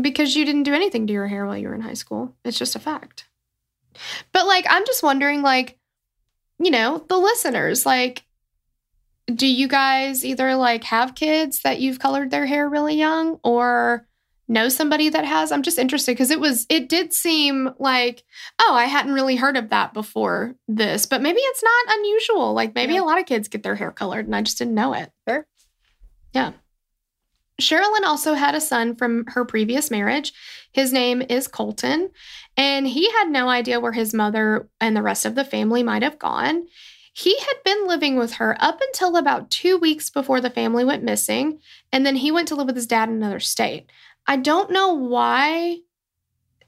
because 0.00 0.36
you 0.36 0.44
didn't 0.44 0.62
do 0.62 0.72
anything 0.72 1.04
to 1.08 1.12
your 1.12 1.26
hair 1.26 1.44
while 1.46 1.58
you 1.58 1.66
were 1.68 1.74
in 1.74 1.80
high 1.80 1.94
school. 1.94 2.32
It's 2.44 2.58
just 2.58 2.76
a 2.76 2.78
fact. 2.78 3.24
But 4.32 4.46
like 4.46 4.64
I'm 4.70 4.86
just 4.86 5.02
wondering 5.02 5.42
like 5.42 5.76
you 6.60 6.70
know, 6.70 7.04
the 7.08 7.18
listeners 7.18 7.84
like 7.84 8.22
do 9.34 9.46
you 9.48 9.66
guys 9.68 10.24
either 10.24 10.54
like 10.54 10.84
have 10.84 11.14
kids 11.16 11.62
that 11.62 11.80
you've 11.80 11.98
colored 11.98 12.30
their 12.30 12.46
hair 12.46 12.68
really 12.68 12.94
young 12.96 13.38
or 13.42 14.06
know 14.50 14.68
somebody 14.68 15.08
that 15.08 15.24
has? 15.24 15.50
I'm 15.52 15.62
just 15.62 15.78
interested 15.78 16.12
because 16.12 16.30
it 16.30 16.40
was 16.40 16.66
it 16.68 16.88
did 16.90 17.14
seem 17.14 17.70
like 17.78 18.24
oh, 18.60 18.74
I 18.74 18.84
hadn't 18.84 19.14
really 19.14 19.36
heard 19.36 19.56
of 19.56 19.70
that 19.70 19.94
before 19.94 20.54
this, 20.68 21.06
but 21.06 21.22
maybe 21.22 21.40
it's 21.40 21.62
not 21.62 21.96
unusual. 21.98 22.52
Like 22.52 22.74
maybe 22.74 22.94
Yeah. 22.94 23.00
a 23.00 23.04
lot 23.04 23.18
of 23.18 23.26
kids 23.26 23.48
get 23.48 23.62
their 23.62 23.76
hair 23.76 23.90
colored 23.92 24.26
and 24.26 24.36
I 24.36 24.42
just 24.42 24.58
didn't 24.58 24.74
know 24.74 24.92
it. 24.92 25.10
Sure. 25.26 25.46
Yeah. 26.34 26.52
Sherilyn 27.60 28.04
also 28.04 28.34
had 28.34 28.54
a 28.54 28.60
son 28.60 28.96
from 28.96 29.26
her 29.28 29.44
previous 29.44 29.90
marriage. 29.90 30.32
His 30.72 30.92
name 30.92 31.20
is 31.20 31.46
Colton, 31.46 32.10
and 32.56 32.86
he 32.86 33.10
had 33.10 33.28
no 33.28 33.48
idea 33.50 33.80
where 33.80 33.92
his 33.92 34.14
mother 34.14 34.68
and 34.80 34.96
the 34.96 35.02
rest 35.02 35.26
of 35.26 35.34
the 35.34 35.44
family 35.44 35.82
might 35.82 36.02
have 36.02 36.18
gone. 36.18 36.66
He 37.12 37.36
had 37.38 37.56
been 37.64 37.86
living 37.86 38.16
with 38.16 38.34
her 38.34 38.56
up 38.60 38.80
until 38.80 39.16
about 39.16 39.50
two 39.50 39.76
weeks 39.76 40.08
before 40.08 40.40
the 40.40 40.48
family 40.48 40.84
went 40.84 41.02
missing, 41.04 41.58
and 41.92 42.06
then 42.06 42.16
he 42.16 42.30
went 42.30 42.48
to 42.48 42.54
live 42.54 42.66
with 42.68 42.76
his 42.76 42.86
dad 42.86 43.08
in 43.10 43.16
another 43.16 43.40
state. 43.40 43.90
I 44.30 44.36
don't 44.36 44.70
know 44.70 44.94
why 44.94 45.78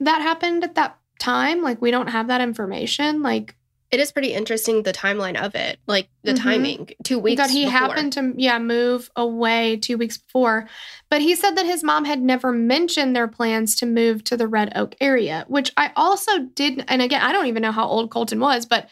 that 0.01 0.21
happened 0.21 0.63
at 0.65 0.75
that 0.75 0.97
time. 1.19 1.61
Like, 1.61 1.81
we 1.81 1.91
don't 1.91 2.07
have 2.09 2.27
that 2.27 2.41
information. 2.41 3.21
Like, 3.23 3.55
It 3.91 3.99
is 3.99 4.11
pretty 4.11 4.33
interesting 4.33 4.81
the 4.81 4.91
timeline 4.91 5.39
of 5.39 5.53
it, 5.53 5.77
like 5.85 6.09
the 6.23 6.33
Mhm. 6.33 6.41
timing. 6.41 6.89
Two 7.03 7.19
weeks. 7.19 7.39
that 7.39 7.51
he 7.51 7.65
before. 7.65 7.79
happened 7.79 8.13
to 8.13 8.33
yeah 8.37 8.57
move 8.57 9.11
away 9.15 9.77
two 9.77 9.97
weeks 9.99 10.17
before 10.17 10.67
but 11.11 11.21
he 11.21 11.35
said 11.35 11.55
that 11.55 11.67
his 11.67 11.83
mom 11.83 12.03
had 12.05 12.19
never 12.19 12.51
mentioned 12.51 13.15
their 13.15 13.27
plans 13.27 13.75
to 13.75 13.85
move 13.85 14.23
to 14.23 14.35
the 14.35 14.47
red 14.47 14.71
oak 14.75 14.95
area 14.99 15.45
which 15.47 15.71
i 15.77 15.91
also 15.95 16.39
did 16.39 16.83
and 16.87 17.03
again 17.03 17.21
i 17.21 17.31
don't 17.31 17.45
even 17.45 17.61
know 17.61 17.71
how 17.71 17.85
old 17.85 18.09
colton 18.09 18.39
was 18.39 18.65
but 18.65 18.89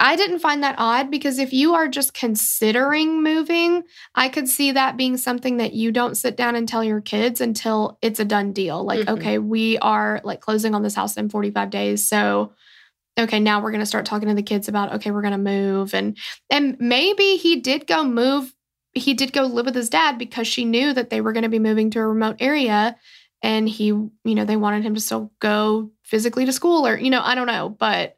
i 0.00 0.16
didn't 0.16 0.40
find 0.40 0.62
that 0.62 0.74
odd 0.78 1.10
because 1.10 1.38
if 1.38 1.52
you 1.52 1.74
are 1.74 1.88
just 1.88 2.14
considering 2.14 3.22
moving 3.22 3.82
i 4.14 4.28
could 4.28 4.48
see 4.48 4.72
that 4.72 4.96
being 4.96 5.16
something 5.16 5.56
that 5.58 5.72
you 5.72 5.92
don't 5.92 6.16
sit 6.16 6.36
down 6.36 6.56
and 6.56 6.68
tell 6.68 6.82
your 6.84 7.00
kids 7.00 7.40
until 7.40 7.98
it's 8.02 8.20
a 8.20 8.24
done 8.24 8.52
deal 8.52 8.84
like 8.84 9.00
Mhm. 9.00 9.18
okay 9.18 9.38
we 9.38 9.78
are 9.78 10.20
like 10.24 10.40
closing 10.40 10.74
on 10.74 10.82
this 10.82 10.94
house 10.94 11.16
in 11.16 11.28
45 11.28 11.70
days 11.70 12.08
so 12.08 12.52
okay 13.18 13.38
now 13.40 13.60
we're 13.62 13.70
going 13.70 13.80
to 13.80 13.86
start 13.86 14.04
talking 14.06 14.28
to 14.28 14.34
the 14.34 14.42
kids 14.42 14.68
about 14.68 14.92
okay 14.94 15.10
we're 15.10 15.22
going 15.22 15.32
to 15.32 15.38
move 15.38 15.94
and 15.94 16.16
and 16.50 16.76
maybe 16.80 17.36
he 17.36 17.56
did 17.60 17.86
go 17.86 18.02
move 18.04 18.52
he 18.92 19.14
did 19.14 19.32
go 19.32 19.42
live 19.44 19.66
with 19.66 19.74
his 19.74 19.88
dad 19.90 20.18
because 20.18 20.46
she 20.46 20.64
knew 20.64 20.92
that 20.92 21.10
they 21.10 21.20
were 21.20 21.32
going 21.32 21.42
to 21.42 21.48
be 21.48 21.58
moving 21.58 21.90
to 21.90 21.98
a 22.00 22.06
remote 22.06 22.36
area 22.40 22.96
and 23.42 23.68
he 23.68 23.86
you 23.86 24.10
know 24.24 24.44
they 24.44 24.56
wanted 24.56 24.82
him 24.84 24.94
to 24.94 25.00
still 25.00 25.32
go 25.40 25.90
physically 26.02 26.44
to 26.44 26.52
school 26.52 26.86
or 26.86 26.96
you 26.98 27.10
know 27.10 27.20
i 27.22 27.34
don't 27.34 27.46
know 27.46 27.68
but 27.68 28.16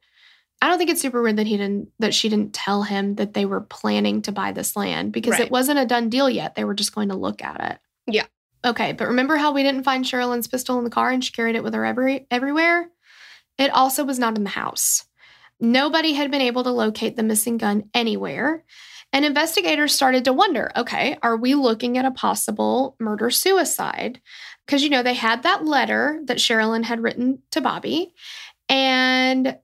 i 0.62 0.68
don't 0.68 0.78
think 0.78 0.90
it's 0.90 1.00
super 1.00 1.22
weird 1.22 1.36
that 1.36 1.46
he 1.46 1.56
didn't 1.56 1.88
that 1.98 2.14
she 2.14 2.28
didn't 2.28 2.52
tell 2.54 2.82
him 2.82 3.14
that 3.16 3.34
they 3.34 3.44
were 3.46 3.60
planning 3.60 4.22
to 4.22 4.32
buy 4.32 4.52
this 4.52 4.76
land 4.76 5.12
because 5.12 5.32
Right. 5.32 5.42
it 5.42 5.50
wasn't 5.50 5.78
a 5.78 5.86
done 5.86 6.08
deal 6.08 6.28
yet 6.30 6.54
they 6.54 6.64
were 6.64 6.74
just 6.74 6.94
going 6.94 7.08
to 7.10 7.16
look 7.16 7.42
at 7.42 7.60
it 7.72 8.12
Yeah. 8.12 8.26
okay 8.64 8.92
but 8.92 9.08
remember 9.08 9.36
how 9.36 9.52
we 9.52 9.62
didn't 9.62 9.84
find 9.84 10.04
sherilyn's 10.04 10.48
pistol 10.48 10.78
in 10.78 10.84
the 10.84 10.90
car 10.90 11.10
and 11.10 11.24
she 11.24 11.32
carried 11.32 11.56
it 11.56 11.62
with 11.64 11.74
her 11.74 11.84
every 11.84 12.26
everywhere 12.30 12.88
it 13.58 13.70
also 13.70 14.04
was 14.04 14.18
not 14.18 14.36
in 14.36 14.44
the 14.44 14.50
house 14.50 15.04
Nobody 15.58 16.12
had 16.12 16.30
been 16.30 16.42
able 16.42 16.64
to 16.64 16.70
locate 16.70 17.16
the 17.16 17.22
missing 17.22 17.56
gun 17.56 17.88
anywhere. 17.94 18.62
And 19.10 19.24
investigators 19.24 19.94
started 19.94 20.26
to 20.26 20.34
wonder 20.34 20.70
okay, 20.76 21.16
are 21.22 21.38
we 21.38 21.54
looking 21.54 21.96
at 21.96 22.04
a 22.04 22.10
possible 22.10 22.94
murder 23.00 23.30
suicide? 23.30 24.20
Because, 24.66 24.82
you 24.84 24.90
know, 24.90 25.02
they 25.02 25.14
had 25.14 25.44
that 25.44 25.64
letter 25.64 26.20
that 26.24 26.36
Sherilyn 26.36 26.84
had 26.84 27.00
written 27.02 27.38
to 27.52 27.62
Bobby, 27.62 28.12
and 28.68 29.56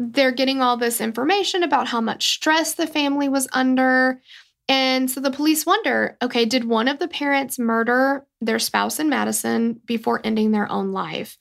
they're 0.00 0.32
getting 0.32 0.62
all 0.62 0.78
this 0.78 0.98
information 1.00 1.62
about 1.62 1.86
how 1.86 2.00
much 2.00 2.32
stress 2.34 2.74
the 2.74 2.86
family 2.86 3.28
was 3.28 3.46
under. 3.52 4.20
And 4.66 5.10
so 5.10 5.20
the 5.20 5.30
police 5.30 5.66
wonder 5.66 6.16
okay, 6.22 6.46
did 6.46 6.64
one 6.64 6.88
of 6.88 6.98
the 6.98 7.08
parents 7.08 7.58
murder 7.58 8.24
their 8.40 8.58
spouse 8.58 8.98
in 8.98 9.10
Madyson 9.10 9.84
before 9.84 10.22
ending 10.24 10.52
their 10.52 10.70
own 10.72 10.92
life? 10.92 11.36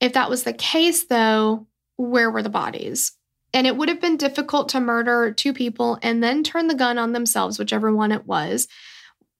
If 0.00 0.12
that 0.12 0.28
was 0.28 0.42
the 0.42 0.52
case, 0.52 1.04
though, 1.04 1.66
where 1.96 2.30
were 2.30 2.42
the 2.42 2.50
bodies? 2.50 3.12
And 3.54 3.66
it 3.66 3.76
would 3.76 3.88
have 3.88 4.00
been 4.00 4.16
difficult 4.18 4.68
to 4.70 4.80
murder 4.80 5.32
two 5.32 5.54
people 5.54 5.98
and 6.02 6.22
then 6.22 6.42
turn 6.42 6.66
the 6.66 6.74
gun 6.74 6.98
on 6.98 7.12
themselves, 7.12 7.58
whichever 7.58 7.94
one 7.94 8.12
it 8.12 8.26
was, 8.26 8.68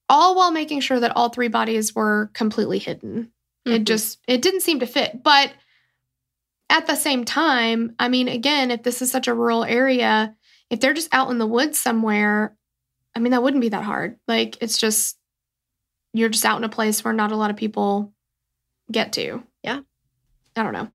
all 0.08 0.36
while 0.36 0.52
making 0.52 0.80
sure 0.80 1.00
that 1.00 1.14
all 1.16 1.28
three 1.28 1.48
bodies 1.48 1.94
were 1.94 2.30
completely 2.32 2.78
hidden. 2.78 3.30
It 3.66 3.82
Mhm. 3.82 3.84
just 3.84 4.20
it 4.26 4.40
didn't 4.40 4.60
seem 4.60 4.80
to 4.80 4.86
fit. 4.86 5.22
But 5.22 5.52
at 6.70 6.86
the 6.86 6.96
same 6.96 7.24
time, 7.24 7.94
I 7.98 8.08
mean, 8.08 8.28
again, 8.28 8.70
if 8.70 8.82
this 8.82 9.02
is 9.02 9.10
such 9.10 9.28
a 9.28 9.34
rural 9.34 9.64
area, 9.64 10.34
if 10.70 10.80
they're 10.80 10.94
just 10.94 11.12
out 11.12 11.30
in 11.30 11.38
the 11.38 11.46
woods 11.46 11.78
somewhere, 11.78 12.56
I 13.14 13.20
mean, 13.20 13.32
that 13.32 13.42
wouldn't 13.42 13.60
be 13.60 13.68
that 13.70 13.84
hard. 13.84 14.18
Like 14.26 14.60
it's 14.60 14.78
just 14.78 15.16
you're 16.12 16.28
just 16.28 16.44
out 16.44 16.58
in 16.58 16.64
a 16.64 16.68
place 16.68 17.04
where 17.04 17.14
not 17.14 17.32
a 17.32 17.36
lot 17.36 17.50
of 17.50 17.56
people 17.56 18.12
get 18.90 19.12
to. 19.14 19.42
Yeah. 19.62 19.80
I 20.56 20.62
don't 20.62 20.72
know. 20.72 20.88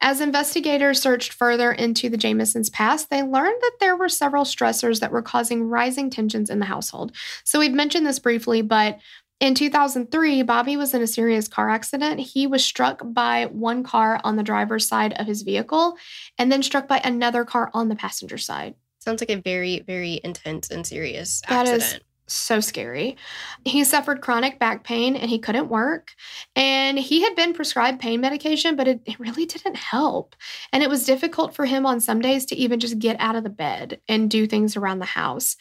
As 0.00 0.20
investigators 0.20 1.00
searched 1.00 1.32
further 1.32 1.70
into 1.70 2.08
the 2.08 2.18
Jamisons' 2.18 2.72
past, 2.72 3.08
they 3.08 3.22
learned 3.22 3.60
that 3.60 3.76
there 3.78 3.96
were 3.96 4.08
several 4.08 4.44
stressors 4.44 4.98
that 4.98 5.12
were 5.12 5.22
causing 5.22 5.68
rising 5.68 6.10
tensions 6.10 6.50
in 6.50 6.58
the 6.58 6.64
household. 6.64 7.12
So 7.44 7.60
we've 7.60 7.72
mentioned 7.72 8.04
this 8.04 8.18
briefly, 8.18 8.62
but 8.62 8.98
in 9.42 9.56
2003, 9.56 10.42
Bobby 10.44 10.76
was 10.76 10.94
in 10.94 11.02
a 11.02 11.06
serious 11.08 11.48
car 11.48 11.68
accident. 11.68 12.20
He 12.20 12.46
was 12.46 12.64
struck 12.64 13.02
by 13.04 13.46
one 13.46 13.82
car 13.82 14.20
on 14.22 14.36
the 14.36 14.44
driver's 14.44 14.86
side 14.86 15.14
of 15.14 15.26
his 15.26 15.42
vehicle 15.42 15.96
and 16.38 16.50
then 16.52 16.62
struck 16.62 16.86
by 16.86 17.00
another 17.02 17.44
car 17.44 17.68
on 17.74 17.88
the 17.88 17.96
passenger 17.96 18.38
side. 18.38 18.76
Sounds 19.00 19.20
like 19.20 19.30
a 19.30 19.42
very, 19.42 19.80
very 19.80 20.20
intense 20.22 20.70
and 20.70 20.86
serious 20.86 21.42
That 21.48 21.66
is- 21.66 21.82
accident. 21.82 22.04
so 22.28 22.60
scary. 22.60 23.16
He 23.64 23.82
suffered 23.82 24.20
chronic 24.20 24.60
back 24.60 24.84
pain 24.84 25.16
and 25.16 25.28
he 25.28 25.40
couldn't 25.40 25.68
work. 25.68 26.12
And 26.54 26.96
he 26.96 27.22
had 27.22 27.34
been 27.34 27.52
prescribed 27.52 27.98
pain 28.00 28.20
medication, 28.20 28.76
but 28.76 28.86
it, 28.86 29.00
it 29.06 29.18
really 29.18 29.44
didn't 29.44 29.76
help. 29.76 30.36
And 30.72 30.84
it 30.84 30.88
was 30.88 31.04
difficult 31.04 31.52
for 31.52 31.66
him 31.66 31.84
on 31.84 31.98
some 31.98 32.20
days 32.20 32.46
to 32.46 32.54
even 32.56 32.78
just 32.78 33.00
get 33.00 33.16
out 33.18 33.34
of 33.34 33.42
the 33.42 33.50
bed 33.50 34.00
and 34.08 34.30
do 34.30 34.46
things 34.46 34.76
around 34.76 35.00
the 35.00 35.04
house. 35.04 35.56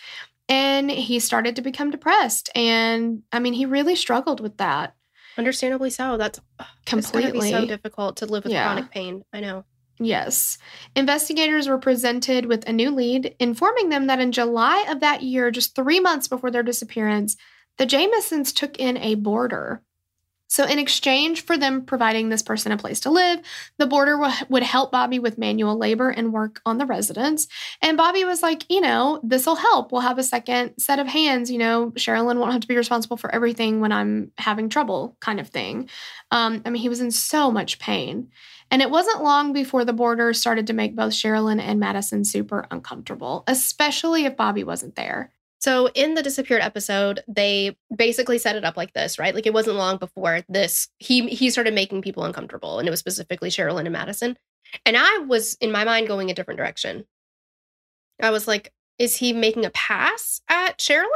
And 0.51 0.91
he 0.91 1.19
started 1.19 1.55
to 1.55 1.61
become 1.61 1.89
depressed. 1.91 2.49
And 2.55 3.23
I 3.31 3.39
mean, 3.39 3.53
he 3.53 3.65
really 3.65 3.95
struggled 3.95 4.39
with 4.41 4.57
that 4.57 4.95
Understandably 5.37 5.89
so. 5.89 6.17
That's 6.17 6.39
ugh, 6.59 6.65
it's 6.83 6.91
gotta 6.91 7.31
completely. 7.31 7.51
so 7.51 7.65
difficult 7.65 8.17
to 8.17 8.25
live 8.25 8.43
with 8.43 8.51
Yeah. 8.51 8.65
chronic 8.65 8.91
pain. 8.91 9.23
I 9.31 9.39
know. 9.39 9.63
Yes. 9.97 10.57
Investigators 10.95 11.69
were 11.69 11.77
presented 11.77 12.47
with 12.47 12.67
a 12.67 12.73
new 12.73 12.91
lead, 12.91 13.35
informing 13.39 13.89
them 13.89 14.07
that 14.07 14.19
in 14.19 14.31
July 14.33 14.85
of 14.89 14.99
that 14.99 15.23
year, 15.23 15.49
just 15.49 15.73
three 15.73 15.99
months 16.01 16.27
before 16.27 16.51
their 16.51 16.63
disappearance, 16.63 17.37
the 17.77 17.85
Jamesons 17.85 18.51
took 18.51 18.77
in 18.77 18.97
a 18.97 19.15
boarder. 19.15 19.81
So, 20.51 20.65
in 20.65 20.79
exchange 20.79 21.45
for 21.45 21.57
them 21.57 21.85
providing 21.85 22.27
this 22.27 22.41
person 22.41 22.73
a 22.73 22.77
place 22.77 22.99
to 23.01 23.09
live, 23.09 23.39
the 23.77 23.87
boarder 23.87 24.17
wa- 24.17 24.35
would 24.49 24.63
help 24.63 24.91
Bobby 24.91 25.17
with 25.17 25.37
manual 25.37 25.77
labor 25.77 26.09
and 26.09 26.33
work 26.33 26.61
on 26.65 26.77
the 26.77 26.85
residence. 26.85 27.47
And 27.81 27.95
Bobby 27.95 28.25
was 28.25 28.43
like, 28.43 28.69
you 28.69 28.81
know, 28.81 29.21
this 29.23 29.45
will 29.45 29.55
help. 29.55 29.93
We'll 29.93 30.01
have 30.01 30.17
a 30.17 30.23
second 30.23 30.73
set 30.77 30.99
of 30.99 31.07
hands. 31.07 31.49
You 31.49 31.57
know, 31.57 31.91
Sherilyn 31.91 32.37
won't 32.37 32.51
have 32.51 32.59
to 32.59 32.67
be 32.67 32.75
responsible 32.75 33.15
for 33.15 33.33
everything 33.33 33.79
when 33.79 33.93
I'm 33.93 34.33
having 34.37 34.67
trouble, 34.67 35.15
kind 35.21 35.39
of 35.39 35.47
thing. 35.47 35.89
Um, 36.31 36.61
I 36.65 36.69
mean, 36.69 36.81
he 36.81 36.89
was 36.89 36.99
in 36.99 37.11
so 37.11 37.49
much 37.49 37.79
pain. 37.79 38.27
And 38.69 38.81
it 38.81 38.89
wasn't 38.89 39.23
long 39.23 39.53
before 39.53 39.85
the 39.85 39.93
boarder 39.93 40.33
started 40.33 40.67
to 40.67 40.73
make 40.73 40.97
both 40.97 41.13
Sherilyn 41.13 41.61
and 41.61 41.81
Madyson 41.81 42.25
super 42.25 42.67
uncomfortable, 42.69 43.45
especially 43.47 44.25
if 44.25 44.35
Bobby 44.35 44.65
wasn't 44.65 44.95
there. 44.95 45.31
So 45.61 45.87
in 45.93 46.15
the 46.15 46.23
disappeared 46.23 46.61
episode, 46.63 47.21
they 47.27 47.77
basically 47.95 48.39
set 48.39 48.55
it 48.55 48.65
up 48.65 48.77
like 48.77 48.93
this, 48.93 49.19
right? 49.19 49.35
Like 49.35 49.45
it 49.45 49.53
wasn't 49.53 49.77
long 49.77 49.97
before 49.97 50.41
this 50.49 50.89
he 50.97 51.27
he 51.29 51.49
started 51.51 51.73
making 51.75 52.01
people 52.01 52.23
uncomfortable, 52.23 52.79
and 52.79 52.87
it 52.87 52.91
was 52.91 52.99
specifically 52.99 53.49
Sherilyn 53.49 53.85
and 53.85 53.95
Madyson. 53.95 54.35
And 54.85 54.97
I 54.97 55.19
was 55.19 55.55
in 55.61 55.71
my 55.71 55.83
mind 55.83 56.07
going 56.07 56.31
a 56.31 56.33
different 56.33 56.57
direction. 56.57 57.05
I 58.21 58.31
was 58.31 58.47
like, 58.47 58.73
is 58.97 59.15
he 59.15 59.33
making 59.33 59.65
a 59.65 59.69
pass 59.71 60.41
at 60.49 60.79
Sherilyn? 60.79 61.07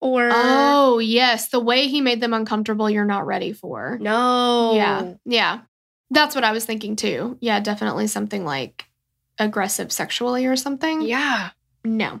Or 0.00 0.28
Oh, 0.32 0.98
yes. 0.98 1.48
The 1.48 1.60
way 1.60 1.88
he 1.88 2.00
made 2.00 2.20
them 2.20 2.34
uncomfortable, 2.34 2.90
you're 2.90 3.04
not 3.04 3.26
ready 3.26 3.52
for. 3.52 3.98
no. 4.00 4.74
Yeah. 4.74 5.14
Yeah. 5.24 5.60
That's 6.10 6.34
what 6.34 6.44
I 6.44 6.52
was 6.52 6.64
thinking 6.64 6.96
too. 6.96 7.38
Yeah, 7.40 7.60
definitely 7.60 8.06
something 8.06 8.44
like 8.44 8.84
aggressive 9.38 9.90
sexually 9.92 10.46
or 10.46 10.56
something. 10.56 11.02
Yeah. 11.02 11.50
No. 11.84 12.20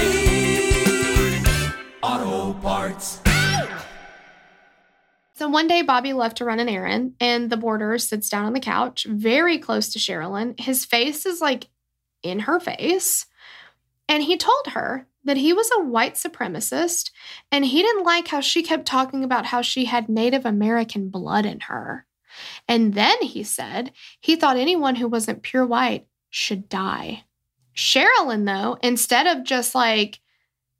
So 5.41 5.49
one 5.49 5.67
day, 5.67 5.81
Bobby 5.81 6.13
left 6.13 6.37
to 6.37 6.45
run 6.45 6.59
an 6.59 6.69
errand, 6.69 7.15
and 7.19 7.49
the 7.49 7.57
boarder 7.57 7.97
sits 7.97 8.29
down 8.29 8.45
on 8.45 8.53
the 8.53 8.59
couch, 8.59 9.07
very 9.09 9.57
close 9.57 9.91
to 9.91 9.97
Sherilyn. 9.97 10.59
His 10.59 10.85
face 10.85 11.25
is 11.25 11.41
like 11.41 11.67
in 12.21 12.41
her 12.41 12.59
face. 12.59 13.25
And 14.07 14.21
he 14.21 14.37
told 14.37 14.67
her 14.67 15.07
that 15.23 15.37
he 15.37 15.51
was 15.51 15.67
a 15.71 15.83
white 15.83 16.13
supremacist, 16.13 17.09
and 17.51 17.65
he 17.65 17.81
didn't 17.81 18.03
like 18.03 18.27
how 18.27 18.39
she 18.39 18.61
kept 18.61 18.85
talking 18.85 19.23
about 19.23 19.47
how 19.47 19.63
she 19.63 19.85
had 19.85 20.09
Native 20.09 20.45
American 20.45 21.09
blood 21.09 21.47
in 21.47 21.61
her. 21.61 22.05
And 22.67 22.93
then 22.93 23.19
he 23.23 23.41
said 23.41 23.93
he 24.19 24.35
thought 24.35 24.57
anyone 24.57 24.93
who 24.93 25.07
wasn't 25.07 25.41
pure 25.41 25.65
white 25.65 26.05
should 26.29 26.69
die. 26.69 27.23
Sherilyn, 27.75 28.45
though, 28.45 28.77
instead 28.83 29.25
of 29.25 29.43
just 29.43 29.73
like 29.73 30.19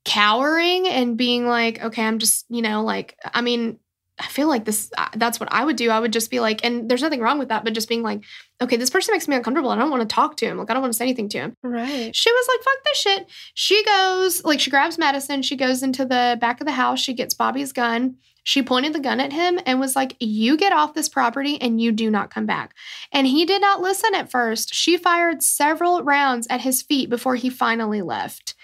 cowering 0.05 0.87
and 0.87 1.17
being 1.17 1.47
like, 1.47 1.83
okay, 1.83 2.03
I'm 2.03 2.19
just, 2.19 2.45
you 2.47 2.61
know, 2.61 2.83
like, 2.83 3.17
I 3.33 3.41
mean, 3.41 3.79
I 4.21 4.27
feel 4.27 4.47
like 4.47 4.65
this, 4.65 4.91
uh, 4.97 5.07
that's 5.15 5.39
what 5.39 5.51
I 5.51 5.65
would 5.65 5.75
do. 5.75 5.89
I 5.89 5.99
would 5.99 6.13
just 6.13 6.29
be 6.29 6.39
like, 6.39 6.63
and 6.63 6.87
there's 6.87 7.01
nothing 7.01 7.21
wrong 7.21 7.39
with 7.39 7.49
that, 7.49 7.63
but 7.63 7.73
just 7.73 7.89
being 7.89 8.03
like, 8.03 8.23
okay, 8.61 8.77
this 8.77 8.91
person 8.91 9.13
makes 9.13 9.27
me 9.27 9.35
uncomfortable. 9.35 9.71
I 9.71 9.75
don't 9.75 9.89
want 9.89 10.07
to 10.07 10.13
talk 10.13 10.37
to 10.37 10.45
him. 10.45 10.57
Like, 10.57 10.69
I 10.69 10.73
don't 10.73 10.83
want 10.83 10.93
to 10.93 10.97
say 10.97 11.05
anything 11.05 11.27
to 11.29 11.39
him. 11.39 11.55
Right. 11.63 12.15
She 12.15 12.31
was 12.31 12.47
like, 12.47 12.63
fuck 12.63 12.83
this 12.85 12.97
shit. 12.97 13.27
She 13.55 13.83
goes, 13.83 14.43
like, 14.43 14.59
she 14.59 14.69
grabs 14.69 14.97
Madyson. 14.97 15.43
She 15.43 15.55
goes 15.55 15.81
into 15.81 16.05
the 16.05 16.37
back 16.39 16.61
of 16.61 16.67
the 16.67 16.71
house. 16.73 16.99
She 16.99 17.13
gets 17.13 17.33
Bobby's 17.33 17.73
gun. 17.73 18.17
She 18.43 18.63
pointed 18.63 18.93
the 18.93 18.99
gun 18.99 19.19
at 19.19 19.33
him 19.33 19.59
and 19.65 19.79
was 19.79 19.95
like, 19.95 20.15
You 20.19 20.57
get 20.57 20.73
off 20.73 20.93
this 20.93 21.09
property 21.09 21.59
and 21.61 21.79
you 21.79 21.91
do 21.91 22.09
not 22.09 22.31
come 22.31 22.45
back. 22.45 22.73
And 23.11 23.27
he 23.27 23.45
did 23.45 23.61
not 23.61 23.81
listen 23.81 24.15
at 24.15 24.31
first. 24.31 24.73
She 24.73 24.97
fired 24.97 25.43
several 25.43 26.03
rounds 26.03 26.47
at 26.49 26.61
his 26.61 26.81
feet 26.81 27.09
before 27.09 27.35
he 27.35 27.49
finally 27.49 28.01
left. 28.01 28.55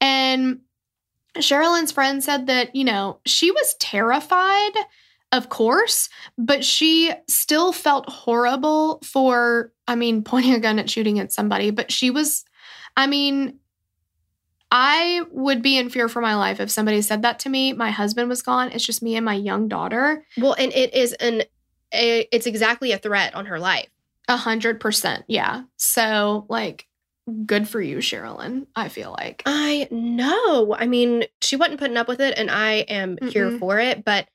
And 0.00 0.60
Sherilyn's 1.36 1.92
friend 1.92 2.22
said 2.22 2.46
that, 2.46 2.76
you 2.76 2.84
know, 2.84 3.20
she 3.24 3.50
was 3.50 3.74
terrified, 3.80 4.72
of 5.32 5.48
course, 5.48 6.08
but 6.36 6.64
she 6.64 7.10
still 7.26 7.72
felt 7.72 8.08
horrible 8.08 9.00
for, 9.02 9.72
I 9.88 9.94
mean, 9.94 10.22
pointing 10.24 10.54
a 10.54 10.60
gun 10.60 10.78
at 10.78 10.90
shooting 10.90 11.18
at 11.18 11.32
somebody. 11.32 11.70
But 11.70 11.90
she 11.90 12.10
was, 12.10 12.44
I 12.96 13.06
mean, 13.06 13.58
I 14.70 15.22
would 15.30 15.60
be 15.60 15.76
in 15.76 15.90
fear 15.90 16.08
for 16.08 16.20
my 16.22 16.36
life 16.36 16.60
if 16.60 16.70
somebody 16.70 17.02
said 17.02 17.22
that 17.22 17.40
to 17.40 17.48
me. 17.48 17.72
My 17.72 17.90
husband 17.90 18.28
was 18.28 18.42
gone. 18.42 18.72
It's 18.72 18.84
just 18.84 19.02
me 19.02 19.16
and 19.16 19.24
my 19.24 19.34
young 19.34 19.68
daughter. 19.68 20.24
Well, 20.38 20.54
and 20.58 20.72
it 20.72 20.94
is 20.94 21.12
an, 21.14 21.42
it's 21.92 22.46
exactly 22.46 22.92
a 22.92 22.98
threat 22.98 23.34
on 23.34 23.46
her 23.46 23.58
life. 23.58 23.88
A 24.28 24.36
hundred 24.36 24.80
percent. 24.80 25.24
Yeah. 25.26 25.64
So, 25.76 26.46
like, 26.48 26.86
good 27.44 27.68
for 27.68 27.80
you, 27.80 27.98
Sherilyn, 27.98 28.66
I 28.74 28.88
feel 28.88 29.10
like. 29.10 29.42
I 29.46 29.88
know. 29.90 30.74
I 30.78 30.86
mean, 30.86 31.24
she 31.40 31.56
wasn't 31.56 31.80
putting 31.80 31.96
up 31.96 32.08
with 32.08 32.20
it, 32.20 32.38
and 32.38 32.50
I 32.50 32.72
am 32.88 33.18
here 33.20 33.50
Mm-mm. 33.50 33.58
for 33.58 33.78
it. 33.78 34.04
But 34.04 34.28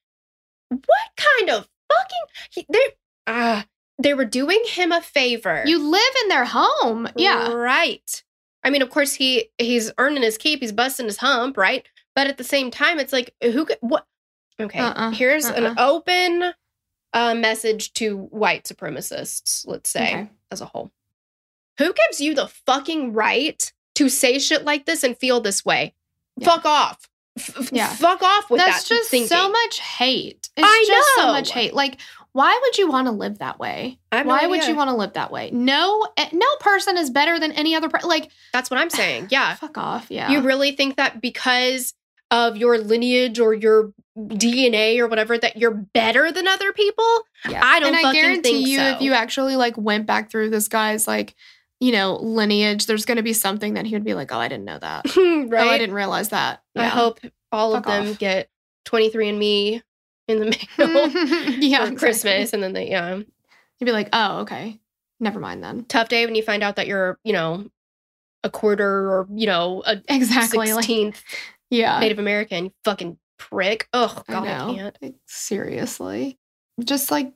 what 0.69 0.81
kind 1.15 1.49
of 1.49 1.67
fucking 1.91 2.23
he, 2.51 2.65
they? 2.69 2.85
Uh, 3.25 3.63
they 3.99 4.13
were 4.13 4.25
doing 4.25 4.61
him 4.65 4.91
a 4.91 5.01
favor. 5.01 5.63
You 5.65 5.79
live 5.89 6.13
in 6.23 6.29
their 6.29 6.45
home. 6.45 7.07
Yeah. 7.15 7.51
right. 7.53 8.23
I 8.63 8.69
mean, 8.69 8.81
of 8.81 8.89
course 8.89 9.13
he 9.13 9.49
he's 9.57 9.91
earning 9.97 10.23
his 10.23 10.37
keep. 10.37 10.59
He's 10.61 10.71
busting 10.71 11.05
his 11.05 11.17
hump, 11.17 11.57
right? 11.57 11.85
But 12.15 12.27
at 12.27 12.37
the 12.37 12.43
same 12.43 12.71
time, 12.71 12.99
it's 12.99 13.13
like 13.13 13.33
who 13.41 13.65
could 13.65 13.77
what? 13.81 14.05
Okay, 14.59 14.79
Uh-uh, 14.79 15.11
here's 15.11 15.45
an 15.45 15.65
uh-uh. 15.67 15.75
open 15.77 16.51
uh, 17.13 17.33
message 17.35 17.93
to 17.93 18.17
white 18.17 18.63
supremacists. 18.65 19.65
Let's 19.67 19.89
say 19.89 20.07
Okay. 20.09 20.29
as 20.51 20.61
a 20.61 20.65
whole. 20.65 20.91
Who 21.77 21.93
gives 21.93 22.19
you 22.19 22.33
the 22.33 22.47
fucking 22.47 23.13
right 23.13 23.71
to 23.95 24.09
say 24.09 24.39
shit 24.39 24.65
like 24.65 24.85
this 24.85 25.03
and 25.03 25.15
feel 25.17 25.39
this 25.41 25.63
way? 25.63 25.93
Yeah. 26.37 26.45
Fuck 26.45 26.65
off. 26.65 27.07
F- 27.37 27.69
Yeah. 27.71 27.87
Fuck 27.93 28.23
off 28.23 28.49
with 28.49 28.59
That's 28.59 28.69
that 28.69 28.73
That's 28.77 28.89
just 28.89 29.11
thinking. 29.11 29.27
so 29.27 29.49
much 29.49 29.79
hate. 29.79 30.46
It's 30.57 30.67
I 30.67 30.83
just 30.87 31.09
so 31.15 31.27
much 31.27 31.51
hate. 31.51 31.73
Like, 31.73 31.99
why 32.33 32.59
would 32.61 32.77
you 32.77 32.89
want 32.89 33.07
to 33.07 33.11
live 33.11 33.39
that 33.39 33.59
way? 33.59 33.99
Have 34.11 34.25
no 34.25 34.33
Why 34.33 34.47
would 34.47 34.65
you 34.65 34.75
want 34.75 34.89
to 34.89 34.95
live 34.95 35.13
that 35.13 35.31
way? 35.31 35.49
No, 35.51 36.07
eh, 36.17 36.29
no 36.33 36.47
person 36.59 36.97
is 36.97 37.09
better 37.09 37.39
than 37.39 37.51
any 37.53 37.75
other 37.75 37.89
person. 37.89 38.09
Like, 38.09 38.31
That's 38.53 38.69
what 38.69 38.79
I'm 38.79 38.89
saying. 38.89 39.27
Yeah. 39.31 39.55
fuck 39.55 39.77
off. 39.77 40.07
Yeah. 40.09 40.29
You 40.29 40.41
really 40.41 40.71
think 40.71 40.97
that 40.97 41.21
because 41.21 41.93
of 42.31 42.57
your 42.57 42.77
lineage 42.77 43.39
or 43.39 43.53
your 43.53 43.93
DNA 44.17 44.99
or 44.99 45.07
whatever 45.07 45.37
that 45.37 45.57
you're 45.57 45.73
better 45.73 46.31
than 46.31 46.47
other 46.47 46.73
people? 46.73 47.21
Yeah. 47.47 47.61
I 47.63 47.79
don't 47.79 47.95
and 47.95 48.05
I 48.05 48.13
guarantee 48.13 48.69
you, 48.69 48.79
so. 48.79 48.85
if 48.89 49.01
you 49.01 49.13
actually 49.13 49.55
like 49.55 49.77
went 49.77 50.05
back 50.05 50.29
through 50.29 50.49
this 50.49 50.67
guy's 50.67 51.07
like, 51.07 51.35
you 51.79 51.91
know, 51.91 52.15
lineage, 52.15 52.87
there's 52.87 53.05
going 53.05 53.17
to 53.17 53.23
be 53.23 53.33
something 53.33 53.75
that 53.75 53.85
he 53.85 53.93
would 53.93 54.03
be 54.03 54.15
like, 54.15 54.31
oh, 54.31 54.39
I 54.39 54.47
didn't 54.47 54.65
know 54.65 54.79
that. 54.79 55.05
right? 55.15 55.51
Oh, 55.67 55.69
I 55.69 55.77
didn't 55.77 55.95
realize 55.95 56.29
that. 56.29 56.61
I 56.75 56.87
hope 56.87 57.19
all 57.51 57.73
Fuck 57.73 57.85
of 57.87 57.91
them 57.91 58.11
off. 58.11 58.19
get 58.19 58.49
23andMe 58.85 59.81
in 60.27 60.39
the 60.39 60.45
mail 60.77 61.09
yeah, 61.59 61.77
for 61.87 61.93
exactly. 61.93 61.95
Christmas. 61.97 62.53
And 62.53 62.61
then 62.63 62.73
they, 62.73 62.89
yeah. 62.89 63.15
You'd 63.15 63.85
be 63.85 63.91
like, 63.91 64.09
oh, 64.13 64.39
okay, 64.39 64.79
never 65.19 65.39
mind 65.39 65.63
then. 65.63 65.85
Tough 65.85 66.09
day 66.09 66.25
when 66.25 66.35
you 66.35 66.43
find 66.43 66.63
out 66.63 66.75
that 66.77 66.87
you're, 66.87 67.19
you 67.23 67.33
know, 67.33 67.65
a 68.43 68.49
quarter 68.49 68.87
or, 69.11 69.27
you 69.33 69.45
know, 69.47 69.83
a 69.85 70.01
Exactly. 70.09 70.73
Like, 70.73 71.15
yeah, 71.69 71.99
Native 71.99 72.19
American. 72.19 72.65
You 72.65 72.71
fucking 72.85 73.17
prick. 73.37 73.87
Oh, 73.93 74.23
God, 74.27 74.47
I, 74.47 74.57
know. 74.67 74.75
can't. 74.75 74.97
Like, 75.01 75.15
seriously, 75.25 76.37
just 76.83 77.11
like, 77.11 77.33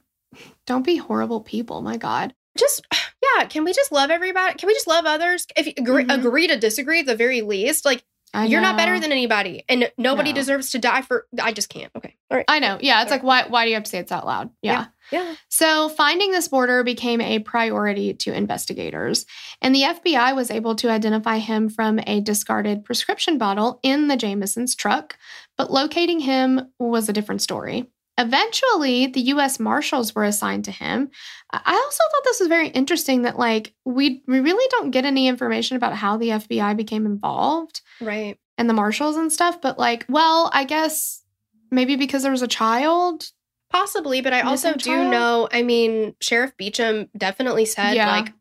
don't 0.65 0.85
be 0.85 0.97
horrible 0.97 1.41
people. 1.41 1.81
My 1.81 1.97
God. 1.97 2.33
just 2.57 2.85
yeah 3.37 3.45
can 3.45 3.63
we 3.63 3.71
just 3.73 3.91
love 3.91 4.09
everybody 4.09 4.55
can 4.55 4.67
we 4.67 4.73
just 4.73 4.87
love 4.87 5.05
others 5.05 5.45
if 5.55 5.65
you 5.67 5.73
agree, 5.77 6.03
Mhm. 6.03 6.19
agree 6.19 6.47
to 6.47 6.57
disagree 6.57 6.99
at 6.99 7.05
the 7.05 7.15
very 7.15 7.41
least 7.41 7.85
like 7.85 7.99
I 7.99 8.03
You're 8.33 8.61
not 8.61 8.77
better 8.77 8.99
than 8.99 9.11
anybody, 9.11 9.63
and 9.67 9.91
nobody 9.97 10.31
No. 10.31 10.35
deserves 10.35 10.71
to 10.71 10.79
die 10.79 11.01
for. 11.01 11.27
I 11.41 11.51
just 11.51 11.69
can't. 11.69 11.91
Okay. 11.95 12.15
All 12.29 12.37
right. 12.37 12.45
I 12.47 12.59
know. 12.59 12.77
Yeah. 12.81 13.01
It's 13.01 13.11
like, 13.11 13.23
why, 13.23 13.43
why 13.47 13.65
do 13.65 13.69
you 13.69 13.75
have 13.75 13.83
to 13.83 13.89
say 13.89 13.97
it's 13.99 14.11
out 14.11 14.25
loud? 14.25 14.49
Yeah. 14.61 14.85
Yeah. 15.11 15.35
So, 15.49 15.89
finding 15.89 16.31
this 16.31 16.47
boarder 16.47 16.83
became 16.83 17.19
a 17.19 17.39
priority 17.39 18.13
to 18.13 18.33
investigators, 18.33 19.25
and 19.61 19.75
the 19.75 19.81
FBI 19.81 20.33
was 20.35 20.49
able 20.49 20.75
to 20.75 20.89
identify 20.89 21.39
him 21.39 21.67
from 21.67 21.99
a 22.07 22.21
discarded 22.21 22.85
prescription 22.85 23.37
bottle 23.37 23.79
in 23.83 24.07
the 24.07 24.15
Jamison's 24.15 24.75
truck, 24.75 25.17
but 25.57 25.71
locating 25.71 26.21
him 26.21 26.71
was 26.79 27.09
a 27.09 27.13
different 27.13 27.41
story. 27.41 27.89
Eventually, 28.21 29.07
the 29.07 29.21
US 29.33 29.59
Marshals 29.59 30.13
were 30.15 30.23
assigned 30.23 30.65
to 30.65 30.71
him. 30.71 31.09
I 31.51 31.73
also 31.73 32.03
thought 32.11 32.23
this 32.23 32.39
was 32.39 32.47
very 32.49 32.69
interesting 32.69 33.23
that, 33.23 33.37
like, 33.37 33.73
we, 33.85 34.23
we 34.27 34.39
really 34.39 34.65
don't 34.71 34.91
get 34.91 35.05
any 35.05 35.27
information 35.27 35.75
about 35.77 35.93
how 35.95 36.17
the 36.17 36.29
FBI 36.29 36.77
became 36.77 37.05
involved 37.05 37.81
Right. 37.99 38.37
and 38.57 38.69
the 38.69 38.73
Marshals 38.73 39.17
and 39.17 39.31
stuff, 39.31 39.61
but, 39.61 39.77
like, 39.77 40.05
well, 40.07 40.49
I 40.53 40.63
guess 40.63 41.23
maybe 41.71 41.95
because 41.95 42.23
there 42.23 42.31
was 42.31 42.41
a 42.41 42.47
child 42.47 43.31
Possibly, 43.69 44.19
but 44.21 44.33
I 44.33 44.41
also 44.41 44.73
do 44.73 44.79
child? 44.79 45.11
know. 45.11 45.47
I 45.49 45.63
mean, 45.63 46.13
Sheriff 46.19 46.51
Beauchamp 46.57 47.09
definitely 47.17 47.63
said 47.65 47.93
Yeah. 47.95 48.11
like 48.11 48.33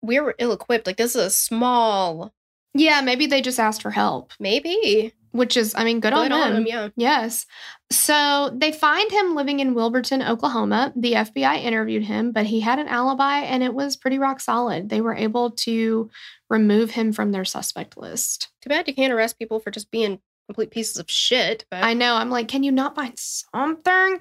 we 0.00 0.18
were 0.18 0.34
ill 0.38 0.52
equipped. 0.52 0.86
Like 0.86 0.96
this 0.96 1.14
is 1.14 1.22
a 1.26 1.28
small, 1.30 2.32
Yeah, 2.74 3.02
maybe 3.02 3.26
they 3.26 3.42
just 3.42 3.60
asked 3.60 3.82
for 3.82 3.90
help, 3.90 4.32
maybe 4.40 5.12
which 5.32 5.56
is, 5.56 5.74
I 5.74 5.84
mean, 5.84 6.00
good, 6.00 6.12
on 6.12 6.28
good 6.28 6.32
on 6.32 6.52
them. 6.52 6.62
him. 6.62 6.66
Yeah. 6.66 6.88
Yes. 6.96 7.46
So 7.90 8.50
they 8.54 8.72
find 8.72 9.10
him 9.10 9.34
living 9.34 9.60
in 9.60 9.74
Wilburton, 9.74 10.22
Oklahoma. 10.22 10.92
The 10.94 11.12
FBI 11.12 11.62
interviewed 11.62 12.04
him, 12.04 12.32
but 12.32 12.46
he 12.46 12.60
had 12.60 12.78
an 12.78 12.88
alibi 12.88 13.40
and 13.40 13.62
it 13.62 13.74
was 13.74 13.96
pretty 13.96 14.18
rock 14.18 14.40
solid. 14.40 14.88
They 14.88 15.00
were 15.00 15.14
able 15.14 15.50
to 15.50 16.10
remove 16.48 16.90
him 16.90 17.12
from 17.12 17.32
their 17.32 17.44
suspect 17.44 17.96
list. 17.96 18.48
Too 18.62 18.68
bad 18.68 18.86
you 18.86 18.94
can't 18.94 19.12
arrest 19.12 19.38
people 19.38 19.58
for 19.58 19.70
just 19.70 19.90
being 19.90 20.20
complete 20.46 20.70
pieces 20.70 20.98
of 20.98 21.10
shit. 21.10 21.64
But 21.70 21.84
I 21.84 21.94
know. 21.94 22.14
I'm 22.14 22.30
like, 22.30 22.48
can 22.48 22.62
you 22.62 22.72
not 22.72 22.94
find 22.94 23.18
something? 23.18 24.20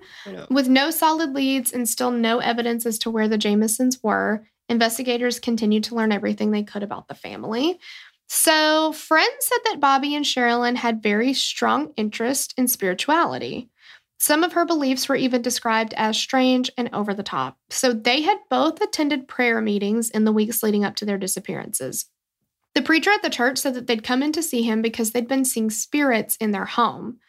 With 0.49 0.67
no 0.67 0.91
solid 0.91 1.33
leads 1.33 1.73
and 1.73 1.87
still 1.87 2.11
no 2.11 2.39
evidence 2.39 2.85
as 2.85 2.97
to 2.99 3.11
where 3.11 3.27
the 3.27 3.37
Jamisons 3.37 3.99
were, 4.03 4.47
investigators 4.69 5.39
continued 5.39 5.83
to 5.85 5.95
learn 5.95 6.11
everything 6.11 6.51
they 6.51 6.63
could 6.63 6.83
about 6.83 7.07
the 7.07 7.15
family. 7.15 7.79
So, 8.33 8.93
friends 8.93 9.45
said 9.45 9.57
that 9.65 9.81
Bobby 9.81 10.15
and 10.15 10.23
Sherilyn 10.23 10.77
had 10.77 11.03
very 11.03 11.33
strong 11.33 11.91
interest 11.97 12.53
in 12.55 12.69
spirituality. 12.69 13.69
Some 14.19 14.45
of 14.45 14.53
her 14.53 14.63
beliefs 14.65 15.09
were 15.09 15.17
even 15.17 15.41
described 15.41 15.93
as 15.97 16.17
strange 16.17 16.71
and 16.77 16.89
over 16.93 17.13
the 17.13 17.23
top. 17.23 17.57
So, 17.69 17.91
they 17.91 18.21
had 18.21 18.37
both 18.49 18.79
attended 18.79 19.27
prayer 19.27 19.59
meetings 19.59 20.09
in 20.09 20.23
the 20.23 20.31
weeks 20.31 20.63
leading 20.63 20.85
up 20.85 20.95
to 20.95 21.05
their 21.05 21.17
disappearances. 21.17 22.05
The 22.73 22.81
preacher 22.81 23.11
at 23.11 23.21
the 23.21 23.29
church 23.29 23.57
said 23.57 23.73
that 23.73 23.87
they'd 23.87 24.01
come 24.01 24.23
in 24.23 24.31
to 24.31 24.41
see 24.41 24.61
him 24.61 24.81
because 24.81 25.11
they'd 25.11 25.27
been 25.27 25.43
seeing 25.43 25.69
spirits 25.69 26.37
in 26.37 26.51
their 26.51 26.63
home. 26.63 27.19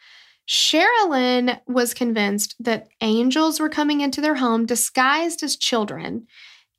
Sherilyn 0.49 1.61
was 1.67 1.95
convinced 1.95 2.55
that 2.61 2.87
angels 3.01 3.59
were 3.59 3.69
coming 3.69 4.03
into 4.03 4.21
their 4.21 4.37
home 4.37 4.67
disguised 4.67 5.43
as 5.43 5.57
children 5.57 6.29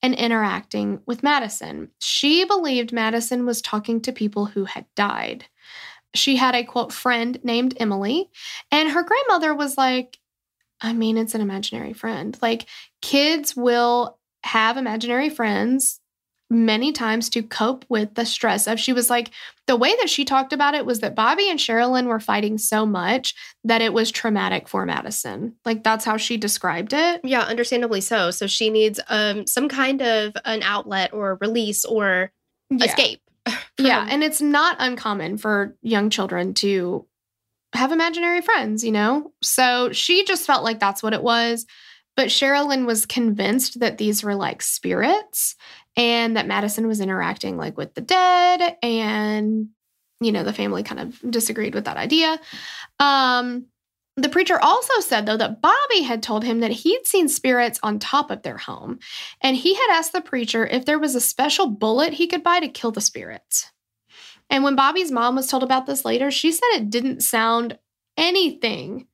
and 0.04 0.14
interacting 0.14 1.00
with 1.08 1.22
Madyson. 1.22 1.88
She 2.00 2.44
believed 2.44 2.92
Madyson 2.92 3.46
was 3.46 3.62
talking 3.62 4.02
to 4.02 4.12
people 4.12 4.46
who 4.46 4.66
had 4.66 4.86
died. 4.96 5.46
She 6.14 6.36
had 6.36 6.54
a 6.54 6.66
quote 6.66 6.94
friend 6.94 7.40
named 7.44 7.76
Emily, 7.80 8.30
and 8.70 8.90
her 8.90 9.02
grandmother 9.02 9.56
was 9.56 9.78
like, 9.78 10.20
I 10.82 10.94
mean, 10.94 11.18
it's 11.18 11.34
an 11.34 11.42
imaginary 11.42 11.94
friend. 11.94 12.38
Like, 12.42 12.68
kids 13.02 13.56
will 13.56 14.20
have 14.44 14.76
imaginary 14.76 15.30
friends 15.30 16.02
many 16.50 16.92
times 16.92 17.30
to 17.30 17.42
cope 17.42 17.84
with 17.90 18.14
the 18.16 18.26
stress 18.26 18.68
of 18.68 18.80
she 18.80 18.94
was 18.94 19.10
like 19.10 19.32
the 19.66 19.76
way 19.76 19.96
that 19.98 20.10
she 20.10 20.26
talked 20.26 20.54
about 20.54 20.76
it 20.76 20.86
was 20.86 21.00
that 21.00 21.16
Bobby 21.16 21.50
and 21.50 21.58
Sherilyn 21.60 22.06
were 22.08 22.20
fighting 22.20 22.58
so 22.58 22.86
much 22.86 23.34
that 23.64 23.82
it 23.82 23.94
was 23.94 24.12
traumatic 24.12 24.68
for 24.68 24.86
Madyson. 24.86 25.54
Like 25.66 25.84
that's 25.84 26.06
how 26.06 26.18
she 26.18 26.38
described 26.38 26.94
it. 26.94 27.22
yeah, 27.24 27.42
understandably 27.42 28.02
so. 28.02 28.30
So 28.32 28.46
she 28.46 28.70
needs 28.70 29.00
um 29.10 29.48
some 29.48 29.70
kind 29.70 30.02
of 30.02 30.34
an 30.46 30.62
outlet 30.64 31.14
or 31.14 31.38
release 31.42 31.86
or 31.86 32.32
Yeah. 32.70 32.86
escape. 32.86 33.22
Yeah, 33.80 34.06
and 34.10 34.24
it's 34.24 34.42
not 34.42 34.78
uncommon 34.80 35.38
for 35.38 35.76
young 35.82 36.10
children 36.12 36.54
to 36.56 37.08
have 37.74 37.92
imaginary 37.92 38.42
friends, 38.42 38.84
you 38.84 38.92
know? 38.92 39.32
So 39.42 39.92
she 39.92 40.24
just 40.26 40.46
felt 40.46 40.64
like 40.64 40.80
that's 40.80 41.02
what 41.02 41.14
it 41.14 41.24
was. 41.24 41.66
But 42.16 42.28
Sherilyn 42.28 42.86
was 42.86 43.08
convinced 43.08 43.80
that 43.80 43.98
these 43.98 44.24
were 44.24 44.36
like 44.36 44.62
spirits 44.62 45.56
and 45.96 46.38
that 46.38 46.48
Madyson 46.48 46.88
was 46.88 47.00
interacting 47.00 47.58
like 47.58 47.78
with 47.78 47.94
the 47.94 48.02
dead. 48.02 48.78
And, 48.82 49.70
you 50.20 50.32
know, 50.32 50.44
the 50.44 50.54
family 50.54 50.84
kind 50.84 51.00
of 51.00 51.32
disagreed 51.32 51.76
with 51.76 51.86
that 51.86 51.98
idea. 51.98 52.40
Um, 53.00 53.66
the 54.16 54.30
preacher 54.30 54.60
also 54.62 55.00
said, 55.00 55.26
though, 55.26 55.38
that 55.38 55.62
Bobby 55.62 56.04
had 56.04 56.22
told 56.22 56.44
him 56.44 56.60
that 56.60 56.72
he'd 56.72 57.08
seen 57.08 57.28
spirits 57.28 57.80
on 57.82 57.98
top 57.98 58.30
of 58.30 58.44
their 58.44 58.58
home. 58.58 59.00
And 59.42 59.58
he 59.58 59.74
had 59.74 59.90
asked 59.92 60.14
the 60.14 60.22
preacher 60.22 60.68
if 60.68 60.86
there 60.86 61.00
was 61.00 61.16
a 61.16 61.22
special 61.22 61.68
bullet 61.68 62.14
he 62.14 62.28
could 62.28 62.44
buy 62.44 62.60
to 62.60 62.68
kill 62.68 62.92
the 62.92 63.02
spirits. 63.02 63.72
And 64.50 64.64
when 64.64 64.76
Bobby's 64.76 65.12
mom 65.12 65.36
was 65.36 65.48
told 65.48 65.64
about 65.64 65.88
this 65.88 66.06
later, 66.06 66.30
she 66.30 66.52
said 66.52 66.68
it 66.74 66.92
didn't 66.92 67.22
sound 67.22 67.80
anything 68.16 69.08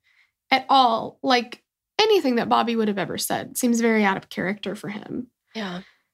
at 0.51 0.65
all 0.67 1.17
like 1.23 1.63
anything 2.01 2.35
that 2.35 2.49
Bobby 2.49 2.75
would 2.75 2.89
have 2.89 2.97
ever 2.97 3.17
said. 3.17 3.57
Seems 3.57 3.79
very 3.79 4.03
out 4.03 4.17
of 4.17 4.29
character 4.29 4.75
for 4.75 4.89
him. 4.89 5.27
yeah. 5.55 5.81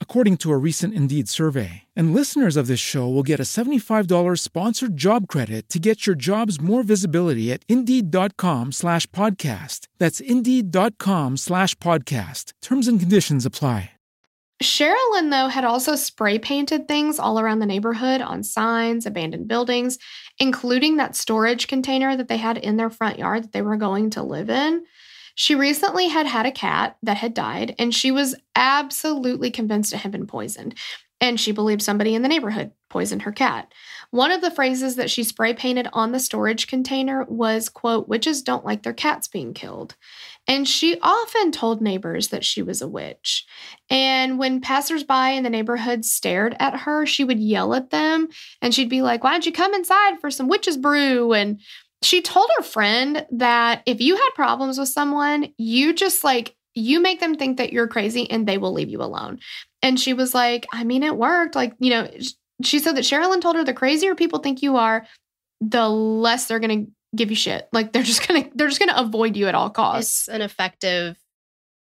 according 0.00 0.38
to 0.38 0.50
a 0.50 0.56
recent 0.56 0.94
Indeed 0.94 1.28
survey. 1.28 1.82
And 1.94 2.14
listeners 2.14 2.56
of 2.56 2.68
this 2.68 2.80
show 2.80 3.06
will 3.06 3.22
get 3.22 3.38
a 3.38 3.42
$75 3.42 4.38
sponsored 4.38 4.96
job 4.96 5.28
credit 5.28 5.68
to 5.68 5.78
get 5.78 6.06
your 6.06 6.16
jobs 6.16 6.58
more 6.58 6.82
visibility 6.82 7.52
at 7.52 7.66
Indeed.com 7.68 8.72
slash 8.72 9.06
podcast. 9.08 9.88
That's 9.98 10.20
Indeed.com 10.20 11.36
slash 11.36 11.74
podcast. 11.74 12.54
Terms 12.62 12.88
and 12.88 12.98
conditions 12.98 13.44
apply. 13.44 13.90
Sherilyn, 14.62 15.30
though, 15.30 15.48
had 15.48 15.64
also 15.64 15.96
spray 15.96 16.38
painted 16.38 16.88
things 16.88 17.18
all 17.18 17.38
around 17.38 17.58
the 17.58 17.66
neighborhood 17.66 18.22
on 18.22 18.42
signs, 18.42 19.04
abandoned 19.04 19.48
buildings, 19.48 19.98
including 20.38 20.96
that 20.96 21.14
storage 21.14 21.68
container 21.68 22.16
that 22.16 22.28
they 22.28 22.38
had 22.38 22.56
in 22.56 22.78
their 22.78 22.88
front 22.88 23.18
yard 23.18 23.44
that 23.44 23.52
they 23.52 23.60
were 23.60 23.76
going 23.76 24.10
to 24.10 24.22
live 24.22 24.48
in. 24.48 24.84
She 25.36 25.54
recently 25.54 26.08
had 26.08 26.26
had 26.26 26.46
a 26.46 26.50
cat 26.50 26.96
that 27.02 27.18
had 27.18 27.34
died, 27.34 27.74
and 27.78 27.94
she 27.94 28.10
was 28.10 28.34
absolutely 28.56 29.50
convinced 29.50 29.92
it 29.92 29.98
had 29.98 30.10
been 30.10 30.26
poisoned. 30.26 30.74
and 31.18 31.40
she 31.40 31.50
believed 31.50 31.80
somebody 31.80 32.14
in 32.14 32.20
the 32.20 32.28
neighborhood 32.28 32.72
poisoned 32.90 33.22
her 33.22 33.32
cat. 33.32 33.72
One 34.10 34.30
of 34.30 34.42
the 34.42 34.50
phrases 34.50 34.96
that 34.96 35.10
she 35.10 35.24
spray 35.24 35.54
painted 35.54 35.88
on 35.94 36.12
the 36.12 36.20
storage 36.20 36.66
container 36.66 37.24
was, 37.24 37.70
quote, 37.70 38.06
witches 38.06 38.42
don't 38.42 38.66
like 38.66 38.82
their 38.82 38.92
cats 38.92 39.26
being 39.26 39.54
killed. 39.54 39.96
And 40.46 40.68
she 40.68 40.98
often 41.00 41.52
told 41.52 41.80
neighbors 41.80 42.28
that 42.28 42.44
she 42.44 42.62
was 42.62 42.82
a 42.82 42.88
witch. 42.88 43.46
And 43.88 44.38
when 44.38 44.60
passersby 44.60 45.36
in 45.36 45.42
the 45.42 45.50
neighborhood 45.50 46.04
stared 46.04 46.54
at 46.60 46.80
her, 46.80 47.06
she 47.06 47.24
would 47.24 47.40
yell 47.40 47.74
at 47.74 47.88
them 47.88 48.28
and 48.60 48.74
she'd 48.74 48.90
be 48.90 49.00
like, 49.00 49.24
Why 49.24 49.32
don't 49.32 49.46
you 49.46 49.52
come 49.52 49.72
inside 49.72 50.20
for 50.20 50.30
some 50.30 50.48
witch's 50.48 50.76
brew? 50.76 51.32
And 51.32 51.60
she 52.06 52.22
told 52.22 52.48
her 52.56 52.62
friend 52.62 53.26
that 53.32 53.82
if 53.84 54.00
you 54.00 54.14
had 54.14 54.30
problems 54.36 54.78
with 54.78 54.88
someone, 54.88 55.52
you 55.58 55.92
just 55.92 56.22
like, 56.22 56.54
you 56.72 57.00
make 57.00 57.18
them 57.18 57.34
think 57.34 57.56
that 57.56 57.72
you're 57.72 57.88
crazy 57.88 58.30
and 58.30 58.46
they 58.46 58.58
will 58.58 58.72
leave 58.72 58.88
you 58.88 59.02
alone. 59.02 59.40
And 59.82 59.98
she 59.98 60.14
was 60.14 60.32
like, 60.32 60.66
I 60.72 60.84
mean, 60.84 61.02
it 61.02 61.16
worked. 61.16 61.56
Like, 61.56 61.74
you 61.80 61.90
know, 61.90 62.08
she 62.62 62.78
said 62.78 62.96
that 62.96 63.02
Sherilyn 63.02 63.40
told 63.40 63.56
her 63.56 63.64
the 63.64 63.74
crazier 63.74 64.14
people 64.14 64.38
think 64.38 64.62
you 64.62 64.76
are, 64.76 65.04
the 65.60 65.88
less 65.88 66.46
they're 66.46 66.60
going 66.60 66.86
to 66.86 66.92
give 67.16 67.30
you 67.30 67.36
shit. 67.36 67.68
Like 67.72 67.92
they're 67.92 68.04
just 68.04 68.28
going 68.28 68.44
to 68.44 68.50
they're 68.54 68.68
just 68.68 68.78
going 68.78 68.90
to 68.90 69.00
avoid 69.00 69.34
you 69.36 69.48
at 69.48 69.56
all 69.56 69.70
costs. 69.70 70.28
It's 70.28 70.28
an 70.28 70.42
effective 70.42 71.16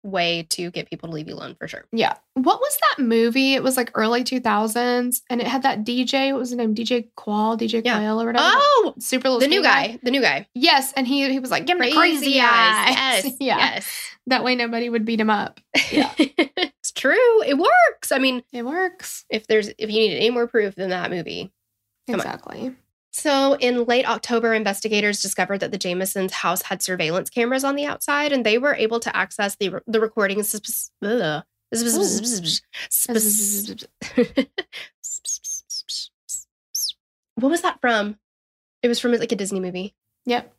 way 0.04 0.46
to 0.50 0.70
get 0.70 0.88
people 0.88 1.08
to 1.08 1.14
leave 1.14 1.28
you 1.28 1.34
alone 1.34 1.56
for 1.58 1.66
sure. 1.66 1.84
Yeah. 1.90 2.14
What 2.34 2.60
was 2.60 2.78
that 2.90 3.02
movie? 3.02 3.54
It 3.54 3.62
was 3.62 3.76
like 3.76 3.90
early 3.94 4.22
2000s 4.22 5.22
and 5.30 5.40
it 5.40 5.46
had 5.46 5.62
that 5.62 5.84
DJ, 5.84 6.30
what 6.32 6.40
was 6.40 6.50
his 6.50 6.58
name? 6.58 6.74
DJ 6.74 7.08
Qual, 7.16 7.56
DJ 7.56 7.82
Yeah. 7.84 7.96
Quail 7.98 8.20
or 8.20 8.26
whatever. 8.26 8.44
Oh, 8.46 8.94
super 8.98 9.28
little 9.28 9.40
the 9.40 9.48
new 9.48 9.62
skinny 9.64 9.92
guy. 9.92 9.98
The 10.02 10.10
new 10.10 10.20
guy. 10.20 10.46
Yes, 10.54 10.92
and 10.92 11.06
he 11.06 11.30
he 11.30 11.38
was 11.38 11.50
like, 11.50 11.66
"Give 11.66 11.78
me 11.78 11.92
crazy, 11.92 12.38
eyes." 12.40 13.24
Yes. 13.24 13.24
yeah. 13.40 13.56
Yes. 13.58 13.88
That 14.26 14.44
way 14.44 14.54
nobody 14.54 14.88
would 14.88 15.04
beat 15.04 15.20
him 15.20 15.30
up. 15.30 15.60
Yeah. 15.90 16.12
it's 16.18 16.92
true. 16.92 17.42
It 17.42 17.56
works. 17.58 18.12
I 18.12 18.18
mean, 18.18 18.42
It 18.52 18.64
works. 18.64 19.24
if 19.30 19.46
there's 19.46 19.68
if 19.68 19.90
you 19.90 20.00
need 20.00 20.16
any 20.16 20.30
more 20.30 20.46
proof 20.46 20.74
than 20.74 20.90
that 20.90 21.10
movie. 21.10 21.52
Come 22.06 22.20
on. 22.20 22.76
So, 23.16 23.54
in 23.54 23.84
late 23.84 24.08
October, 24.08 24.54
investigators 24.54 25.22
discovered 25.22 25.58
that 25.58 25.70
the 25.70 25.78
Jamisons' 25.78 26.32
house 26.32 26.62
had 26.62 26.82
surveillance 26.82 27.30
cameras 27.30 27.62
on 27.62 27.76
the 27.76 27.84
outside, 27.84 28.32
and 28.32 28.44
they 28.44 28.58
were 28.58 28.74
able 28.74 28.98
to 28.98 29.16
access 29.16 29.54
the 29.54 29.80
the 29.86 30.00
recordings. 30.00 30.48
sp- 30.50 30.64
what 37.36 37.50
was 37.50 37.62
that 37.62 37.80
from? 37.80 38.18
It 38.82 38.88
was 38.88 38.98
from 38.98 39.12
like 39.12 39.30
a 39.30 39.36
Disney 39.36 39.60
movie. 39.60 39.94
Yep. 40.26 40.52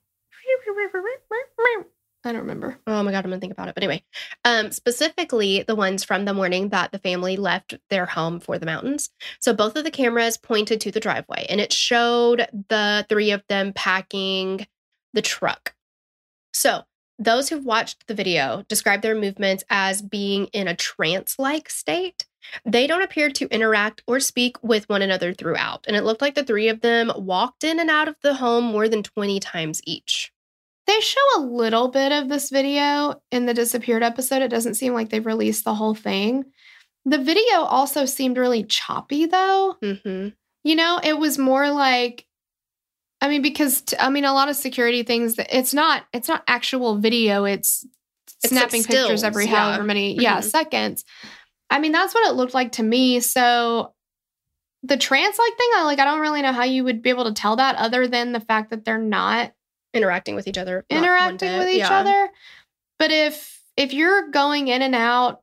I 2.26 2.32
don't 2.32 2.41
remember. 2.41 2.80
Oh 2.88 3.03
my 3.03 3.11
god, 3.11 3.23
I'm 3.23 3.30
gonna 3.30 3.39
think 3.39 3.53
about 3.53 3.67
it. 3.67 3.76
But 3.76 3.84
anyway, 3.84 4.03
um, 4.43 4.71
specifically 4.71 5.63
the 5.63 5.76
ones 5.76 6.03
from 6.03 6.26
the 6.26 6.34
morning 6.34 6.69
that 6.69 6.91
the 6.91 6.99
family 6.99 7.38
left 7.38 7.76
their 7.89 8.05
home 8.05 8.39
for 8.39 8.57
the 8.57 8.65
mountains. 8.65 9.09
So 9.39 9.53
both 9.53 9.76
of 9.76 9.84
the 9.84 9.91
cameras 9.91 10.38
pointed 10.38 10.82
to 10.82 10.91
the 10.91 10.99
driveway, 10.99 11.45
and 11.49 11.61
it 11.61 11.71
showed 11.71 12.47
the 12.69 13.05
three 13.09 13.32
of 13.32 13.43
them 13.47 13.73
packing 13.73 14.67
the 15.13 15.21
truck. 15.21 15.76
So 16.53 16.84
those 17.19 17.49
who've 17.49 17.63
watched 17.63 18.07
the 18.07 18.13
video 18.13 18.63
describe 18.67 19.01
their 19.01 19.15
movements 19.15 19.63
as 19.69 20.01
being 20.01 20.47
in 20.47 20.67
a 20.67 20.76
trance-like 20.76 21.69
state. 21.69 22.26
They 22.65 22.88
don't 22.88 23.01
appear 23.01 23.30
to 23.32 23.47
interact 23.47 24.03
or 24.05 24.19
speak 24.19 24.61
with 24.61 24.88
one 24.89 25.01
another 25.01 25.34
throughout, 25.34 25.86
and 25.88 25.95
it 25.95 26.03
looked 26.03 26.21
like 26.21 26.36
the 26.36 26.43
three 26.43 26.67
of 26.67 26.82
them 26.82 27.11
walked 27.15 27.63
in 27.63 27.80
and 27.80 27.89
out 27.89 28.07
of 28.07 28.15
the 28.21 28.36
home 28.36 28.65
more 28.65 28.89
than 28.89 29.03
20 29.03 29.39
times 29.39 29.82
each. 29.86 30.32
They 30.88 30.99
show 30.99 31.19
a 31.38 31.41
little 31.41 31.88
bit 31.88 32.11
of 32.11 32.29
this 32.29 32.49
video 32.49 33.21
in 33.31 33.45
the 33.45 33.53
disappeared 33.53 34.03
episode. 34.03 34.41
It 34.43 34.49
doesn't 34.49 34.75
seem 34.75 34.93
like 34.93 35.09
they've 35.09 35.25
released 35.25 35.63
the 35.63 35.73
whole 35.73 35.95
thing. 35.95 36.45
The 37.05 37.17
video 37.17 37.59
also 37.61 38.05
seemed 38.05 38.38
really 38.38 38.63
choppy, 38.63 39.25
though. 39.25 39.75
Mm-hmm. 39.83 40.29
You 40.63 40.75
know, 40.75 40.99
it 41.03 41.17
was 41.17 41.38
more 41.38 41.69
like, 41.71 42.25
I 43.21 43.29
mean, 43.29 43.41
because 43.41 43.81
t- 43.81 43.97
I 43.99 44.09
mean, 44.09 44.25
a 44.25 44.33
lot 44.33 44.49
of 44.49 44.55
security 44.55 45.03
things. 45.03 45.36
It's 45.38 45.73
not. 45.73 46.03
It's 46.13 46.27
not 46.27 46.43
actual 46.47 46.97
video. 46.97 47.45
It's, 47.45 47.86
It's 48.43 48.51
snapping 48.53 48.81
like 48.81 48.89
pictures 48.89 49.23
every 49.23 49.45
yeah. 49.45 49.55
however 49.55 49.83
many 49.83 50.15
yeah 50.19 50.39
Mhm. 50.39 50.43
seconds. 50.43 51.03
I 51.69 51.79
mean, 51.79 51.91
that's 51.91 52.13
what 52.13 52.27
it 52.27 52.36
looked 52.36 52.53
like 52.53 52.73
to 52.73 52.83
me. 52.83 53.19
So 53.21 53.93
the 54.83 54.97
trance 54.97 55.39
like 55.39 55.57
thing, 55.57 55.69
I 55.77 55.83
like. 55.83 55.99
I 55.99 56.05
don't 56.05 56.19
really 56.21 56.43
know 56.43 56.53
how 56.53 56.63
you 56.63 56.83
would 56.83 57.01
be 57.01 57.09
able 57.09 57.25
to 57.25 57.33
tell 57.33 57.55
that 57.55 57.75
other 57.75 58.07
than 58.07 58.33
the 58.33 58.39
fact 58.39 58.69
that 58.69 58.86
they're 58.86 58.97
not 58.99 59.51
interacting 59.95 60.35
with 60.35 60.47
each 60.47 60.57
other 60.57 60.85
interacting 60.89 61.57
with 61.57 61.69
each 61.69 61.79
Yeah. 61.79 61.99
other. 61.99 62.29
But 62.99 63.11
if 63.11 63.61
if 63.77 63.93
you're 63.93 64.29
going 64.29 64.67
in 64.69 64.81
and 64.81 64.95
out, 64.95 65.41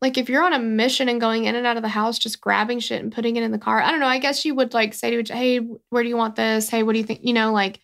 like 0.00 0.16
if 0.16 0.28
you're 0.28 0.44
on 0.44 0.52
a 0.52 0.58
mission 0.60 1.08
and 1.08 1.20
going 1.20 1.44
in 1.44 1.56
and 1.56 1.66
out 1.66 1.76
of 1.76 1.82
the 1.82 1.88
house, 1.88 2.18
just 2.18 2.40
grabbing 2.40 2.78
shit 2.78 3.02
and 3.02 3.12
putting 3.12 3.34
it 3.36 3.42
in 3.42 3.50
the 3.50 3.58
car, 3.58 3.80
I 3.80 3.90
don't 3.90 3.98
know. 4.00 4.06
I 4.06 4.18
guess 4.18 4.44
you 4.44 4.54
would 4.54 4.72
like 4.74 4.94
say 4.94 5.10
to 5.10 5.18
each, 5.18 5.28
hey, 5.30 5.58
where 5.90 6.02
do 6.02 6.08
you 6.08 6.16
want 6.16 6.36
this? 6.36 6.68
Hey, 6.68 6.82
what 6.84 6.92
do 6.92 6.98
you 6.98 7.04
think? 7.04 7.20
You 7.22 7.32
know, 7.32 7.52
like 7.52 7.80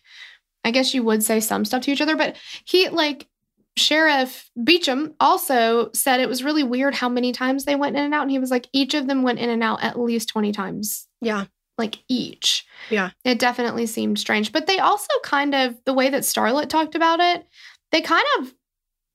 I 0.63 0.71
guess 0.71 0.93
you 0.93 1.03
would 1.03 1.23
say 1.23 1.39
some 1.41 1.65
stuff 1.65 1.81
to 1.83 1.91
each 1.91 2.01
other. 2.01 2.15
But 2.15 2.37
he 2.65 2.87
like 2.89 3.27
Sheriff 3.77 4.49
Beauchamp 4.55 5.15
also 5.19 5.91
said 5.93 6.21
it 6.21 6.29
was 6.29 6.43
really 6.43 6.63
weird 6.63 6.95
how 6.95 7.09
many 7.09 7.33
times 7.33 7.65
they 7.65 7.75
went 7.75 7.97
in 7.97 8.03
and 8.05 8.13
out. 8.13 8.21
And 8.21 8.31
he 8.31 8.39
was 8.39 8.49
like, 8.49 8.67
each 8.71 8.93
of 8.93 9.07
them 9.07 9.21
went 9.21 9.39
in 9.39 9.49
and 9.49 9.61
out 9.61 9.83
at 9.83 9.99
least 9.99 10.29
20 10.29 10.51
times 10.53 11.07
yeah 11.21 11.45
like 11.77 11.99
each. 12.07 12.65
Yeah. 12.89 13.09
It 13.23 13.39
definitely 13.39 13.85
seemed 13.85 14.19
strange. 14.19 14.51
But 14.51 14.65
they 14.67 14.79
also 14.79 15.09
kind 15.23 15.53
of, 15.53 15.75
the 15.85 15.93
way 15.93 16.09
that 16.09 16.23
Starlet 16.23 16.69
talked 16.69 16.95
about 16.95 17.19
it, 17.19 17.45
they 17.91 18.01
kind 18.01 18.25
of 18.39 18.53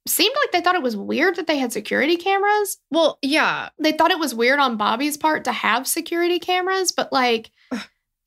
seemed 0.09 0.35
like 0.43 0.53
they 0.53 0.61
thought 0.61 0.75
it 0.75 0.83
was 0.83 0.97
weird 0.97 1.37
that 1.37 1.47
they 1.47 1.59
had 1.59 1.73
security 1.73 2.17
cameras. 2.17 2.79
well 2.91 3.19
yeah 3.23 3.69
They 3.79 3.93
thought 3.93 4.11
it 4.11 4.19
was 4.19 4.35
weird 4.35 4.59
on 4.59 4.77
Bobby's 4.79 5.17
part 5.17 5.45
to 5.45 5.53
have 5.53 5.87
security 5.87 6.39
cameras, 6.39 6.91
but 6.91 7.13
like, 7.13 7.51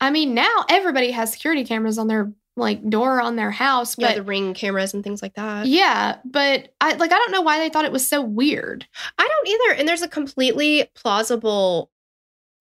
I 0.00 0.10
mean, 0.10 0.34
now 0.34 0.64
everybody 0.70 1.10
has 1.10 1.32
security 1.32 1.64
cameras 1.64 1.98
on 1.98 2.06
their 2.08 2.32
like 2.56 2.88
door 2.88 3.20
on 3.20 3.34
their 3.34 3.50
house. 3.50 3.96
yeah 3.98 4.14
the 4.14 4.22
ring 4.22 4.54
cameras 4.54 4.94
and 4.94 5.02
things 5.02 5.20
like 5.20 5.34
that 5.34 5.66
yeah, 5.66 6.18
but 6.24 6.72
I 6.80 6.92
like 6.94 7.10
I 7.12 7.16
don't 7.16 7.32
know 7.32 7.40
why 7.42 7.58
they 7.58 7.68
thought 7.68 7.84
it 7.84 7.90
was 7.92 8.08
so 8.08 8.20
weird. 8.22 8.86
i 9.18 9.26
don't 9.28 9.48
either 9.48 9.80
and 9.80 9.88
there's 9.88 10.02
a 10.02 10.08
completely 10.08 10.88
plausible 10.94 11.90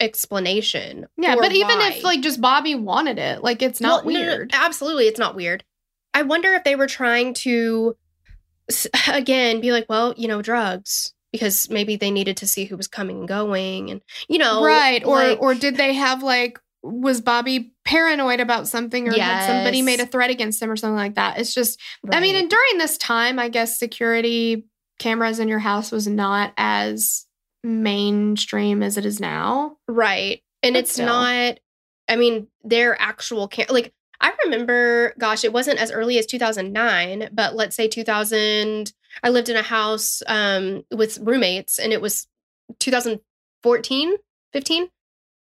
explanation 0.03 1.07
Yeah, 1.17 1.35
but 1.35 1.51
even 1.53 1.79
if 1.81 2.03
like 2.03 2.21
just 2.21 2.39
Bobby 2.41 2.75
wanted 2.75 3.17
it, 3.17 3.43
like 3.43 3.61
it's 3.61 3.81
not 3.81 4.05
Well, 4.05 4.13
no, 4.13 4.19
no, 4.21 4.27
weird. 4.27 4.51
absolutely 4.53 5.07
it's 5.07 5.19
not 5.19 5.35
weird. 5.35 5.63
I 6.13 6.21
wonder 6.21 6.53
if 6.53 6.63
they 6.63 6.75
were 6.75 6.87
trying 6.87 7.33
to 7.35 7.95
again 9.09 9.59
be 9.61 9.71
like 9.71 9.85
well 9.89 10.13
you 10.17 10.27
know 10.27 10.41
drugs 10.41 11.13
because 11.31 11.69
maybe 11.69 11.95
they 11.95 12.11
needed 12.11 12.37
to 12.37 12.47
see 12.47 12.65
who 12.65 12.77
was 12.77 12.87
coming 12.87 13.19
and 13.19 13.27
going 13.27 13.89
and 13.91 14.01
you 14.29 14.37
know 14.37 14.63
right 14.63 15.03
or 15.03 15.15
like- 15.17 15.41
or 15.41 15.53
did 15.53 15.75
they 15.77 15.93
have 15.93 16.23
like 16.23 16.59
was 16.81 17.21
bobby 17.21 17.73
paranoid 17.85 18.39
about 18.39 18.67
something 18.67 19.07
or 19.07 19.13
had 19.13 19.47
somebody 19.47 19.81
made 19.81 19.99
a 19.99 20.05
threat 20.05 20.29
against 20.29 20.61
him 20.61 20.69
or 20.69 20.75
something 20.75 20.95
like 20.97 21.15
that? 21.15 21.39
It's 21.39 21.53
just 21.53 21.79
i 22.11 22.19
mean 22.19 22.35
and 22.35 22.49
during 22.49 22.77
this 22.77 22.97
time 22.97 23.39
i 23.39 23.47
guess 23.49 23.77
security 23.79 24.65
cameras 24.99 25.39
in 25.39 25.47
your 25.47 25.59
house 25.59 25.91
was 25.91 26.07
not 26.07 26.53
as 26.57 27.25
mainstream 27.63 28.83
as 28.83 28.97
it 28.97 29.05
is 29.05 29.19
now 29.19 29.77
Right. 29.87 30.41
And 30.61 30.73
But 30.73 30.79
it's 30.79 30.93
still. 30.93 31.05
not, 31.05 31.59
I 32.09 32.15
mean, 32.15 32.47
their 32.63 32.99
actual, 33.01 33.47
cam- 33.47 33.67
like, 33.69 33.93
I 34.21 34.33
remember, 34.45 35.13
gosh, 35.17 35.43
it 35.43 35.51
wasn't 35.51 35.79
as 35.79 35.91
early 35.91 36.17
as 36.17 36.25
2009, 36.25 37.29
but 37.33 37.55
let's 37.55 37.75
say 37.75 37.87
2000, 37.87 38.93
I 39.21 39.29
lived 39.29 39.49
in 39.49 39.57
a 39.57 39.61
house 39.61 40.23
um, 40.27 40.85
with 40.91 41.19
roommates 41.19 41.79
and 41.79 41.91
it 41.91 42.01
was 42.01 42.27
2014, 42.79 44.15
15. 44.53 44.89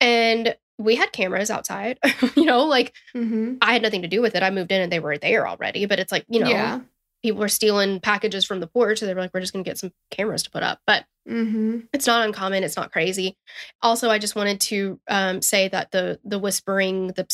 And 0.01 0.57
we 0.79 0.97
had 0.97 1.13
cameras 1.13 1.51
outside, 1.51 1.99
you 2.37 2.45
know, 2.45 2.65
like 2.65 2.95
mm-hmm. 3.15 3.57
I 3.61 3.75
had 3.75 3.83
nothing 3.83 4.03
to 4.03 4.09
do 4.09 4.23
with 4.23 4.35
it. 4.35 4.43
I 4.43 4.51
moved 4.51 4.73
in 4.73 4.81
and 4.81 4.91
they 4.91 5.01
were 5.01 5.19
there 5.19 5.47
already, 5.47 5.87
but 5.87 5.99
it's 5.99 6.11
like, 6.11 6.25
you 6.29 6.41
know, 6.41 6.49
yeah 6.49 6.81
people 7.25 7.41
were 7.41 7.49
stealing 7.49 8.01
packages 8.01 8.45
from 8.45 8.61
the 8.61 8.67
porch. 8.67 9.01
So 9.01 9.07
they 9.07 9.15
were 9.15 9.21
like, 9.23 9.33
we're 9.33 9.41
just 9.41 9.55
going 9.55 9.65
to 9.65 9.69
get 9.69 9.79
some 9.79 9.93
cameras 10.11 10.43
to 10.43 10.51
put 10.51 10.63
up. 10.63 10.81
But 10.87 11.07
mm-hmm. 11.27 11.81
it's 11.95 12.07
not 12.07 12.27
uncommon 12.27 12.63
it's 12.63 12.77
not 12.77 12.93
crazy 12.93 13.35
also 13.81 14.11
i 14.11 14.19
just 14.19 14.37
wanted 14.37 14.61
to 14.61 15.01
um, 15.09 15.41
say 15.41 15.69
that 15.69 15.91
the 15.91 16.21
the 16.23 16.39
whispering 16.39 17.09
the 17.09 17.27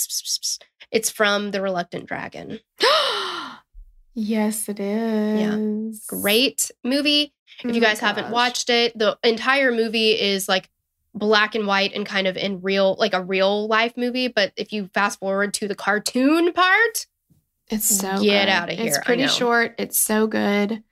it's 0.93 1.11
from 1.11 1.51
the 1.51 1.61
reluctant 1.61 2.07
dragon 2.07 2.61
yes 4.15 4.69
it 4.69 4.79
is 4.79 5.41
Yeah, 5.41 6.17
great 6.17 6.71
movie 6.85 7.33
if 7.65 7.71
Oh 7.71 7.75
you 7.75 7.81
guys 7.81 7.99
haven't 7.99 8.31
watched 8.31 8.71
it 8.71 8.97
the 8.97 9.19
entire 9.25 9.73
movie 9.73 10.13
is 10.13 10.49
like 10.49 10.71
black 11.13 11.57
and 11.57 11.67
white 11.67 11.93
and 11.93 12.07
kind 12.07 12.29
of 12.29 12.37
in 12.37 12.61
real 12.61 12.95
like 12.99 13.13
a 13.13 13.23
real 13.23 13.67
life 13.67 13.97
movie 13.97 14.29
but 14.29 14.53
if 14.57 14.73
you 14.73 14.89
fast 14.95 15.19
forward 15.19 15.53
to 15.55 15.67
the 15.67 15.75
cartoon 15.75 16.53
part 16.55 17.07
it's 17.71 17.87
so 17.89 18.21
Get 18.23 18.47
good. 18.47 18.73
of 18.73 18.79
here, 18.79 18.87
it's 18.89 18.99
pretty 18.99 19.27
short 19.27 19.75
it's 19.79 19.99
so 19.99 20.27
good 20.27 20.83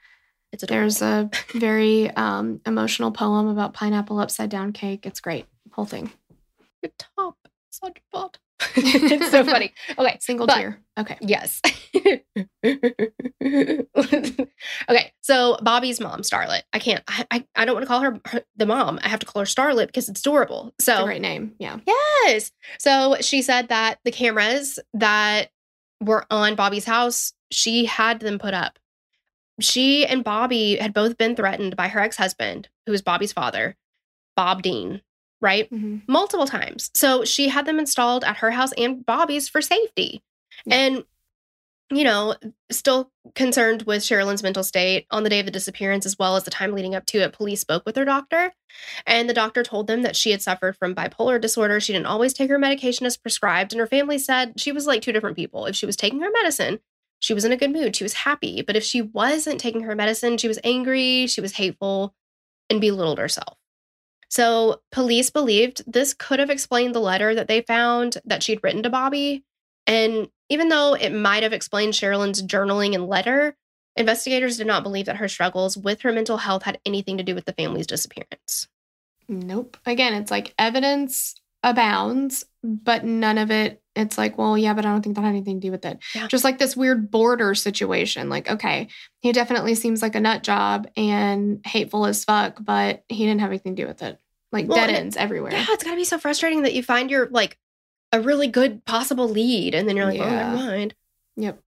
it's 0.53 0.62
adorable. 0.62 0.83
There's 0.85 1.03
a 1.03 1.31
very 1.53 2.11
um, 2.12 2.61
emotional 2.64 3.11
poem 3.12 3.49
about 3.49 3.74
pineapple 3.74 4.18
upside 4.18 4.49
down 4.49 4.72
cake. 4.72 5.05
It's 5.05 5.20
great. 5.20 5.45
Whole 5.72 5.85
thing. 5.85 6.11
Your 6.83 6.91
top 6.99 7.37
such 7.70 7.99
bot 8.11 8.39
it's 8.76 9.31
so 9.31 9.45
funny. 9.45 9.72
Okay. 9.97 10.16
Single 10.20 10.47
but- 10.47 10.57
tear. 10.57 10.81
Okay. 10.99 11.16
Yes. 11.20 11.61
okay, 14.89 15.12
so 15.20 15.57
Bobby's 15.62 16.01
mom, 16.01 16.22
Starlet. 16.22 16.62
I 16.72 16.79
can't. 16.81 17.05
I, 17.07 17.26
I, 17.31 17.45
I 17.55 17.64
don't 17.64 17.74
want 17.74 17.85
to 17.85 17.89
call 17.89 18.01
her, 18.01 18.20
her 18.26 18.43
the 18.57 18.66
mom. 18.66 18.99
I 19.03 19.09
have 19.09 19.20
to 19.20 19.26
call 19.26 19.41
her 19.41 19.47
Starlet 19.47 19.87
because 19.87 20.09
it's 20.09 20.20
adorable. 20.20 20.72
It's 20.76 20.87
So 20.87 21.05
great 21.05 21.20
name. 21.22 21.55
Yeah. 21.59 21.79
yes. 21.87 22.51
So 22.81 23.16
she 23.20 23.43
said 23.43 23.68
that 23.68 23.99
the 24.05 24.11
cameras 24.11 24.79
that 24.95 25.51
were 26.01 26.24
on 26.30 26.55
Bobby's 26.55 26.84
house, 26.84 27.32
she 27.51 27.84
had 27.86 28.20
them 28.20 28.38
put 28.38 28.55
up. 28.55 28.78
She 29.61 30.07
and 30.07 30.22
Bobby 30.22 30.76
had 30.76 30.94
both 30.94 31.18
been 31.18 31.34
threatened 31.34 31.76
by 31.76 31.88
her 31.88 32.01
ex 32.01 32.16
husband, 32.16 32.68
who 32.86 32.92
was 32.92 33.03
Bobby's 33.03 33.32
father, 33.32 33.76
Bob 34.36 34.62
Dean. 34.62 35.03
Right 35.40 35.70
Mhm. 35.70 36.03
multiple 36.09 36.46
times. 36.49 36.90
So 36.94 37.24
she 37.24 37.46
had 37.49 37.64
them 37.64 37.78
installed 37.78 38.24
at 38.24 38.38
her 38.38 38.51
house 38.51 38.72
and 38.72 39.07
Bobby's 39.07 39.49
for 39.49 39.62
safety. 39.62 40.20
Yeah. 40.66 40.74
And, 40.76 41.05
you 41.91 42.05
know, 42.05 42.34
still 42.70 43.11
concerned 43.34 43.82
with 43.82 44.03
Sherilyn's 44.03 44.43
mental 44.43 44.62
state 44.62 45.07
on 45.11 45.22
the 45.22 45.30
day 45.30 45.41
of 45.41 45.47
the 45.47 45.53
disappearance, 45.53 46.05
as 46.05 46.18
well 46.18 46.36
as 46.36 46.45
the 46.45 46.51
time 46.51 46.72
leading 46.72 46.95
up 46.95 47.07
to 47.07 47.18
it, 47.18 47.32
police 47.32 47.61
spoke 47.61 47.84
with 47.86 47.97
her 47.97 48.05
doctor. 48.05 48.53
And 49.07 49.28
the 49.28 49.34
doctor 49.34 49.62
told 49.62 49.86
them 49.86 50.03
that 50.03 50.16
she 50.16 50.30
had 50.30 50.43
suffered 50.43 50.76
from 50.76 50.95
bipolar 50.95 51.41
disorder. 51.41 51.80
She 51.80 51.95
didn't 51.95 52.07
always 52.07 52.34
take 52.34 52.51
her 52.51 52.59
medication 52.59 53.07
as 53.07 53.16
prescribed. 53.16 53.72
And 53.72 53.80
her 53.80 53.86
family 53.86 54.18
said 54.18 54.61
she 54.61 54.72
was 54.72 54.86
like 54.86 55.01
two 55.01 55.12
different 55.12 55.36
people. 55.36 55.64
If 55.64 55.76
she 55.76 55.86
was 55.86 55.97
taking 55.97 56.20
her 56.20 56.30
medicine, 56.30 56.80
she 57.20 57.34
was 57.34 57.45
in 57.45 57.53
a 57.53 57.57
good 57.57 57.72
mood. 57.72 57.97
She 57.97 58.05
was 58.05 58.12
happy. 58.12 58.62
But 58.62 58.76
if 58.76 58.84
she 58.84 59.01
wasn't 59.01 59.61
taking 59.61 59.82
her 59.82 59.95
medicine, 59.95 60.36
she 60.36 60.49
was 60.49 60.59
angry, 60.62 61.26
she 61.26 61.41
was 61.41 61.53
hateful, 61.53 62.14
and 62.68 62.80
belittled 62.80 63.18
herself. 63.18 63.57
So 64.28 64.82
police 64.93 65.30
believed 65.30 65.91
this 65.91 66.12
could 66.12 66.39
have 66.39 66.51
explained 66.51 66.95
the 66.95 67.01
letter 67.01 67.34
that 67.34 67.49
they 67.49 67.62
found 67.62 68.18
that 68.26 68.43
she'd 68.43 68.61
written 68.62 68.82
to 68.82 68.91
Bobby. 68.91 69.45
And 69.89 70.28
even 70.49 70.68
though 70.68 70.95
it 70.95 71.11
might 71.11 71.43
have 71.43 71.53
explained 71.53 71.95
Sherilyn's 71.95 72.43
journaling 72.43 72.95
and 72.95 73.09
letter, 73.09 73.57
investigators 73.97 74.57
did 74.59 74.66
not 74.68 74.84
believe 74.84 75.07
that 75.07 75.16
her 75.16 75.28
struggles 75.28 75.76
with 75.76 76.03
her 76.03 76.12
mental 76.12 76.36
health 76.36 76.62
had 76.62 76.78
anything 76.86 77.18
to 77.18 77.24
do 77.24 77.34
with 77.34 77.47
the 77.47 77.53
family's 77.53 77.86
disappearance. 77.89 78.68
Nope. 79.28 79.76
Again, 79.84 80.14
it's 80.14 80.30
like 80.30 80.55
evidence 80.59 81.34
abounds, 81.62 82.45
but 82.62 83.05
none 83.05 83.36
of 83.39 83.51
it. 83.51 83.82
It's 83.97 84.16
like, 84.16 84.39
well, 84.39 84.57
yeah, 84.57 84.74
but 84.74 84.86
I 84.86 84.93
don't 84.93 85.03
think 85.03 85.16
that 85.16 85.22
had 85.22 85.30
anything 85.30 85.61
to 85.61 85.66
do 85.66 85.72
with 85.72 85.84
it. 85.84 85.99
Yeah. 86.14 86.28
Just 86.28 86.45
like 86.45 86.59
this 86.59 86.76
weird 86.76 87.11
boarder 87.11 87.55
situation. 87.55 88.28
Like, 88.28 88.49
okay, 88.49 88.89
he 89.20 89.32
definitely 89.32 89.74
seems 89.74 90.01
like 90.03 90.14
a 90.14 90.20
nut 90.20 90.45
job 90.45 90.89
and 90.97 91.61
hateful 91.66 92.07
as 92.07 92.24
fuck, 92.24 92.59
but 92.61 93.03
he 93.09 93.26
didn't 93.26 93.41
have 93.41 93.51
anything 93.51 93.74
to 93.74 93.82
do 93.82 93.89
with 93.89 94.03
it. 94.03 94.18
Like 94.53 94.68
Well, 94.68 94.76
dead 94.78 94.89
and 94.91 94.97
it- 94.97 95.01
ends 95.01 95.16
everywhere. 95.16 95.53
Yeah, 95.53 95.66
it's 95.70 95.82
got 95.82 95.91
to 95.91 95.97
be 95.97 96.05
so 96.05 96.18
frustrating 96.18 96.62
that 96.62 96.74
you 96.74 96.82
find 96.82 97.11
your 97.11 97.28
like 97.30 97.59
a 98.12 98.20
really 98.20 98.48
good 98.48 98.84
possible 98.84 99.28
lead 99.28 99.74
and 99.74 99.88
then 99.88 99.96
you're 99.96 100.06
like, 100.06 100.20
oh, 100.20 100.30
never 100.30 100.56
mind. 100.56 100.94
Yep. 101.36 101.61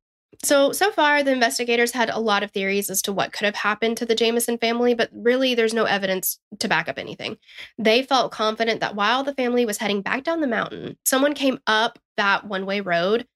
So, 0.43 0.71
so 0.71 0.91
far, 0.91 1.21
the 1.21 1.31
investigators 1.31 1.91
had 1.91 2.09
a 2.09 2.19
lot 2.19 2.41
of 2.41 2.51
theories 2.51 2.89
as 2.89 3.01
to 3.03 3.13
what 3.13 3.31
could 3.31 3.45
have 3.45 3.55
happened 3.55 3.97
to 3.97 4.05
the 4.05 4.15
Jamison 4.15 4.57
family, 4.57 4.93
but 4.95 5.09
really, 5.13 5.53
there's 5.53 5.73
no 5.73 5.83
evidence 5.83 6.39
to 6.59 6.67
back 6.67 6.89
up 6.89 6.97
anything. 6.97 7.37
They 7.77 8.01
felt 8.01 8.31
confident 8.31 8.79
that 8.79 8.95
while 8.95 9.23
the 9.23 9.35
family 9.35 9.65
was 9.65 9.77
heading 9.77 10.01
back 10.01 10.23
down 10.23 10.41
the 10.41 10.47
mountain, 10.47 10.97
someone 11.05 11.33
came 11.35 11.59
up 11.67 11.99
that 12.17 12.45
one 12.47 12.65
way 12.65 12.81
road 12.81 13.27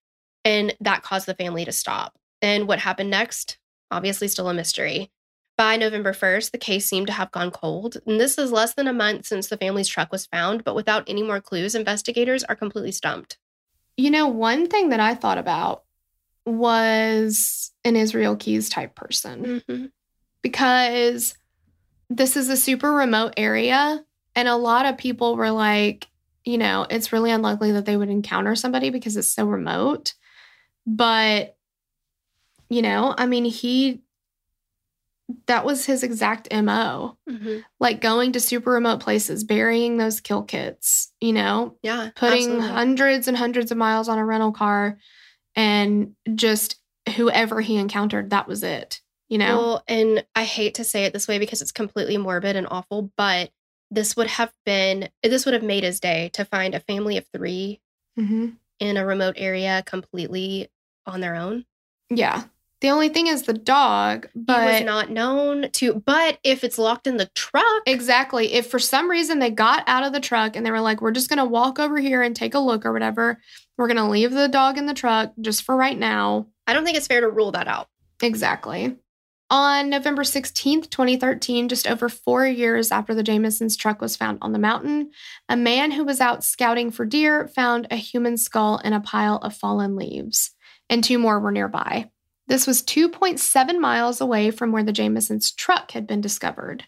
and 0.43 0.73
that 0.79 1.03
caused 1.03 1.27
the 1.27 1.35
family 1.35 1.65
to 1.65 1.71
stop. 1.71 2.15
And 2.41 2.67
what 2.67 2.79
happened 2.79 3.09
next? 3.09 3.57
Obviously, 3.91 4.27
still 4.27 4.49
a 4.49 4.53
mystery. 4.53 5.11
By 5.57 5.77
November 5.77 6.11
1st, 6.11 6.51
the 6.51 6.57
case 6.57 6.85
seemed 6.89 7.07
to 7.07 7.13
have 7.13 7.31
gone 7.31 7.49
cold. 7.49 7.97
And 8.05 8.19
this 8.19 8.37
is 8.37 8.51
less 8.51 8.73
than 8.73 8.87
a 8.87 8.93
month 8.93 9.25
since 9.25 9.47
the 9.47 9.57
family's 9.57 9.87
truck 9.87 10.11
was 10.11 10.25
found, 10.25 10.63
but 10.63 10.75
without 10.75 11.05
any 11.07 11.23
more 11.23 11.39
clues, 11.39 11.75
investigators 11.75 12.43
are 12.43 12.55
completely 12.55 12.91
stumped. 12.91 13.37
You 13.95 14.11
know, 14.11 14.27
one 14.27 14.67
thing 14.67 14.89
that 14.89 14.99
I 14.99 15.15
thought 15.15 15.37
about 15.37 15.83
was 16.45 17.71
an 17.83 17.95
Israel 17.95 18.35
Keys 18.35 18.69
type 18.69 18.95
person. 18.95 19.61
Mm-hmm. 19.67 19.85
because 20.41 21.35
this 22.09 22.37
is 22.37 22.49
a 22.49 22.57
super 22.57 22.91
remote 22.91 23.33
area 23.37 24.03
and 24.35 24.47
a 24.47 24.55
lot 24.55 24.85
of 24.85 24.97
people 24.97 25.35
were 25.35 25.51
like 25.51 26.07
you 26.43 26.57
know 26.57 26.85
it's 26.89 27.11
really 27.11 27.31
unlikely 27.31 27.71
that 27.71 27.85
they 27.85 27.97
would 27.97 28.09
encounter 28.09 28.55
somebody 28.55 28.89
because 28.91 29.17
it's 29.17 29.31
so 29.31 29.45
remote 29.45 30.13
but 30.85 31.57
you 32.69 32.83
know 32.83 33.15
i 33.17 33.25
mean 33.25 33.45
he 33.45 34.01
that 35.47 35.65
was 35.65 35.85
his 35.85 36.03
exact 36.03 36.47
mo 36.53 37.17
Mm-hmm. 37.29 37.59
like 37.79 37.99
going 38.01 38.31
to 38.33 38.39
super 38.39 38.71
remote 38.71 38.99
places 38.99 39.43
burying 39.43 39.97
those 39.97 40.21
kill 40.21 40.43
kits 40.43 41.11
you 41.19 41.33
know 41.33 41.75
Yeah. 41.81 42.11
putting 42.15 42.51
absolutely. 42.51 42.67
hundreds 42.67 43.27
and 43.27 43.35
hundreds 43.37 43.71
of 43.71 43.77
miles 43.77 44.07
on 44.07 44.17
a 44.19 44.25
rental 44.25 44.51
car 44.51 44.97
and 45.55 46.15
just 46.35 46.75
whoever 47.15 47.61
he 47.61 47.77
encountered 47.77 48.29
that 48.29 48.47
was 48.47 48.63
it 48.63 49.01
you 49.29 49.37
know 49.39 49.57
Well, 49.57 49.83
and 49.87 50.25
I 50.35 50.43
hate 50.43 50.75
to 50.75 50.83
say 50.83 51.05
it 51.05 51.13
this 51.13 51.27
way 51.27 51.39
because 51.39 51.61
it's 51.61 51.71
completely 51.71 52.17
morbid 52.17 52.55
and 52.55 52.67
awful, 52.69 53.11
but 53.17 53.49
this 53.89 54.15
would 54.15 54.27
have 54.27 54.51
been 54.65 55.09
this 55.23 55.45
would 55.45 55.53
have 55.55 55.63
made 55.63 55.83
his 55.83 55.99
day 55.99 56.29
to 56.33 56.45
find 56.45 56.75
a 56.75 56.79
family 56.79 57.17
of 57.17 57.25
3 57.35 57.81
hmm 58.15 58.49
in 58.79 58.97
a 58.97 59.05
remote 59.05 59.35
area 59.37 59.81
completely 59.85 60.69
on 61.07 61.21
their 61.21 61.35
own. 61.35 61.65
Yeah. 62.09 62.43
The 62.85 62.91
only 62.91 63.09
thing 63.09 63.25
is 63.25 63.41
the 63.41 63.53
dog, 63.53 64.27
He 64.35 64.41
was 64.41 64.45
but 64.45 64.85
not 64.85 65.09
known 65.09 65.71
to 65.71 66.03
but 66.05 66.37
if 66.43 66.63
it's 66.63 66.77
locked 66.77 67.07
in 67.07 67.17
the 67.17 67.31
truck, 67.33 67.81
exactly. 67.87 68.53
If 68.53 68.67
for 68.67 68.77
some 68.77 69.09
reason 69.09 69.39
they 69.39 69.49
got 69.49 69.83
out 69.87 70.03
of 70.03 70.13
the 70.13 70.19
truck 70.19 70.55
and 70.55 70.63
they 70.63 70.69
were 70.69 70.81
like, 70.81 71.01
we're 71.01 71.09
just 71.09 71.27
going 71.27 71.39
to 71.39 71.45
walk 71.45 71.79
over 71.79 71.97
here 71.97 72.21
and 72.21 72.35
take 72.35 72.53
a 72.53 72.59
look 72.59 72.85
or 72.85 72.93
whatever, 72.93 73.41
we're 73.75 73.87
going 73.87 73.97
to 73.97 74.05
leave 74.05 74.29
the 74.29 74.47
dog 74.47 74.77
in 74.77 74.85
the 74.85 74.93
truck 74.93 75.33
just 75.41 75.63
for 75.63 75.75
right 75.75 75.97
now. 75.97 76.45
I 76.67 76.73
don't 76.73 76.85
think 76.85 76.95
it's 76.95 77.07
fair 77.07 77.21
to 77.21 77.27
rule 77.27 77.53
that 77.53 77.67
out. 77.67 77.87
Exactly. 78.21 78.95
On 79.49 79.89
November 79.89 80.21
16th, 80.21 80.91
2013, 80.91 81.67
just 81.69 81.87
over 81.87 82.07
four 82.07 82.45
years 82.45 82.91
after 82.91 83.15
the 83.15 83.23
Jamisons' 83.23 83.79
truck 83.79 83.99
was 83.99 84.15
found 84.15 84.37
on 84.43 84.51
the 84.51 84.59
mountain, 84.59 85.09
a 85.49 85.57
man 85.57 85.89
who 85.89 86.03
was 86.03 86.21
out 86.21 86.43
scouting 86.43 86.91
for 86.91 87.03
deer 87.03 87.47
found 87.47 87.87
a 87.89 87.95
human 87.95 88.37
skull 88.37 88.77
in 88.77 88.93
a 88.93 89.01
pile 89.01 89.37
of 89.37 89.57
fallen 89.57 89.95
leaves, 89.95 90.51
and 90.87 91.03
two 91.03 91.17
more 91.17 91.39
were 91.39 91.51
nearby. 91.51 92.11
This 92.47 92.67
was 92.67 92.83
2.7 92.83 93.79
miles 93.79 94.21
away 94.21 94.51
from 94.51 94.71
where 94.71 94.83
the 94.83 94.93
Jamisons' 94.93 95.55
truck 95.55 95.91
had 95.91 96.05
been 96.05 96.21
discovered. 96.21 96.85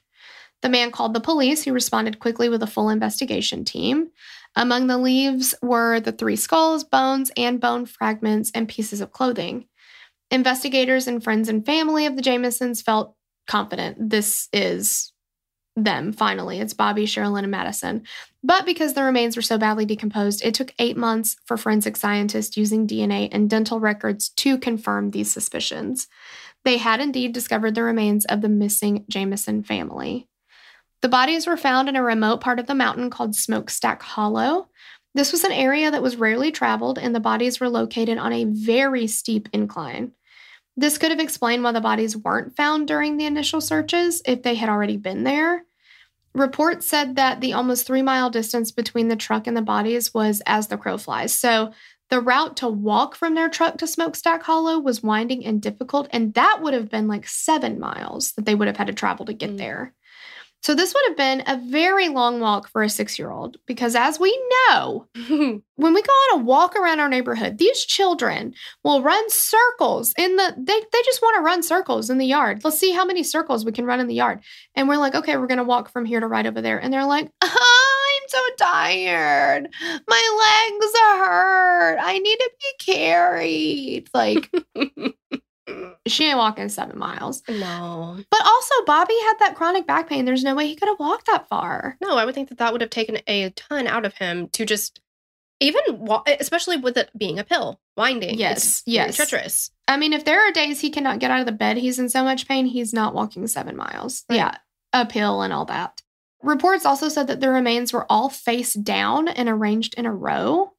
The 0.62 0.70
man 0.70 0.92
called 0.92 1.14
the 1.14 1.20
police, 1.20 1.64
who 1.64 1.74
responded 1.74 2.20
quickly 2.20 2.50
with 2.50 2.64
a 2.64 2.68
full 2.68 2.90
investigation 2.90 3.64
team. 3.64 4.10
Among 4.56 4.88
the 4.88 4.98
leaves 4.98 5.54
were 5.62 6.00
the 6.00 6.12
three 6.12 6.36
skulls, 6.36 6.84
bones, 6.84 7.32
and 7.38 7.60
bone 7.60 7.86
fragments, 7.86 8.52
and 8.56 8.68
pieces 8.68 9.02
of 9.02 9.12
clothing. 9.12 9.68
Investigators 10.32 11.08
and 11.08 11.24
friends 11.24 11.48
and 11.48 11.66
family 11.66 12.06
of 12.06 12.16
the 12.16 12.22
Jamisons 12.22 12.84
felt 12.84 13.16
confident 13.48 14.10
this 14.10 14.50
is 14.52 15.14
them 15.78 16.12
finally. 16.12 16.60
It's 16.60 16.74
Bobby, 16.74 17.06
Sherilyn, 17.06 17.44
and 17.44 17.54
Madyson. 17.54 18.02
But 18.44 18.66
because 18.66 18.94
the 18.94 19.04
remains 19.04 19.36
were 19.36 19.42
so 19.42 19.58
badly 19.58 19.86
decomposed, 19.86 20.44
it 20.44 20.54
took 20.54 20.74
eight 20.80 20.98
months 20.98 21.38
for 21.46 21.56
forensic 21.56 21.96
scientists 21.96 22.58
using 22.58 22.88
DNA 22.88 23.30
and 23.32 23.50
dental 23.50 23.80
records 23.80 24.30
to 24.30 24.58
confirm 24.58 25.12
these 25.12 25.32
suspicions. 25.32 26.08
They 26.66 26.78
had 26.78 27.00
indeed 27.00 27.32
discovered 27.32 27.76
the 27.76 27.84
remains 27.84 28.26
of 28.26 28.42
the 28.42 28.50
missing 28.50 29.06
Jamison 29.08 29.64
family. 29.64 30.28
The 31.02 31.10
bodies 31.10 31.46
were 31.46 31.58
found 31.58 31.88
in 31.88 31.96
a 31.96 32.04
remote 32.04 32.42
part 32.42 32.60
of 32.60 32.66
the 32.66 32.76
mountain 32.76 33.10
called 33.10 33.36
Smokestack 33.36 34.02
Hollow. 34.02 34.70
This 35.14 35.32
was 35.32 35.44
an 35.44 35.52
area 35.52 35.92
that 35.92 36.02
was 36.02 36.16
rarely 36.16 36.52
traveled, 36.52 36.98
and 36.98 37.14
the 37.14 37.20
bodies 37.20 37.60
were 37.60 37.70
located 37.70 38.18
on 38.18 38.34
a 38.34 38.46
very 38.46 39.06
steep 39.06 39.48
incline. 39.54 40.14
This 40.76 40.98
could 40.98 41.12
have 41.12 41.20
explained 41.20 41.64
why 41.64 41.72
the 41.72 41.82
bodies 41.82 42.18
weren't 42.18 42.56
found 42.56 42.88
during 42.88 43.18
the 43.18 43.26
initial 43.26 43.62
searches 43.62 44.22
if 44.26 44.44
they 44.44 44.56
had 44.56 44.70
already 44.70 44.98
been 44.98 45.24
there. 45.24 45.66
Reports 46.38 46.86
said 46.86 47.16
that 47.16 47.42
the 47.42 47.54
almost 47.54 47.88
three 47.88 48.02
mile 48.04 48.30
distance 48.30 48.72
between 48.72 49.08
the 49.08 49.16
truck 49.16 49.48
and 49.48 49.58
the 49.58 49.62
bodies 49.62 50.14
was 50.14 50.42
as 50.46 50.68
the 50.68 50.78
crow 50.78 50.98
flies. 50.98 51.34
So 51.34 51.74
the 52.10 52.22
route 52.22 52.58
to 52.58 52.70
walk 52.70 53.16
from 53.16 53.36
their 53.36 53.50
truck 53.50 53.78
to 53.80 53.88
Smokestack 53.88 54.44
Hollow 54.44 54.80
was 54.80 55.04
winding 55.04 55.46
and 55.46 55.62
difficult, 55.62 56.08
and 56.12 56.34
that 56.36 56.60
would 56.62 56.74
have 56.74 56.90
been 56.90 57.08
like 57.08 57.28
seven 57.28 57.80
miles 57.80 58.32
that 58.34 58.46
they 58.46 58.56
would 58.56 58.68
have 58.68 58.78
had 58.78 58.88
to 58.88 58.94
travel 58.94 59.26
to 59.26 59.34
get 59.34 59.52
Mm. 59.52 59.58
there. 59.58 59.94
So 60.64 60.76
this 60.76 60.94
would 60.94 61.04
have 61.08 61.18
been 61.18 61.44
a 61.48 61.62
very 61.70 62.10
long 62.10 62.40
walk 62.40 62.68
for 62.68 62.84
a 62.84 62.90
six 62.90 63.18
year 63.18 63.32
old 63.32 63.58
because, 63.68 63.96
as 63.96 64.20
we 64.20 64.38
know, 64.70 65.08
when 65.16 65.94
we 65.94 66.02
go 66.02 66.12
on 66.12 66.40
a 66.40 66.44
walk 66.44 66.76
around 66.76 67.00
our 67.00 67.08
neighborhood, 67.08 67.58
these 67.58 67.86
children 67.86 68.54
will 68.84 69.02
run 69.02 69.30
circles 69.30 70.14
in 70.18 70.36
the 70.36 70.56
they 70.58 70.80
they 70.80 71.02
just 71.06 71.22
want 71.22 71.38
to 71.38 71.44
run 71.44 71.64
circles 71.64 72.10
in 72.10 72.18
the 72.18 72.26
yard. 72.26 72.64
Let's 72.64 72.80
see 72.80 72.92
how 72.92 73.06
many 73.06 73.24
circles 73.24 73.64
we 73.64 73.72
can 73.72 73.86
run 73.86 74.00
in 74.00 74.08
the 74.08 74.16
yard. 74.16 74.42
And 74.76 74.90
we're 74.90 74.98
like, 74.98 75.16
okay, 75.16 75.38
we're 75.38 75.48
gonna 75.48 75.64
walk 75.64 75.90
from 75.90 76.06
here 76.06 76.20
to 76.20 76.28
right 76.28 76.46
over 76.46 76.62
there. 76.62 76.80
And 76.80 76.92
they're 76.92 77.06
like, 77.06 77.32
oh, 77.42 78.18
I'm 78.22 78.30
so 78.30 78.66
tired. 78.66 79.70
My 80.08 80.70
legs 80.70 80.94
are 81.02 81.18
hurt. 81.18 81.98
I 82.02 82.18
need 82.18 82.38
to 82.38 82.52
be 82.60 82.94
carried. 82.94 84.10
Like 84.14 84.52
she 86.08 86.28
ain't 86.28 86.38
walking 86.38 86.70
seven 86.70 86.98
miles. 86.98 87.44
no. 87.50 88.18
But 88.32 88.42
also 88.46 88.74
Bobby 88.86 89.14
had 89.24 89.34
that 89.40 89.56
chronic 89.56 89.86
back 89.88 90.08
pain. 90.10 90.26
There's 90.26 90.44
no 90.44 90.56
way 90.56 90.68
he 90.68 90.76
could 90.76 90.88
have 90.90 91.00
walked 91.00 91.28
that 91.28 91.48
far. 91.50 91.98
No, 92.02 92.16
I 92.18 92.26
would 92.26 92.36
think 92.36 92.50
that 92.50 92.58
that 92.60 92.72
would 92.72 92.82
have 92.82 92.90
taken 92.90 93.20
a 93.28 93.50
ton 93.52 93.88
out 93.88 94.06
of 94.06 94.14
him 94.16 94.50
to 94.50 94.66
just 94.66 95.02
Even 95.60 95.82
especially 96.40 96.78
with 96.78 96.98
it 96.98 97.10
being 97.18 97.40
a 97.40 97.44
pill, 97.44 97.80
winding. 97.98 98.38
Yes, 98.38 98.80
It's 98.80 98.84
yes. 98.86 99.16
treacherous. 99.16 99.72
I 99.88 99.98
mean, 99.98 100.14
if 100.14 100.24
there 100.26 100.48
are 100.48 100.52
days 100.52 100.80
he 100.82 100.90
cannot 100.90 101.20
get 101.20 101.32
out 101.32 101.40
of 101.40 101.46
the 101.46 101.52
bed, 101.52 101.78
he's 101.78 101.98
in 102.00 102.10
so 102.10 102.24
much 102.24 102.48
pain, 102.48 102.66
he's 102.66 102.94
not 102.94 103.14
walking 103.14 103.48
seven 103.48 103.76
miles. 103.76 104.24
Right. 104.30 104.36
Yeah, 104.38 104.56
uphill 104.94 105.42
and 105.42 105.52
all 105.52 105.66
that. 105.66 106.02
Reports 106.44 106.86
also 106.86 107.10
said 107.10 107.28
that 107.28 107.40
the 107.42 107.50
remains 107.50 107.92
were 107.92 108.06
all 108.12 108.30
face 108.30 108.74
down 108.74 109.28
and 109.28 109.50
arranged 109.50 109.96
in 109.96 110.06
a 110.06 110.14
row. 110.14 110.74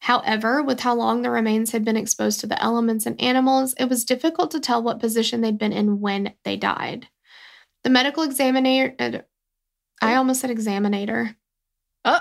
However, 0.00 0.62
with 0.62 0.80
how 0.80 0.94
long 0.94 1.22
the 1.22 1.30
remains 1.30 1.72
had 1.72 1.84
been 1.84 1.96
exposed 1.96 2.40
to 2.40 2.46
the 2.46 2.62
elements 2.62 3.04
and 3.04 3.20
animals, 3.20 3.74
it 3.78 3.86
was 3.86 4.04
difficult 4.04 4.50
to 4.52 4.60
tell 4.60 4.82
what 4.82 5.00
position 5.00 5.40
they'd 5.40 5.58
been 5.58 5.72
in 5.72 6.00
when 6.00 6.34
they 6.44 6.56
died. 6.56 7.08
The 7.84 7.90
medical 7.90 8.22
examiner, 8.22 8.94
uh, 8.98 9.18
I 10.00 10.14
almost 10.14 10.40
said 10.40 10.50
examinator. 10.50 11.36
Oh, 12.04 12.20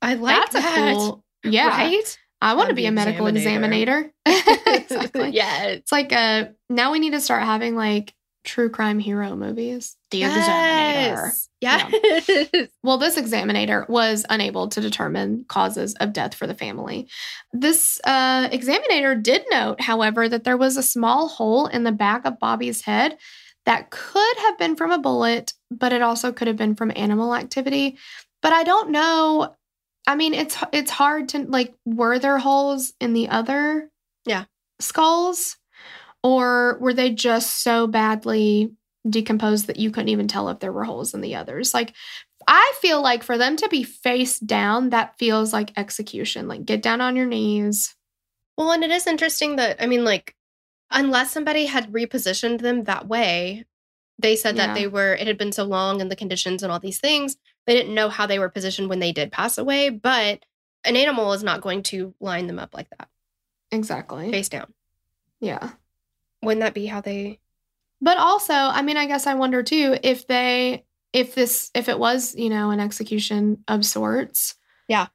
I 0.00 0.14
like 0.14 0.36
That's 0.36 0.52
that. 0.52 0.92
a 0.92 0.94
cool, 0.94 1.24
yeah. 1.44 1.68
Right? 1.68 2.18
I 2.40 2.54
want 2.54 2.68
to 2.68 2.74
be 2.74 2.86
a 2.86 2.92
medical 2.92 3.26
examinator. 3.26 4.12
examiner. 4.24 4.56
exactly. 4.66 5.30
yeah. 5.30 5.64
It's 5.64 5.90
like 5.90 6.12
uh 6.12 6.46
now 6.68 6.92
we 6.92 6.98
need 6.98 7.12
to 7.12 7.20
start 7.20 7.42
having 7.42 7.74
like 7.76 8.14
true 8.46 8.70
crime 8.70 8.98
hero 8.98 9.36
movies. 9.36 9.96
The 10.10 10.24
examiner. 10.24 11.34
Yes. 11.34 11.48
Yes. 11.60 12.68
Well, 12.82 12.98
this 12.98 13.16
examiner 13.16 13.84
was 13.88 14.24
unable 14.30 14.68
to 14.68 14.80
determine 14.80 15.44
causes 15.48 15.94
of 15.96 16.12
death 16.12 16.34
for 16.34 16.46
the 16.46 16.54
family. 16.54 17.08
This 17.52 18.00
uh, 18.04 18.48
examiner 18.52 19.16
did 19.16 19.44
note, 19.50 19.80
however, 19.80 20.28
that 20.28 20.44
there 20.44 20.56
was 20.56 20.76
a 20.76 20.82
small 20.82 21.26
hole 21.28 21.66
in 21.66 21.82
the 21.82 21.90
back 21.92 22.24
of 22.24 22.38
Bobby's 22.38 22.82
head 22.82 23.18
that 23.64 23.90
could 23.90 24.36
have 24.38 24.56
been 24.58 24.76
from 24.76 24.92
a 24.92 24.98
bullet, 25.00 25.52
but 25.72 25.92
it 25.92 26.00
also 26.00 26.30
could 26.32 26.46
have 26.46 26.56
been 26.56 26.76
from 26.76 26.92
animal 26.94 27.34
activity. 27.34 27.98
But 28.40 28.52
I 28.52 28.62
don't 28.62 28.90
know. 28.90 29.52
I 30.06 30.14
mean, 30.14 30.32
it's 30.34 30.56
it's 30.72 30.90
hard 30.92 31.30
to 31.30 31.40
like. 31.40 31.74
Were 31.84 32.20
there 32.20 32.38
holes 32.38 32.92
in 33.00 33.12
the 33.12 33.28
other 33.28 33.90
Yeah. 34.24 34.44
skulls, 34.78 35.56
or 36.22 36.78
were 36.80 36.94
they 36.94 37.10
just 37.10 37.62
so 37.62 37.86
badly 37.86 38.72
decomposed 39.08 39.66
that 39.68 39.76
you 39.78 39.90
couldn't 39.90 40.08
even 40.08 40.28
tell 40.28 40.48
if 40.48 40.58
there 40.58 40.72
were 40.72 40.84
holes 40.84 41.14
in 41.14 41.20
the 41.20 41.34
others? 41.36 41.72
Like, 41.74 41.94
I 42.48 42.72
feel 42.80 43.02
like 43.02 43.22
for 43.22 43.38
them 43.38 43.56
to 43.56 43.68
be 43.68 43.82
face 43.82 44.38
down, 44.38 44.90
that 44.90 45.18
feels 45.18 45.52
like 45.52 45.72
execution. 45.76 46.48
Like, 46.48 46.64
get 46.64 46.82
down 46.82 47.00
on 47.00 47.16
your 47.16 47.26
knees. 47.26 47.94
Well, 48.56 48.72
and 48.72 48.84
it 48.84 48.90
is 48.90 49.06
interesting 49.06 49.56
that, 49.56 49.82
I 49.82 49.86
mean, 49.86 50.04
like, 50.04 50.34
unless 50.90 51.32
somebody 51.32 51.66
had 51.66 51.92
repositioned 51.92 52.60
them 52.60 52.84
that 52.84 53.08
way, 53.08 53.64
they 54.18 54.36
said 54.36 54.56
Yeah. 54.56 54.68
that 54.68 54.74
they 54.74 54.86
were, 54.86 55.14
it 55.14 55.26
had 55.26 55.36
been 55.38 55.52
so 55.52 55.64
long 55.64 56.00
and 56.00 56.10
the 56.10 56.16
conditions 56.16 56.62
and 56.62 56.72
all 56.72 56.78
these 56.80 57.00
things, 57.00 57.36
they 57.66 57.74
didn't 57.74 57.94
know 57.94 58.08
how 58.08 58.26
they 58.26 58.38
were 58.38 58.48
positioned 58.48 58.88
when 58.88 59.00
they 59.00 59.12
did 59.12 59.32
pass 59.32 59.58
away. 59.58 59.90
But 59.90 60.44
an 60.84 60.96
animal 60.96 61.32
is 61.32 61.42
not 61.42 61.60
going 61.60 61.82
to 61.84 62.14
line 62.20 62.46
them 62.46 62.58
up 62.60 62.72
like 62.74 62.88
that, 62.90 63.08
Exactly. 63.72 64.30
face 64.30 64.48
down. 64.48 64.72
Yeah. 65.40 65.70
Wouldn't 66.46 66.62
that 66.62 66.74
be 66.74 66.86
how 66.86 67.00
they, 67.00 67.40
But 68.00 68.18
also, 68.18 68.54
I 68.54 68.82
mean, 68.82 68.96
I 68.96 69.06
guess 69.06 69.26
I 69.26 69.34
wonder 69.34 69.62
too 69.62 69.98
if 70.02 70.26
they, 70.26 70.84
if 71.12 71.34
this, 71.34 71.70
if 71.74 71.88
it 71.88 71.98
was, 71.98 72.34
you 72.34 72.50
know, 72.50 72.70
an 72.70 72.80
execution 72.80 73.64
of 73.68 73.84
sorts. 73.84 74.54
Yeah. 74.88 75.06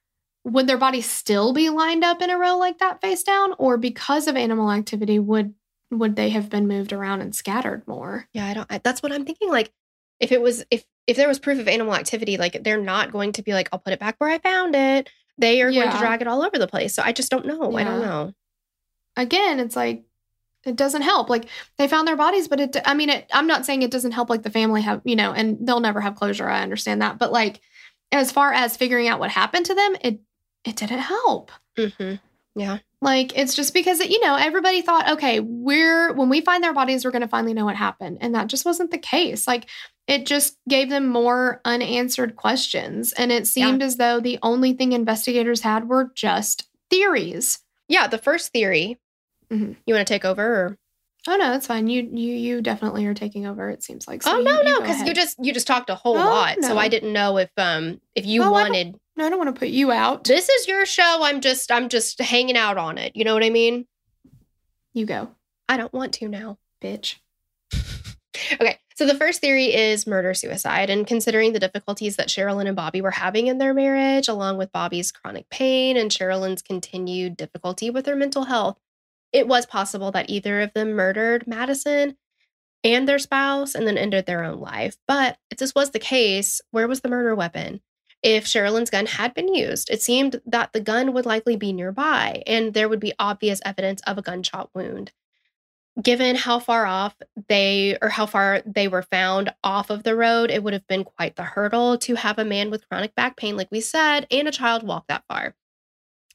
Would 0.44 0.68
their 0.68 0.78
bodies 0.78 1.10
still 1.10 1.54
be 1.54 1.70
lined 1.70 2.04
up 2.04 2.22
in 2.22 2.30
a 2.30 2.38
row 2.38 2.58
like 2.58 2.80
that 2.80 3.02
face 3.02 3.24
down? 3.24 3.54
Or 3.60 3.78
because 3.78 4.28
of 4.28 4.36
animal 4.36 4.72
activity, 4.72 5.20
would, 5.20 5.54
would 5.92 6.16
they 6.16 6.30
have 6.30 6.50
been 6.50 6.68
moved 6.68 6.94
around 6.94 7.22
and 7.22 7.36
scattered 7.36 7.88
more? 7.88 8.28
yeah, 8.34 8.48
I 8.48 8.54
don't, 8.54 8.68
I, 8.72 8.80
that's 8.80 9.04
what 9.04 9.12
I'm 9.12 9.26
thinking. 9.26 9.50
Like, 9.50 9.72
if 10.20 10.32
it 10.32 10.42
was, 10.42 10.66
if, 10.72 10.84
if 11.08 11.18
there 11.18 11.28
was 11.28 11.40
proof 11.40 11.60
of 11.60 11.68
animal 11.68 11.94
activity, 11.96 12.38
like, 12.38 12.64
they're 12.64 12.78
not 12.82 13.12
going 13.12 13.34
to 13.34 13.44
be 13.44 13.54
like, 13.54 13.70
I'll 13.72 13.80
put 13.80 13.94
it 13.94 14.00
back 14.00 14.16
where 14.18 14.30
I 14.30 14.40
found 14.40 14.76
it. 14.76 15.10
They 15.38 15.62
are 15.62 15.72
going 15.72 15.92
to 15.92 15.98
drag 15.98 16.22
it 16.22 16.28
all 16.28 16.44
over 16.44 16.58
the 16.60 16.68
place. 16.68 16.94
So 16.94 17.02
I 17.04 17.12
just 17.12 17.32
don't 17.32 17.46
know. 17.46 17.76
I 17.76 17.84
don't 17.84 18.02
know. 18.02 18.34
again, 19.16 19.60
it's 19.60 19.76
like 19.76 20.04
it 20.66 20.76
doesn't 20.76 21.02
help. 21.02 21.30
Like 21.30 21.46
they 21.78 21.88
found 21.88 22.08
their 22.08 22.18
bodies, 22.18 22.48
but 22.48 22.60
it. 22.60 22.78
I 22.86 22.94
mean, 22.94 23.10
it, 23.10 23.28
I'm 23.34 23.48
not 23.48 23.66
saying 23.66 23.82
it 23.82 23.92
doesn't 23.92 24.12
help. 24.12 24.30
Like 24.30 24.44
the 24.44 24.50
family 24.50 24.82
have, 24.82 25.02
you 25.04 25.16
know, 25.16 25.32
and 25.34 25.58
they'll 25.62 25.80
never 25.80 26.02
have 26.02 26.16
closure. 26.16 26.50
I 26.50 26.62
understand 26.62 27.02
that, 27.02 27.18
but 27.18 27.32
like 27.32 27.62
as 28.12 28.32
far 28.32 28.52
as 28.54 28.78
figuring 28.78 29.08
out 29.08 29.20
what 29.20 29.32
happened 29.32 29.66
to 29.68 29.76
them, 29.76 29.96
it 30.02 30.20
it 30.64 30.76
didn't 30.76 31.00
help. 31.00 31.52
hmm 31.78 32.16
Yeah. 32.56 32.80
Like 33.02 33.36
it's 33.36 33.56
just 33.56 33.74
because 33.74 34.00
it, 34.00 34.12
you 34.12 34.24
know 34.24 34.36
everybody 34.36 34.84
thought, 34.84 35.10
okay, 35.14 35.40
we're 35.40 36.14
when 36.14 36.30
we 36.30 36.42
find 36.42 36.64
their 36.64 36.74
bodies, 36.74 37.04
we're 37.04 37.12
going 37.12 37.24
to 37.24 37.28
finally 37.28 37.56
know 37.56 37.66
what 37.66 37.76
happened, 37.76 38.20
and 38.22 38.36
that 38.36 38.48
just 38.48 38.66
wasn't 38.66 38.92
the 38.92 39.00
case. 39.00 39.48
Like 39.48 39.68
it 40.08 40.28
just 40.28 40.58
gave 40.70 40.90
them 40.90 41.08
more 41.08 41.62
unanswered 41.66 42.36
questions, 42.36 43.14
and 43.14 43.32
it 43.32 43.48
seemed 43.48 43.82
as 43.82 43.98
though 43.98 44.20
the 44.20 44.38
only 44.44 44.74
thing 44.74 44.92
investigators 44.92 45.62
had 45.62 45.90
were 45.90 46.12
just 46.14 46.70
theories. 46.92 47.60
Yeah. 47.88 48.06
The 48.06 48.20
first 48.20 48.52
theory, 48.52 49.00
Mhm. 49.52 49.76
you 49.86 49.94
want 49.94 50.08
to 50.08 50.14
take 50.14 50.26
over 50.26 50.44
or? 50.44 50.78
Oh 51.28 51.36
no, 51.36 51.52
that's 51.52 51.68
fine. 51.68 51.88
You 51.88 52.02
you 52.12 52.34
you 52.34 52.62
definitely 52.62 53.06
are 53.06 53.14
taking 53.14 53.46
over. 53.46 53.70
It 53.70 53.84
seems 53.84 54.08
like. 54.08 54.24
So 54.24 54.32
oh 54.38 54.42
no, 54.42 54.58
you 54.60 54.64
no, 54.64 54.80
because 54.82 55.02
you 55.08 55.14
just 55.14 55.38
you 55.40 55.54
just 55.54 55.68
talked 55.68 55.90
a 55.92 55.96
whole 55.96 56.16
Oh, 56.18 56.26
lot, 56.26 56.58
so. 56.62 56.78
I 56.78 56.88
didn't 56.88 57.14
know 57.14 57.38
if 57.38 57.52
um 57.58 58.02
if 58.16 58.26
you 58.26 58.42
Oh, 58.42 58.48
I 58.48 58.50
wanted. 58.50 58.96
No, 59.18 59.26
I 59.26 59.30
don't 59.30 59.38
want 59.38 59.54
to 59.54 59.60
put 59.60 59.68
you 59.70 59.92
out. 59.92 60.24
This 60.24 60.50
is 60.50 60.68
your 60.68 60.86
show. 60.86 61.20
I'm 61.24 61.42
just 61.42 61.72
I'm 61.72 61.90
just 61.90 62.20
hanging 62.20 62.58
out 62.58 62.78
on 62.78 62.98
it. 62.98 63.16
You 63.16 63.24
know 63.24 63.34
what 63.36 63.44
I 63.44 63.50
mean? 63.52 63.86
You 64.94 65.06
go, 65.06 65.30
I 65.70 65.78
don't 65.78 65.94
want 65.94 66.14
to 66.16 66.28
now. 66.28 66.58
bitch. 66.84 67.18
Okay, 68.60 68.80
so 68.96 69.06
the 69.06 69.14
first 69.16 69.40
theory 69.40 69.74
is 69.74 70.08
murder 70.08 70.34
suicide, 70.34 70.90
and 70.90 71.06
considering 71.06 71.54
the 71.54 71.60
difficulties 71.60 72.16
that 72.16 72.28
Sherilyn 72.28 72.66
and 72.66 72.76
Bobby 72.76 73.02
were 73.02 73.12
having 73.12 73.48
in 73.48 73.60
their 73.60 73.74
marriage, 73.74 74.28
along 74.28 74.58
with 74.58 74.72
Bobby's 74.72 75.12
chronic 75.12 75.48
pain 75.50 75.96
and 75.96 76.10
Sherilyn's 76.10 76.62
continued 76.62 77.38
difficulty 77.38 77.90
with 77.90 78.06
her 78.08 78.16
mental 78.16 78.46
health, 78.46 78.78
it 79.32 79.48
was 79.48 79.66
possible 79.66 80.12
that 80.12 80.30
either 80.30 80.62
of 80.62 80.74
them 80.74 80.94
murdered 80.94 81.46
Madyson 81.46 82.16
and 82.84 83.08
their 83.08 83.20
spouse 83.20 83.76
and 83.76 83.88
then 83.88 83.98
ended 83.98 84.26
their 84.26 84.44
own 84.44 84.60
life. 84.60 84.98
But 85.08 85.38
if 85.50 85.58
this 85.58 85.76
was 85.76 85.92
the 85.92 86.00
case, 86.00 86.62
where 86.72 86.88
was 86.88 87.02
the 87.02 87.10
murder 87.10 87.36
weapon? 87.36 87.82
If 88.24 88.46
Sherilyn's 88.46 88.90
gun 88.90 89.08
had 89.08 89.34
been 89.34 89.54
used, 89.54 89.90
it 89.90 90.02
seemed 90.02 90.42
that 90.46 90.74
the 90.74 90.80
gun 90.80 91.14
would 91.14 91.26
likely 91.26 91.56
be 91.56 91.74
nearby 91.74 92.44
and 92.46 92.74
there 92.74 92.90
would 92.90 93.00
be 93.00 93.14
obvious 93.18 93.62
evidence 93.66 94.02
of 94.06 94.18
a 94.18 94.22
gunshot 94.22 94.70
wound 94.76 95.12
given 96.02 96.36
how 96.36 96.60
far 96.60 96.86
off 96.86 97.16
they 97.50 97.98
or 98.02 98.10
how 98.10 98.26
far 98.26 98.62
they 98.66 98.88
were 98.88 99.02
found 99.02 99.54
off 99.64 99.90
of 99.90 100.04
the 100.04 100.16
road, 100.16 100.50
it 100.50 100.64
would 100.64 100.74
have 100.74 100.88
been 100.88 101.04
quite 101.04 101.36
the 101.36 101.44
hurdle 101.44 101.98
to 101.98 102.16
have 102.16 102.40
a 102.40 102.46
man 102.46 102.70
with 102.70 102.88
chronic 102.88 103.14
back 103.16 103.36
pain, 103.36 103.58
like 103.58 103.70
we 103.72 103.82
said, 103.82 104.26
and 104.32 104.48
a 104.48 104.52
child 104.52 104.84
walk 104.84 105.06
that 105.08 105.24
far. 105.28 105.56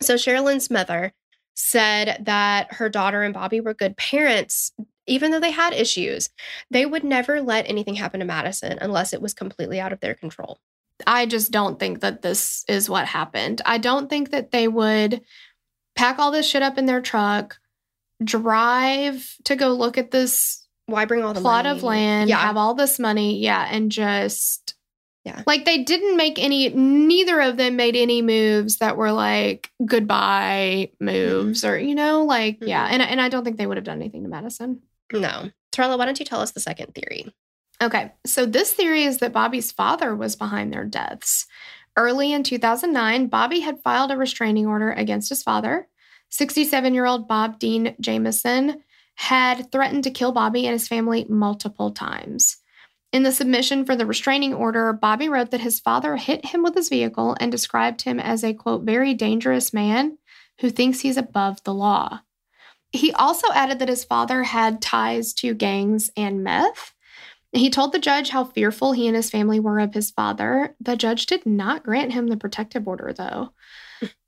So 0.03 0.14
Sherilyn's 0.14 0.70
mother 0.70 1.14
said 1.57 2.19
that 2.27 2.75
her 2.75 2.89
daughter 2.89 3.23
and 3.23 3.35
Bobby 3.35 3.61
were 3.61 3.75
good 3.75 3.97
parents, 3.97 4.73
even 5.07 5.31
though 5.33 5.41
they 5.41 5.51
had 5.51 5.73
issues. 5.73 6.29
They 6.71 6.87
would 6.87 7.03
never 7.03 7.41
let 7.41 7.69
anything 7.69 7.95
happen 7.97 8.21
to 8.21 8.27
Madyson 8.27 8.79
unless 8.81 9.13
it 9.13 9.23
was 9.23 9.35
completely 9.35 9.81
out 9.81 9.93
of 9.93 10.01
their 10.01 10.15
control. 10.15 10.59
I 11.07 11.27
just 11.27 11.51
don't 11.51 11.79
think 11.79 12.01
that 12.01 12.23
this 12.23 12.65
is 12.69 12.89
what 12.89 13.07
happened. 13.07 13.61
I 13.67 13.79
don't 13.79 14.09
think 14.09 14.31
that 14.31 14.51
they 14.51 14.69
would 14.69 15.23
pack 15.97 16.19
all 16.19 16.31
this 16.31 16.47
shit 16.49 16.63
up 16.63 16.79
in 16.79 16.87
their 16.87 17.01
truck, 17.01 17.59
drive 18.23 19.35
to 19.45 19.57
go 19.57 19.73
look 19.73 19.99
at 19.99 20.11
this 20.11 20.67
Why 20.87 21.05
bring 21.05 21.23
all 21.25 21.35
the 21.35 21.41
plot 21.41 21.65
money? 21.65 21.77
of 21.77 21.83
land, 21.83 22.31
Yeah. 22.31 22.39
have 22.39 22.57
all 22.57 22.75
this 22.75 22.99
money, 22.99 23.39
yeah, 23.41 23.67
and 23.71 23.91
just 23.91 24.76
Yeah. 25.27 25.43
Like 25.45 25.64
they 25.64 25.83
didn't 25.83 26.16
make 26.16 26.39
any 26.39 26.68
neither 26.68 27.41
of 27.41 27.57
them 27.57 27.74
made 27.74 27.97
any 27.97 28.22
moves 28.22 28.79
that 28.79 28.97
were 28.97 29.11
like 29.11 29.70
goodbye 29.85 30.91
moves 31.01 31.64
or 31.64 31.77
you 31.77 31.97
know, 31.97 32.24
like 32.24 32.59
yeah, 32.61 32.87
Mhm. 32.89 32.93
and 32.93 33.03
and 33.03 33.20
I 33.20 33.29
don't 33.29 33.43
think 33.45 33.57
they 33.57 33.66
would 33.66 33.77
have 33.77 33.85
done 33.85 34.01
anything 34.01 34.22
to 34.22 34.29
Madyson. 34.31 34.79
No. 35.12 35.51
Torella, 35.72 35.99
why 35.99 36.05
don't 36.05 36.18
you 36.20 36.24
tell 36.24 36.41
us 36.41 36.53
the 36.53 36.61
second 36.61 36.95
theory? 36.95 37.27
Okay, 37.83 38.12
so 38.24 38.47
this 38.47 38.72
theory 38.72 39.03
is 39.03 39.18
that 39.18 39.33
Bobby's 39.33 39.72
father 39.72 40.14
was 40.14 40.37
behind 40.37 40.72
their 40.72 40.85
deaths. 40.85 41.47
Early 41.97 42.33
in 42.33 42.43
2009, 42.45 43.27
Bobby 43.27 43.61
had 43.61 43.83
filed 43.83 44.12
a 44.12 44.16
restraining 44.16 44.66
order 44.66 44.93
against 44.93 45.29
his 45.29 45.43
father. 45.43 45.89
67 46.31 46.95
year 46.95 47.05
old 47.05 47.27
Bob 47.27 47.59
Dean 47.59 47.97
Jamison 48.01 48.83
had 49.16 49.72
threatened 49.72 50.05
to 50.05 50.11
kill 50.11 50.31
Bobby 50.33 50.66
and 50.66 50.72
his 50.72 50.87
family 50.89 51.27
multiple 51.29 51.91
times. 51.91 52.59
In 53.13 53.23
the 53.23 53.33
submission 53.33 53.85
for 53.85 53.97
the 53.97 54.07
restraining 54.07 54.53
order, 54.53 54.93
Bobby 54.93 55.29
wrote 55.29 55.51
that 55.51 55.61
his 55.61 55.81
father 55.81 56.17
hit 56.17 56.47
him 56.47 56.63
with 56.63 56.75
his 56.75 56.89
vehicle 56.89 57.37
and 57.41 57.51
described 57.51 58.03
him 58.03 58.21
as 58.21 58.45
a 58.45 58.53
quote, 58.53 58.83
very 58.83 59.15
dangerous 59.15 59.73
man 59.73 60.19
who 60.61 60.71
thinks 60.71 61.01
he's 61.01 61.17
above 61.17 61.63
the 61.65 61.75
law. 61.75 62.21
He 62.91 63.13
also 63.13 63.53
added 63.53 63.79
that 63.79 63.89
his 63.89 64.05
father 64.05 64.43
had 64.43 64.83
ties 64.83 65.33
to 65.35 65.55
gangs 65.55 66.11
and 66.17 66.43
meth. 66.43 66.95
He 67.53 67.71
told 67.71 67.93
the 67.93 67.99
judge 67.99 68.31
how 68.31 68.45
fearful 68.45 68.93
he 68.93 69.07
and 69.07 69.17
his 69.17 69.31
family 69.31 69.61
were 69.61 69.79
of 69.81 69.95
his 69.95 70.11
father. 70.11 70.75
The 70.81 70.97
judge 70.97 71.27
did 71.27 71.47
not 71.47 71.85
grant 71.85 72.13
him 72.13 72.27
the 72.27 72.37
protective 72.37 72.87
order, 72.87 73.13
though. 73.13 73.51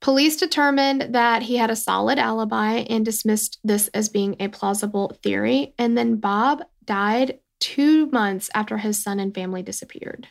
Police 0.01 0.37
determined 0.37 1.13
that 1.13 1.43
he 1.43 1.57
had 1.57 1.69
a 1.69 1.75
solid 1.75 2.17
alibi 2.17 2.85
and 2.89 3.05
dismissed 3.05 3.59
this 3.63 3.87
as 3.89 4.09
being 4.09 4.35
a 4.39 4.47
plausible 4.47 5.17
theory. 5.21 5.75
And 5.77 5.97
then 5.97 6.15
Bob 6.15 6.63
died 6.85 7.39
two 7.59 8.07
months 8.07 8.49
after 8.53 8.77
his 8.77 9.01
son 9.01 9.19
and 9.19 9.33
family 9.33 9.61
disappeared. 9.61 10.27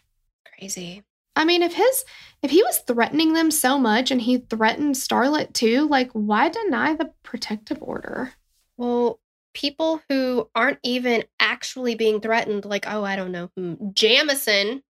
Crazy. 0.59 1.03
I 1.37 1.45
mean, 1.45 1.63
if 1.63 1.75
his 1.75 2.05
if 2.43 2.51
he 2.51 2.63
was 2.65 2.79
threatening 2.79 3.33
them 3.33 3.51
so 3.51 3.79
much 3.79 4.11
and 4.11 4.21
he 4.21 4.39
threatened 4.39 4.97
Starlet 4.97 5.53
too, 5.53 5.89
like 5.89 6.11
why 6.13 6.49
deny 6.49 6.95
the 6.95 7.13
protective 7.23 7.79
order? 7.81 8.33
Well, 8.77 9.21
people 9.55 10.01
who 10.09 10.49
aren't 10.55 10.79
even 10.83 11.25
actually 11.41 11.95
being 11.95 12.21
threatened, 12.21 12.65
like, 12.65 12.87
oh, 12.89 13.05
I 13.05 13.17
don't 13.17 13.33
know, 13.33 13.51
hmm, 13.57 13.75
Jamison. 13.93 14.83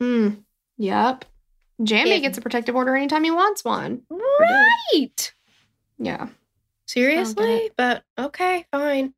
Hmm. 0.00 0.28
Yep. 0.78 1.24
Jamie 1.82 2.20
gets 2.20 2.38
a 2.38 2.42
protective 2.42 2.76
order 2.76 2.94
anytime 2.94 3.24
he 3.24 3.30
wants 3.30 3.64
one. 3.64 4.02
Right. 4.10 5.32
Yeah. 5.98 6.28
Seriously? 6.86 7.70
But 7.76 8.04
okay, 8.18 8.66
fine. 8.70 9.14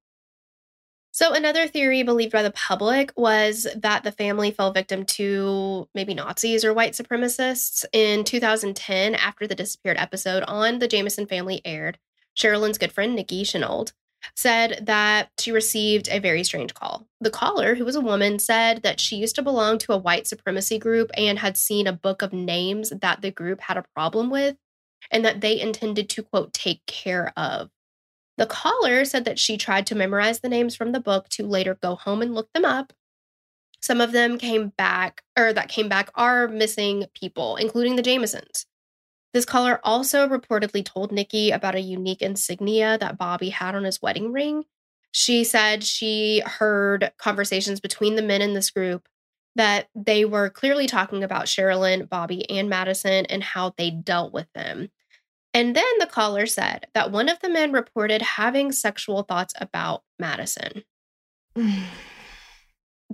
So, 1.14 1.34
another 1.34 1.68
theory 1.68 2.02
believed 2.02 2.32
by 2.32 2.42
the 2.42 2.52
public 2.52 3.12
was 3.16 3.66
that 3.76 4.02
the 4.02 4.12
family 4.12 4.50
fell 4.50 4.72
victim 4.72 5.04
to 5.04 5.86
maybe 5.94 6.14
Nazis 6.14 6.64
or 6.64 6.72
white 6.72 6.94
supremacists. 6.94 7.84
In 7.92 8.24
2010, 8.24 9.14
after 9.14 9.46
the 9.46 9.54
disappeared 9.54 9.98
episode 9.98 10.42
on 10.44 10.78
The 10.78 10.88
Jamison 10.88 11.26
Family 11.26 11.60
aired, 11.66 11.98
Sherilyn's 12.34 12.78
good 12.78 12.92
friend, 12.92 13.14
Nikki 13.14 13.44
Chenault, 13.44 13.88
said 14.34 14.86
that 14.86 15.28
she 15.38 15.52
received 15.52 16.08
a 16.08 16.18
very 16.18 16.44
strange 16.44 16.72
call. 16.72 17.06
The 17.20 17.30
caller, 17.30 17.74
who 17.74 17.84
was 17.84 17.96
a 17.96 18.00
woman, 18.00 18.38
said 18.38 18.82
that 18.82 18.98
she 18.98 19.16
used 19.16 19.34
to 19.34 19.42
belong 19.42 19.76
to 19.78 19.92
a 19.92 19.98
white 19.98 20.26
supremacy 20.26 20.78
group 20.78 21.10
and 21.14 21.38
had 21.38 21.58
seen 21.58 21.86
a 21.86 21.92
book 21.92 22.22
of 22.22 22.32
names 22.32 22.90
that 23.02 23.20
the 23.20 23.30
group 23.30 23.60
had 23.60 23.76
a 23.76 23.84
problem 23.94 24.30
with 24.30 24.56
and 25.10 25.26
that 25.26 25.42
they 25.42 25.60
intended 25.60 26.08
to, 26.08 26.22
quote, 26.22 26.54
take 26.54 26.86
care 26.86 27.34
of. 27.36 27.68
The 28.38 28.46
caller 28.46 29.04
said 29.04 29.24
that 29.24 29.38
she 29.38 29.56
tried 29.56 29.86
to 29.88 29.94
memorize 29.94 30.40
the 30.40 30.48
names 30.48 30.74
from 30.74 30.92
the 30.92 31.00
book 31.00 31.28
to 31.30 31.46
later 31.46 31.78
go 31.82 31.94
home 31.94 32.22
and 32.22 32.34
look 32.34 32.52
them 32.52 32.64
up. 32.64 32.92
Some 33.80 34.00
of 34.00 34.12
them 34.12 34.38
came 34.38 34.68
back, 34.68 35.22
or 35.36 35.52
that 35.52 35.68
came 35.68 35.88
back 35.88 36.10
are 36.14 36.48
missing 36.48 37.06
people, 37.14 37.56
including 37.56 37.96
the 37.96 38.02
Jamisons. 38.02 38.66
This 39.32 39.44
caller 39.44 39.80
also 39.82 40.28
reportedly 40.28 40.84
told 40.84 41.10
Nikki 41.10 41.50
about 41.50 41.74
a 41.74 41.80
unique 41.80 42.22
insignia 42.22 42.98
that 42.98 43.18
Bobby 43.18 43.48
had 43.48 43.74
on 43.74 43.84
his 43.84 44.00
wedding 44.00 44.32
ring. 44.32 44.64
She 45.10 45.44
said 45.44 45.84
she 45.84 46.42
heard 46.44 47.12
conversations 47.18 47.80
between 47.80 48.16
the 48.16 48.22
men 48.22 48.42
in 48.42 48.54
this 48.54 48.70
group 48.70 49.08
that 49.56 49.88
they 49.94 50.24
were 50.24 50.48
clearly 50.48 50.86
talking 50.86 51.22
about 51.22 51.46
Sherilyn, 51.46 52.08
Bobby, 52.08 52.48
and 52.48 52.70
Madyson 52.70 53.26
and 53.28 53.42
how 53.42 53.74
they 53.76 53.90
dealt 53.90 54.32
with 54.32 54.46
them. 54.54 54.88
And 55.54 55.76
then 55.76 55.84
the 55.98 56.06
caller 56.06 56.46
said 56.46 56.86
that 56.94 57.10
one 57.10 57.28
of 57.28 57.40
the 57.40 57.50
men 57.50 57.72
reported 57.72 58.22
having 58.22 58.72
sexual 58.72 59.22
thoughts 59.22 59.54
about 59.60 60.02
Madyson. 60.20 60.84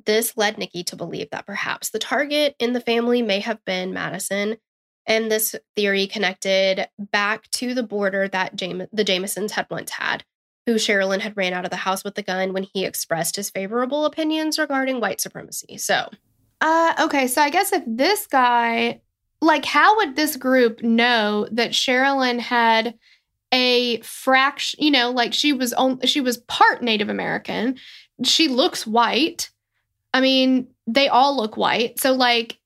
This 0.07 0.37
led 0.37 0.59
Nikki 0.59 0.85
to 0.85 0.97
believe 0.97 1.31
that 1.31 1.45
perhaps 1.45 1.91
the 1.91 1.99
target 1.99 2.55
in 2.61 2.73
the 2.73 2.81
family 2.81 3.21
may 3.21 3.41
have 3.41 3.65
been 3.65 3.93
Madyson. 3.93 4.59
And 5.07 5.31
this 5.31 5.57
theory 5.75 6.07
connected 6.07 6.89
back 6.99 7.51
to 7.53 7.75
the 7.75 7.83
boarder 7.83 8.29
that 8.29 8.57
the 8.57 9.05
Jamisons 9.05 9.51
had 9.51 9.67
once 9.71 9.91
had, 9.91 10.23
who 10.67 10.75
Sherilyn 10.75 11.21
had 11.21 11.37
ran 11.37 11.53
out 11.53 11.65
of 11.65 11.71
the 11.71 11.77
house 11.79 12.05
with 12.05 12.15
the 12.15 12.23
gun 12.23 12.53
when 12.53 12.67
he 12.73 12.85
expressed 12.85 13.37
his 13.37 13.51
favorable 13.51 14.05
opinions 14.05 14.59
regarding 14.59 15.01
white 15.01 15.21
supremacy. 15.21 15.79
So, 15.79 16.11
Uh, 16.61 16.95
okay, 17.01 17.27
so 17.27 17.41
I 17.43 17.51
guess 17.51 17.73
if 17.73 17.83
this 17.87 18.27
guy, 18.27 19.01
like, 19.41 19.65
how 19.65 19.97
would 19.97 20.17
this 20.17 20.37
group 20.37 20.83
know 20.83 21.47
that 21.53 21.71
Sherilyn 21.71 22.41
had 22.41 22.95
a 23.53 24.01
fraction? 24.01 24.83
You 24.83 24.91
know, 24.91 25.11
like 25.11 25.33
she 25.33 25.53
was 25.53 25.73
on, 25.73 26.01
she 26.03 26.21
was 26.21 26.39
part 26.39 26.83
Native 26.83 27.09
American. 27.09 27.77
She 28.25 28.49
looks 28.49 28.87
white. 28.87 29.51
I 30.13 30.21
mean, 30.21 30.69
they 30.87 31.09
all 31.09 31.37
look 31.37 31.57
white. 31.57 32.01
So, 32.01 32.13
like, 32.13 32.59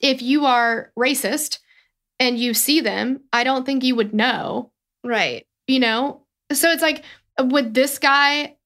if 0.00 0.22
you 0.22 0.46
are 0.46 0.92
racist 0.98 1.58
and 2.18 2.38
you 2.38 2.54
see 2.54 2.80
them, 2.80 3.20
I 3.32 3.44
don't 3.44 3.66
think 3.66 3.84
you 3.84 3.96
would 3.96 4.14
know. 4.14 4.70
right. 5.02 5.46
You 5.66 5.80
know, 5.80 6.24
so 6.52 6.70
it's 6.70 6.82
like, 6.82 7.04
would 7.38 7.72
this 7.72 7.98
guy 7.98 8.56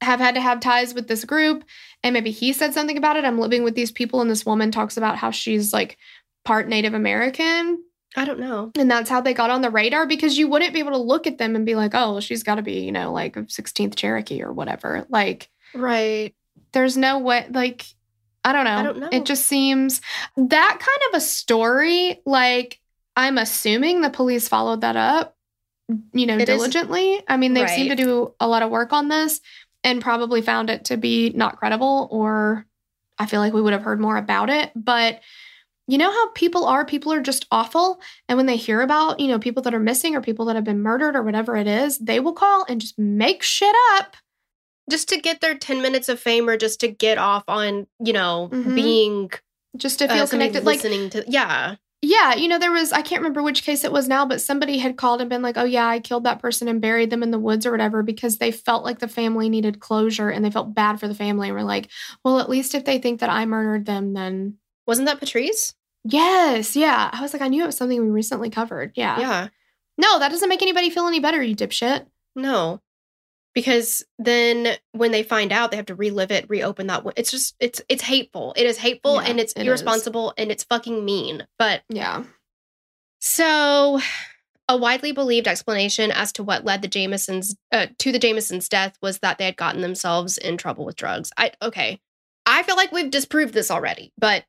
have 0.00 0.20
had 0.20 0.34
to 0.34 0.40
have 0.40 0.60
ties 0.60 0.94
with 0.94 1.08
this 1.08 1.24
group 1.24 1.64
and 2.02 2.14
maybe 2.14 2.30
he 2.30 2.52
said 2.52 2.72
something 2.72 2.96
about 2.96 3.16
it 3.16 3.24
i'm 3.24 3.38
living 3.38 3.62
with 3.62 3.74
these 3.74 3.90
people 3.90 4.20
and 4.20 4.30
this 4.30 4.46
woman 4.46 4.70
talks 4.70 4.96
about 4.96 5.16
how 5.16 5.30
she's 5.30 5.72
like 5.72 5.98
part 6.44 6.68
native 6.68 6.94
american 6.94 7.82
I 8.16 8.24
don't 8.24 8.40
know. 8.40 8.72
and 8.76 8.90
that's 8.90 9.08
how 9.08 9.20
they 9.20 9.34
got 9.34 9.50
on 9.50 9.60
the 9.62 9.70
radar 9.70 10.04
because 10.06 10.36
you 10.36 10.48
wouldn't 10.48 10.72
be 10.72 10.80
able 10.80 10.90
to 10.92 10.98
look 10.98 11.28
at 11.28 11.38
them 11.38 11.54
and 11.54 11.64
be 11.64 11.76
like 11.76 11.92
oh 11.94 12.18
she's 12.20 12.42
got 12.42 12.56
to 12.56 12.62
be 12.62 12.80
you 12.80 12.92
know 12.92 13.12
like 13.12 13.36
a 13.36 13.42
16th 13.42 13.94
cherokee 13.94 14.42
or 14.42 14.52
whatever 14.52 15.06
like 15.08 15.48
Right. 15.74 16.34
there's 16.72 16.96
no 16.96 17.20
way 17.20 17.46
like 17.50 17.84
i 18.44 18.52
don't 18.52 18.64
know 18.64 18.76
I 18.78 18.82
don't 18.82 18.98
know. 18.98 19.08
it 19.12 19.26
just 19.26 19.46
seems 19.46 20.00
that 20.36 20.78
kind 20.80 20.98
of 21.12 21.18
a 21.18 21.20
story 21.20 22.20
like 22.26 22.80
i'm 23.14 23.38
assuming 23.38 24.00
the 24.00 24.10
police 24.10 24.48
followed 24.48 24.80
that 24.80 24.96
up 24.96 25.36
you 26.12 26.26
know 26.26 26.34
It 26.34 26.42
is- 26.42 26.46
diligently 26.46 27.22
i 27.28 27.36
mean 27.36 27.54
they 27.54 27.66
seem 27.68 27.88
to 27.90 27.96
do 27.96 28.34
a 28.40 28.48
lot 28.48 28.62
of 28.62 28.70
work 28.70 28.92
on 28.92 29.06
this 29.08 29.40
and 29.84 30.02
probably 30.02 30.42
found 30.42 30.68
it 30.70 30.86
to 30.86 30.96
be 30.96 31.30
not 31.30 31.58
credible 31.58 32.08
or 32.10 32.66
i 33.18 33.26
feel 33.26 33.38
like 33.40 33.52
we 33.52 33.62
would 33.62 33.72
have 33.72 33.82
heard 33.82 34.00
more 34.00 34.16
about 34.16 34.50
it 34.50 34.70
but 34.74 35.20
you 35.90 35.98
know 35.98 36.10
how 36.10 36.30
people 36.30 36.64
are 36.66 36.84
people 36.84 37.12
are 37.12 37.20
just 37.20 37.46
awful 37.50 38.00
and 38.28 38.36
when 38.36 38.46
they 38.46 38.56
hear 38.56 38.80
about 38.80 39.18
you 39.18 39.26
know 39.28 39.38
people 39.38 39.62
that 39.62 39.74
are 39.74 39.80
missing 39.80 40.14
or 40.14 40.20
people 40.20 40.44
that 40.46 40.54
have 40.56 40.64
been 40.64 40.80
murdered 40.80 41.16
or 41.16 41.22
whatever 41.22 41.56
it 41.56 41.66
is 41.66 41.98
they 41.98 42.20
will 42.20 42.32
call 42.32 42.64
and 42.68 42.80
just 42.80 42.98
make 42.98 43.42
shit 43.42 43.74
up 43.96 44.16
Just 44.90 45.08
to 45.10 45.20
get 45.20 45.40
their 45.40 45.56
10 45.56 45.82
minutes 45.82 46.08
of 46.08 46.18
fame 46.18 46.48
or 46.48 46.56
just 46.56 46.80
to 46.80 46.88
get 46.88 47.16
off 47.18 47.44
on, 47.48 47.86
you 48.04 48.12
know, 48.12 48.50
Mhm. 48.52 48.74
being 48.74 49.30
just 49.76 49.98
to 50.00 50.06
uh, 50.06 50.14
feel 50.14 50.26
somebody 50.26 50.50
connected 50.50 50.66
like 50.66 50.76
listening 50.82 51.10
to, 51.10 51.24
yeah. 51.28 51.76
Yeah, 52.02 52.34
you 52.34 52.48
know, 52.48 52.58
there 52.58 52.72
was, 52.72 52.92
I 52.92 53.02
can't 53.02 53.20
remember 53.20 53.42
which 53.42 53.62
case 53.62 53.84
it 53.84 53.92
was 53.92 54.08
now, 54.08 54.24
but 54.26 54.40
somebody 54.40 54.78
had 54.78 54.96
called 54.96 55.20
and 55.20 55.28
been 55.28 55.42
like, 55.42 55.58
oh, 55.58 55.64
yeah, 55.64 55.86
I 55.86 56.00
killed 56.00 56.24
that 56.24 56.40
person 56.40 56.66
and 56.66 56.80
buried 56.80 57.10
them 57.10 57.22
in 57.22 57.30
the 57.30 57.38
woods 57.38 57.66
or 57.66 57.70
whatever 57.72 58.02
because 58.02 58.38
they 58.38 58.50
felt 58.50 58.84
like 58.84 59.00
the 59.00 59.06
family 59.06 59.48
needed 59.50 59.80
closure 59.80 60.30
and 60.30 60.42
they 60.44 60.50
felt 60.50 60.74
bad 60.74 60.98
for 60.98 61.08
the 61.08 61.14
family. 61.14 61.48
And 61.48 61.56
we're 61.56 61.62
like, 61.62 61.88
well, 62.24 62.40
at 62.40 62.48
least 62.48 62.74
if 62.74 62.84
they 62.86 62.98
think 62.98 63.20
that 63.20 63.30
I 63.30 63.44
murdered 63.46 63.84
them, 63.86 64.14
then 64.14 64.56
Wasn't 64.86 65.06
that 65.06 65.20
Patrice? 65.20 65.74
Yes, 66.04 66.76
yeah. 66.76 67.10
I 67.12 67.20
was 67.20 67.32
like, 67.32 67.42
I 67.42 67.48
knew 67.48 67.62
it 67.62 67.66
was 67.66 67.76
something 67.76 68.00
we 68.00 68.08
recently 68.08 68.50
covered. 68.50 68.92
Yeah. 68.94 69.18
Yeah. 69.20 69.48
No, 69.98 70.18
that 70.18 70.30
doesn't 70.30 70.48
make 70.48 70.62
anybody 70.62 70.88
feel 70.90 71.06
any 71.06 71.20
better, 71.20 71.42
you 71.42 71.54
dipshit. 71.54 72.06
No. 72.34 72.80
Because 73.54 74.04
then 74.18 74.76
when 74.92 75.10
they 75.10 75.22
find 75.22 75.52
out, 75.52 75.70
they 75.70 75.76
have 75.76 75.86
to 75.86 75.94
relive 75.94 76.30
it, 76.30 76.48
reopen 76.48 76.86
that. 76.86 77.04
one. 77.04 77.14
It's 77.16 77.30
just, 77.30 77.54
it's, 77.60 77.82
it's 77.88 78.02
hateful. 78.02 78.54
It 78.56 78.64
is 78.64 78.78
hateful 78.78 79.16
Yeah, 79.16 79.28
and 79.28 79.40
it's 79.40 79.52
it 79.54 79.62
is. 79.62 79.66
irresponsible 79.66 80.32
and 80.38 80.50
it's 80.50 80.64
fucking 80.64 81.04
mean. 81.04 81.46
But 81.58 81.82
Yeah. 81.88 82.24
So, 83.18 84.00
a 84.68 84.76
widely 84.76 85.12
believed 85.12 85.48
explanation 85.48 86.10
as 86.12 86.32
to 86.32 86.42
what 86.42 86.64
led 86.64 86.80
the 86.80 86.88
Jamisons 86.88 87.54
uh, 87.72 87.88
to 87.98 88.12
the 88.12 88.18
Jamisons' 88.20 88.68
death 88.68 88.96
was 89.02 89.18
that 89.18 89.36
they 89.36 89.44
had 89.44 89.56
gotten 89.56 89.80
themselves 89.82 90.38
in 90.38 90.56
trouble 90.56 90.84
with 90.84 90.96
drugs. 90.96 91.30
I 91.36 91.50
okay, 91.60 92.00
I 92.46 92.62
feel 92.62 92.76
like 92.76 92.92
we've 92.92 93.10
disproved 93.10 93.52
this 93.52 93.70
already, 93.70 94.12
but 94.16 94.44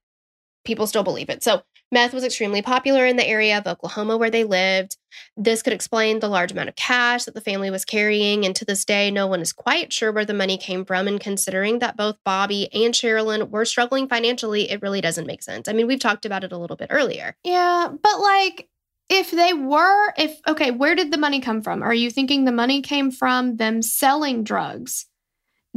people 0.66 0.88
still 0.88 1.04
believe 1.04 1.30
it. 1.30 1.44
So, 1.44 1.62
meth 1.92 2.14
was 2.14 2.24
extremely 2.24 2.62
popular 2.62 3.06
in 3.06 3.18
the 3.18 3.28
area 3.28 3.58
of 3.58 3.68
Oklahoma 3.68 4.18
where 4.18 4.30
they 4.30 4.44
lived. 4.44 4.98
This 5.36 5.62
could 5.62 5.74
explain 5.74 6.20
the 6.20 6.30
large 6.30 6.52
amount 6.52 6.70
of 6.70 6.76
cash 6.76 7.26
that 7.26 7.36
the 7.36 7.42
family 7.42 7.70
was 7.70 7.84
carrying, 7.84 8.46
and 8.46 8.56
to 8.56 8.66
this 8.66 8.86
day, 8.86 9.12
no 9.12 9.28
one 9.28 9.42
is 9.42 9.52
quite 9.52 9.92
sure 9.92 10.12
where 10.12 10.26
the 10.26 10.34
money 10.34 10.58
came 10.58 10.86
from. 10.86 11.08
And 11.08 11.20
considering 11.20 11.80
that 11.80 11.98
both 11.98 12.18
Bobby 12.24 12.70
and 12.74 12.94
Sherilyn 12.94 13.50
were 13.50 13.66
struggling 13.66 14.08
financially, 14.08 14.70
it 14.72 14.82
really 14.82 15.02
doesn't 15.02 15.28
make 15.28 15.44
sense. 15.44 15.68
I 15.68 15.74
mean, 15.74 15.88
we've 15.88 16.00
talked 16.00 16.26
about 16.26 16.44
it 16.44 16.54
a 16.54 16.58
little 16.58 16.78
bit 16.78 16.88
earlier. 16.92 17.36
Yeah. 17.44 17.90
But 18.02 18.20
like, 18.20 18.70
if 19.10 19.30
they 19.32 19.52
were, 19.52 20.14
if, 20.18 20.40
okay, 20.48 20.72
where 20.72 20.96
did 20.96 21.12
the 21.12 21.18
money 21.18 21.42
come 21.42 21.62
from? 21.62 21.84
Are 21.84 21.94
you 21.94 22.10
thinking 22.10 22.46
the 22.46 22.52
money 22.54 22.82
came 22.82 23.12
from 23.12 23.58
them 23.58 23.82
selling 23.82 24.44
drugs? 24.44 25.06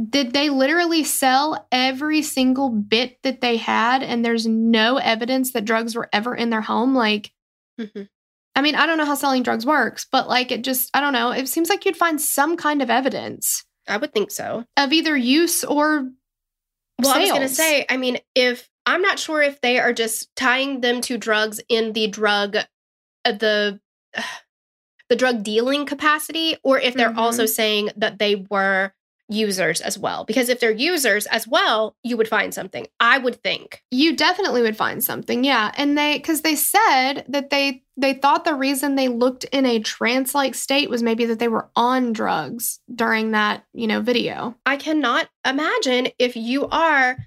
Did 0.09 0.33
they 0.33 0.49
literally 0.49 1.03
sell 1.05 1.67
every 1.71 2.21
single 2.21 2.69
bit 2.69 3.17
that 3.23 3.39
they 3.41 3.55
had 3.57 4.03
and 4.03 4.25
there's 4.25 4.45
no 4.45 4.97
evidence 4.97 5.53
that 5.53 5.63
drugs 5.65 5.95
were 5.95 6.09
ever 6.11 6.35
in 6.35 6.49
their 6.49 6.61
home? 6.61 6.93
Like, 6.95 7.31
Mhm. 7.79 8.09
I 8.57 8.61
mean, 8.61 8.75
I 8.75 8.85
don't 8.85 8.97
know 8.97 9.05
how 9.05 9.15
selling 9.15 9.43
drugs 9.43 9.65
works, 9.65 10.05
but 10.11 10.27
like, 10.27 10.51
it 10.51 10.63
just, 10.63 10.89
I 10.93 11.01
don't 11.01 11.13
know. 11.13 11.31
It 11.31 11.47
seems 11.47 11.69
like 11.69 11.85
you'd 11.85 11.97
find 11.97 12.19
some 12.21 12.55
kind 12.57 12.81
of 12.81 12.89
evidence 12.89 13.65
I 13.87 13.97
would 13.97 14.13
think 14.13 14.31
so. 14.31 14.65
of 14.77 14.91
either 14.93 15.15
use 15.15 15.63
or. 15.63 16.09
Well, 17.01 17.13
I 17.13 17.19
was 17.19 17.29
going 17.31 17.41
to 17.41 17.49
say, 17.49 17.85
I 17.89 17.97
mean, 17.97 18.19
if 18.35 18.69
I'm 18.85 19.01
not 19.01 19.19
sure 19.19 19.41
if 19.41 19.59
they 19.61 19.79
are 19.79 19.91
just 19.93 20.33
tying 20.35 20.79
them 20.81 21.01
to 21.01 21.17
drugs 21.17 21.59
in 21.67 21.91
the 21.93 22.07
drug, 22.07 22.55
uh, 23.25 23.31
the 23.33 23.79
the 25.09 25.15
drug 25.15 25.43
dealing 25.43 25.85
capacity, 25.85 26.55
or 26.63 26.79
if 26.79 26.93
they're 26.95 27.11
Mhm. 27.11 27.17
also 27.17 27.45
saying 27.45 27.89
that 27.97 28.17
they 28.19 28.45
were 28.49 28.93
users 29.29 29.81
as 29.81 29.97
well. 29.97 30.23
Because 30.25 30.49
if 30.49 30.59
they're 30.59 30.71
users 30.71 31.25
as 31.27 31.47
well, 31.47 31.95
you 32.03 32.17
would 32.17 32.27
find 32.27 32.53
something. 32.53 32.87
I 32.99 33.17
would 33.17 33.41
think. 33.43 33.81
you 33.91 34.15
definitely 34.15 34.61
would 34.61 34.77
find 34.77 35.03
something 35.03 35.43
yeah 35.43 35.71
and 35.77 35.97
they 35.97 36.17
because 36.17 36.41
they 36.41 36.55
said 36.55 37.23
that 37.27 37.49
they 37.49 37.83
they 37.97 38.13
thought 38.13 38.43
the 38.45 38.53
reason 38.53 38.95
they 38.95 39.07
looked 39.07 39.43
in 39.45 39.65
a 39.65 39.79
trance 39.79 40.35
like 40.35 40.53
state 40.53 40.89
was 40.89 41.01
maybe 41.01 41.25
that 41.25 41.39
they 41.39 41.47
were 41.47 41.69
on 41.75 42.13
drugs 42.13 42.79
during 42.93 43.31
that 43.31 43.63
you 43.73 43.87
know 43.87 44.01
video 44.01 44.55
I 44.65 44.75
cannot 44.77 45.29
imagine 45.45 46.09
if 46.19 46.35
you 46.35 46.67
are 46.67 47.17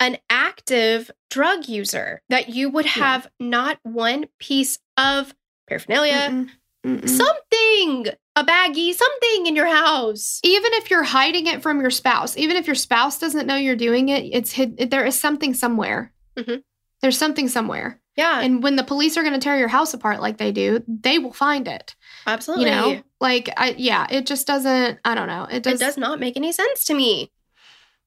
an 0.00 0.16
active 0.30 1.10
drug 1.30 1.66
user, 1.68 2.22
that 2.28 2.48
you 2.50 2.70
would 2.70 2.86
have 2.86 3.26
not 3.40 3.78
one 3.82 4.26
piece 4.38 4.78
of 4.96 5.34
paraphernalia, 5.68 6.30
Mm-mm. 6.30 6.50
Mm-mm. 6.86 7.08
something, 7.08 8.06
a 8.38 8.44
baggie, 8.44 8.94
something 8.94 9.46
in 9.46 9.56
your 9.56 9.66
house. 9.66 10.40
even 10.44 10.72
if 10.74 10.90
you're 10.90 11.02
hiding 11.02 11.46
it 11.46 11.62
from 11.62 11.80
your 11.80 11.90
spouse, 11.90 12.36
even 12.36 12.56
if 12.56 12.66
your 12.66 12.76
spouse 12.76 13.18
doesn't 13.18 13.46
know 13.46 13.56
you're 13.56 13.76
doing 13.76 14.08
it, 14.10 14.24
it's 14.32 14.52
hid. 14.52 14.90
There 14.90 15.04
is 15.04 15.18
something 15.18 15.54
somewhere. 15.54 16.12
Mhm. 16.36 16.62
There's 17.02 17.18
something 17.18 17.48
somewhere, 17.48 18.00
Yeah, 18.16 18.40
and 18.40 18.62
when 18.62 18.76
the 18.76 18.82
police 18.84 19.16
are 19.16 19.22
going 19.22 19.34
to 19.34 19.40
tear 19.40 19.56
your 19.58 19.68
house 19.68 19.94
apart 19.94 20.20
like 20.20 20.36
they 20.38 20.50
do, 20.52 20.82
they 20.88 21.18
will 21.18 21.32
find 21.32 21.68
it. 21.68 21.94
absolutely. 22.26 22.66
You 22.66 22.70
know, 22.70 23.02
like 23.20 23.48
I 23.56 23.74
yeah, 23.78 24.06
it 24.10 24.26
just 24.26 24.46
doesn't. 24.46 24.98
I 25.04 25.14
don't 25.14 25.28
know. 25.28 25.44
It 25.50 25.62
does. 25.62 25.74
it 25.80 25.84
does 25.84 25.96
not 25.96 26.18
make 26.20 26.36
any 26.36 26.52
sense 26.52 26.84
to 26.86 26.94
me. 26.94 27.30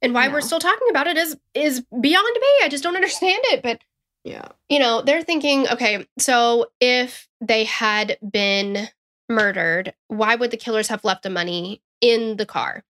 And 0.02 0.14
why 0.14 0.28
we're 0.30 0.42
still 0.42 0.60
talking 0.60 0.90
about 0.90 1.08
it 1.08 1.18
is 1.18 1.38
is 1.54 1.82
beyond 1.82 2.36
me. 2.42 2.48
I 2.64 2.68
just 2.70 2.84
don't 2.84 2.96
understand 3.02 3.42
it. 3.52 3.62
But 3.64 3.80
Yeah. 4.24 4.48
you 4.70 4.80
know, 4.80 5.02
they're 5.02 5.24
thinking, 5.24 5.68
okay, 5.70 6.06
so 6.20 6.68
if 6.80 7.28
they 7.40 7.64
had 7.66 8.18
been 8.30 8.88
murdered, 9.32 9.94
why 10.08 10.36
would 10.36 10.52
the 10.52 10.58
killers 10.58 10.88
have 10.90 11.04
left 11.04 11.24
the 11.24 11.30
money 11.30 11.82
in 12.02 12.38
the 12.38 12.46
car? 12.46 12.84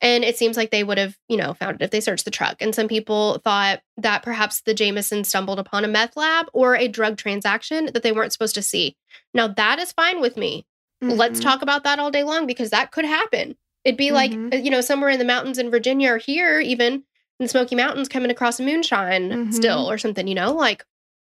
And 0.00 0.24
it 0.24 0.36
seems 0.38 0.56
like 0.56 0.70
they 0.70 0.82
would 0.82 0.98
have, 0.98 1.16
you 1.28 1.36
know, 1.36 1.54
found 1.54 1.80
it 1.80 1.84
if 1.84 1.90
they 1.90 2.00
searched 2.00 2.24
the 2.24 2.30
truck. 2.30 2.56
And 2.60 2.74
some 2.74 2.88
people 2.88 3.38
thought 3.44 3.80
that 3.98 4.22
perhaps 4.22 4.62
the 4.62 4.74
Jamison 4.74 5.24
stumbled 5.24 5.58
upon 5.58 5.84
a 5.84 5.88
meth 5.88 6.16
lab 6.16 6.46
or 6.52 6.74
a 6.74 6.88
drug 6.88 7.16
transaction 7.18 7.86
that 7.92 8.02
they 8.02 8.12
weren't 8.12 8.32
supposed 8.32 8.54
to 8.54 8.62
see. 8.62 8.96
Now, 9.34 9.46
that 9.48 9.78
is 9.78 9.92
fine 9.92 10.20
with 10.20 10.36
me. 10.36 10.66
Let's 11.02 11.38
Mhm. 11.38 11.42
talk 11.42 11.62
about 11.62 11.84
that 11.84 11.98
all 11.98 12.10
day 12.10 12.22
long 12.24 12.46
because 12.46 12.70
that 12.70 12.90
could 12.92 13.04
happen. 13.04 13.56
It'd 13.84 13.98
be 13.98 14.10
like, 14.10 14.30
Mhm. 14.30 14.54
uh, 14.54 14.56
you 14.56 14.70
know, 14.70 14.80
somewhere 14.80 15.10
in 15.10 15.18
the 15.18 15.24
mountains 15.26 15.58
in 15.58 15.70
Virginia 15.70 16.12
or 16.14 16.18
here, 16.18 16.60
even 16.60 16.92
in 16.94 17.02
the 17.40 17.48
Smoky 17.48 17.74
Mountains, 17.76 18.08
coming 18.08 18.30
across 18.30 18.58
a 18.58 18.62
moonshine 18.62 19.30
Mhm. 19.30 19.52
still 19.54 19.90
or 19.90 19.98
something, 19.98 20.26
you 20.26 20.34
know? 20.34 20.52
Like, 20.52 20.84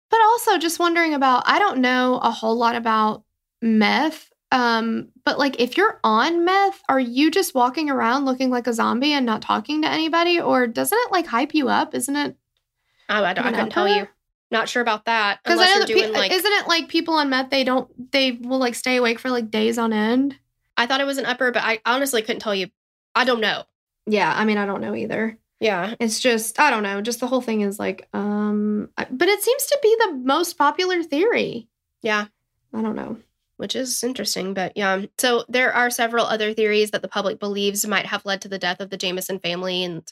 But 0.09 0.21
also 0.23 0.57
just 0.57 0.79
wondering 0.79 1.13
about 1.15 1.43
I 1.47 1.59
don't 1.59 1.79
know 1.79 2.21
a 2.23 2.31
whole 2.31 2.55
lot 2.57 2.77
about 2.77 3.25
meth. 3.61 4.31
Um, 4.53 5.09
but 5.25 5.39
like 5.39 5.61
if 5.61 5.77
you're 5.77 5.99
on 6.05 6.45
meth, 6.45 6.81
are 6.89 7.01
you 7.01 7.31
just 7.31 7.55
walking 7.55 7.91
around 7.91 8.25
looking 8.25 8.51
like 8.51 8.67
a 8.67 8.73
zombie 8.73 9.13
and 9.13 9.27
not 9.27 9.43
talking 9.43 9.83
to 9.83 9.89
anybody? 9.89 10.41
Or 10.41 10.67
doesn't 10.67 10.99
it 10.99 11.13
like 11.13 11.27
hype 11.27 11.55
you 11.55 11.69
up? 11.69 11.95
Isn't 11.95 12.17
it? 12.17 12.37
oh, 13.09 13.25
I, 13.25 13.33
don't, 13.35 13.47
I 13.47 13.51
couldn't 13.51 13.71
tell 13.71 13.89
you. 13.89 14.09
Not 14.51 14.69
sure 14.69 14.83
about 14.83 15.07
that. 15.07 15.41
Because 15.43 15.59
I 15.59 15.65
know 15.65 15.79
that 15.81 15.89
pe- 15.89 15.95
doing 15.95 16.13
like, 16.13 16.31
isn't 16.31 16.53
it 16.53 16.69
like 16.69 16.89
people 16.89 17.15
on 17.15 17.31
meth, 17.31 17.51
they 17.51 17.65
don't 17.65 18.13
they 18.13 18.33
will 18.33 18.59
like 18.59 18.77
stay 18.77 18.97
awake 18.97 19.19
for 19.19 19.31
like 19.31 19.51
days 19.51 19.79
on 19.79 19.93
end? 19.93 20.39
I 20.77 20.87
thought 20.87 21.01
it 21.01 21.07
was 21.07 21.19
an 21.19 21.27
upper, 21.27 21.51
but 21.51 21.63
I 21.65 21.81
honestly 21.85 22.23
couldn't 22.23 22.41
tell 22.41 22.55
you. 22.55 22.69
I 23.15 23.25
don't 23.25 23.41
know. 23.41 23.65
Yeah, 24.07 24.33
I 24.35 24.45
mean 24.45 24.59
I 24.59 24.67
don't 24.67 24.81
know 24.81 24.95
either. 24.95 25.37
Yeah. 25.59 25.95
It's 25.99 26.21
just 26.21 26.61
I 26.61 26.71
don't 26.71 26.85
know, 26.85 27.01
just 27.01 27.19
the 27.19 27.27
whole 27.27 27.41
thing 27.41 27.63
is 27.63 27.79
like 27.79 28.09
um 28.13 28.91
but 29.11 29.29
it 29.29 29.43
seems 29.43 29.67
to 29.67 29.79
be 29.83 29.97
the 30.01 30.13
most 30.15 30.57
popular 30.57 31.03
theory. 31.03 31.69
Yeah. 32.03 32.27
I 32.73 32.83
don't 32.83 32.95
know. 32.95 33.17
Which 33.59 33.75
is 33.75 34.05
interesting, 34.05 34.53
but 34.53 34.77
yeah. 34.77 35.07
So 35.19 35.45
there 35.49 35.73
are 35.73 35.89
several 35.89 36.27
other 36.27 36.53
theories 36.53 36.91
that 36.91 37.01
the 37.01 37.09
public 37.09 37.39
believes 37.39 37.87
might 37.87 38.07
have 38.07 38.27
led 38.27 38.43
to 38.43 38.49
the 38.49 38.59
death 38.59 38.81
of 38.81 38.91
the 38.91 38.99
Jamison 38.99 39.39
family 39.39 39.83
and 39.83 40.03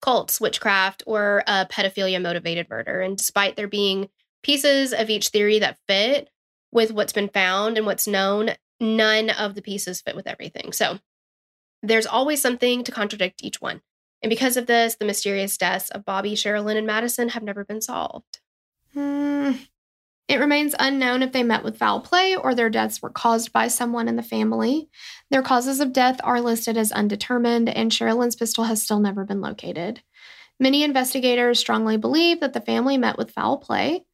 cults, 0.00 0.40
witchcraft, 0.40 1.02
or 1.06 1.42
a 1.46 1.66
pedophilia 1.66 2.22
motivated 2.22 2.68
murder. 2.70 3.00
And 3.00 3.16
despite 3.16 3.56
there 3.56 3.68
being 3.68 4.08
pieces 4.42 4.92
of 4.92 5.10
each 5.10 5.28
theory 5.28 5.58
that 5.60 5.78
fit 5.88 6.28
with 6.70 6.92
what's 6.92 7.12
been 7.12 7.28
found 7.28 7.76
and 7.76 7.86
what's 7.86 8.06
known, 8.06 8.50
none 8.80 9.30
of 9.30 9.54
the 9.54 9.62
pieces 9.62 10.00
fit 10.00 10.16
with 10.16 10.26
everything. 10.26 10.72
So 10.72 10.98
there's 11.82 12.06
always 12.06 12.40
something 12.40 12.84
to 12.84 12.92
contradict 12.92 13.42
each 13.42 13.60
one. 13.60 13.80
And 14.22 14.30
because 14.30 14.56
of 14.56 14.66
this, 14.66 14.94
the 14.96 15.04
mysterious 15.04 15.56
deaths 15.56 15.90
of 15.90 16.04
Bobby, 16.04 16.34
Sherilyn, 16.34 16.76
and 16.76 16.88
Madyson 16.88 17.30
have 17.30 17.42
never 17.42 17.64
been 17.64 17.80
solved. 17.80 18.40
Hmm. 18.94 19.52
It 20.32 20.40
remains 20.40 20.74
unknown 20.78 21.22
if 21.22 21.32
they 21.32 21.42
met 21.42 21.62
with 21.62 21.76
foul 21.76 22.00
play 22.00 22.34
or 22.34 22.54
their 22.54 22.70
deaths 22.70 23.02
were 23.02 23.10
caused 23.10 23.52
by 23.52 23.68
someone 23.68 24.08
in 24.08 24.16
the 24.16 24.22
family. 24.22 24.88
Their 25.30 25.42
causes 25.42 25.78
of 25.78 25.92
death 25.92 26.20
are 26.24 26.40
listed 26.40 26.78
as 26.78 26.90
undetermined, 26.90 27.68
and 27.68 27.90
Sherilyn's 27.90 28.34
pistol 28.34 28.64
has 28.64 28.82
still 28.82 28.98
never 28.98 29.26
been 29.26 29.42
located. 29.42 30.00
Many 30.58 30.84
investigators 30.84 31.58
strongly 31.58 31.98
believe 31.98 32.40
that 32.40 32.54
the 32.54 32.62
family 32.62 32.96
met 32.96 33.18
with 33.18 33.32
foul 33.32 33.58
play. 33.58 34.06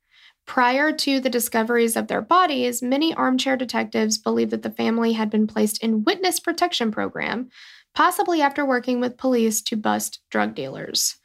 Prior 0.44 0.90
to 0.90 1.20
the 1.20 1.30
discoveries 1.30 1.94
of 1.94 2.08
their 2.08 2.20
bodies, 2.20 2.82
many 2.82 3.14
armchair 3.14 3.56
detectives 3.56 4.18
believed 4.18 4.50
that 4.50 4.62
the 4.62 4.72
family 4.72 5.12
had 5.12 5.30
been 5.30 5.46
placed 5.46 5.80
in 5.84 6.02
witness 6.02 6.40
protection 6.40 6.90
program, 6.90 7.48
possibly 7.94 8.42
after 8.42 8.66
working 8.66 8.98
with 8.98 9.18
police 9.18 9.62
to 9.62 9.76
bust 9.76 10.18
drug 10.32 10.56
dealers. 10.56 11.16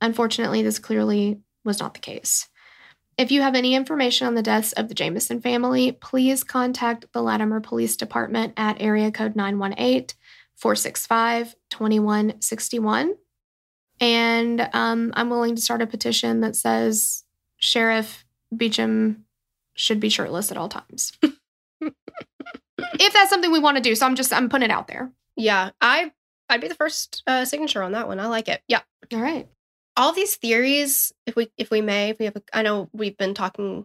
Unfortunately, 0.00 0.60
this 0.60 0.80
clearly 0.80 1.38
was 1.64 1.78
not 1.78 1.94
the 1.94 2.00
case. 2.00 2.48
If 3.20 3.30
you 3.30 3.42
have 3.42 3.54
any 3.54 3.74
information 3.74 4.26
on 4.26 4.34
the 4.34 4.42
deaths 4.42 4.72
of 4.72 4.88
the 4.88 4.94
Jamison 4.94 5.42
family, 5.42 5.92
please 5.92 6.42
contact 6.42 7.04
the 7.12 7.22
Latimer 7.22 7.60
Police 7.60 7.94
Department 7.94 8.54
at 8.56 8.80
area 8.80 9.12
code 9.12 9.36
918 9.36 10.16
465 10.56 11.54
2161. 11.68 13.16
And 14.00 14.70
um, 14.72 15.12
I'm 15.14 15.28
willing 15.28 15.54
to 15.54 15.60
start 15.60 15.82
a 15.82 15.86
petition 15.86 16.40
that 16.40 16.56
says 16.56 17.24
Sheriff 17.58 18.24
Beauchamp 18.56 19.18
should 19.74 20.00
be 20.00 20.08
shirtless 20.08 20.50
at 20.50 20.56
all 20.56 20.70
times. 20.70 21.12
if 21.82 23.12
that's 23.12 23.28
something 23.28 23.52
we 23.52 23.58
want 23.58 23.76
to 23.76 23.82
do. 23.82 23.94
So 23.94 24.06
I'm 24.06 24.16
just, 24.16 24.32
I'm 24.32 24.48
putting 24.48 24.70
it 24.70 24.72
out 24.72 24.88
there. 24.88 25.12
Yeah, 25.36 25.72
I 25.82 26.10
I'd 26.48 26.62
be 26.62 26.68
the 26.68 26.74
first 26.74 27.22
uh, 27.26 27.44
signature 27.44 27.82
on 27.82 27.92
that 27.92 28.08
one. 28.08 28.18
I 28.18 28.28
like 28.28 28.48
it. 28.48 28.62
Yeah. 28.66 28.80
All 29.12 29.20
right. 29.20 29.46
All 30.00 30.12
these 30.12 30.36
theories, 30.36 31.12
if 31.26 31.36
we 31.36 31.50
if 31.58 31.70
we 31.70 31.82
may, 31.82 32.08
if 32.08 32.18
we 32.18 32.24
have, 32.24 32.36
a, 32.36 32.42
I 32.54 32.62
know 32.62 32.88
we've 32.92 33.18
been 33.18 33.34
talking 33.34 33.84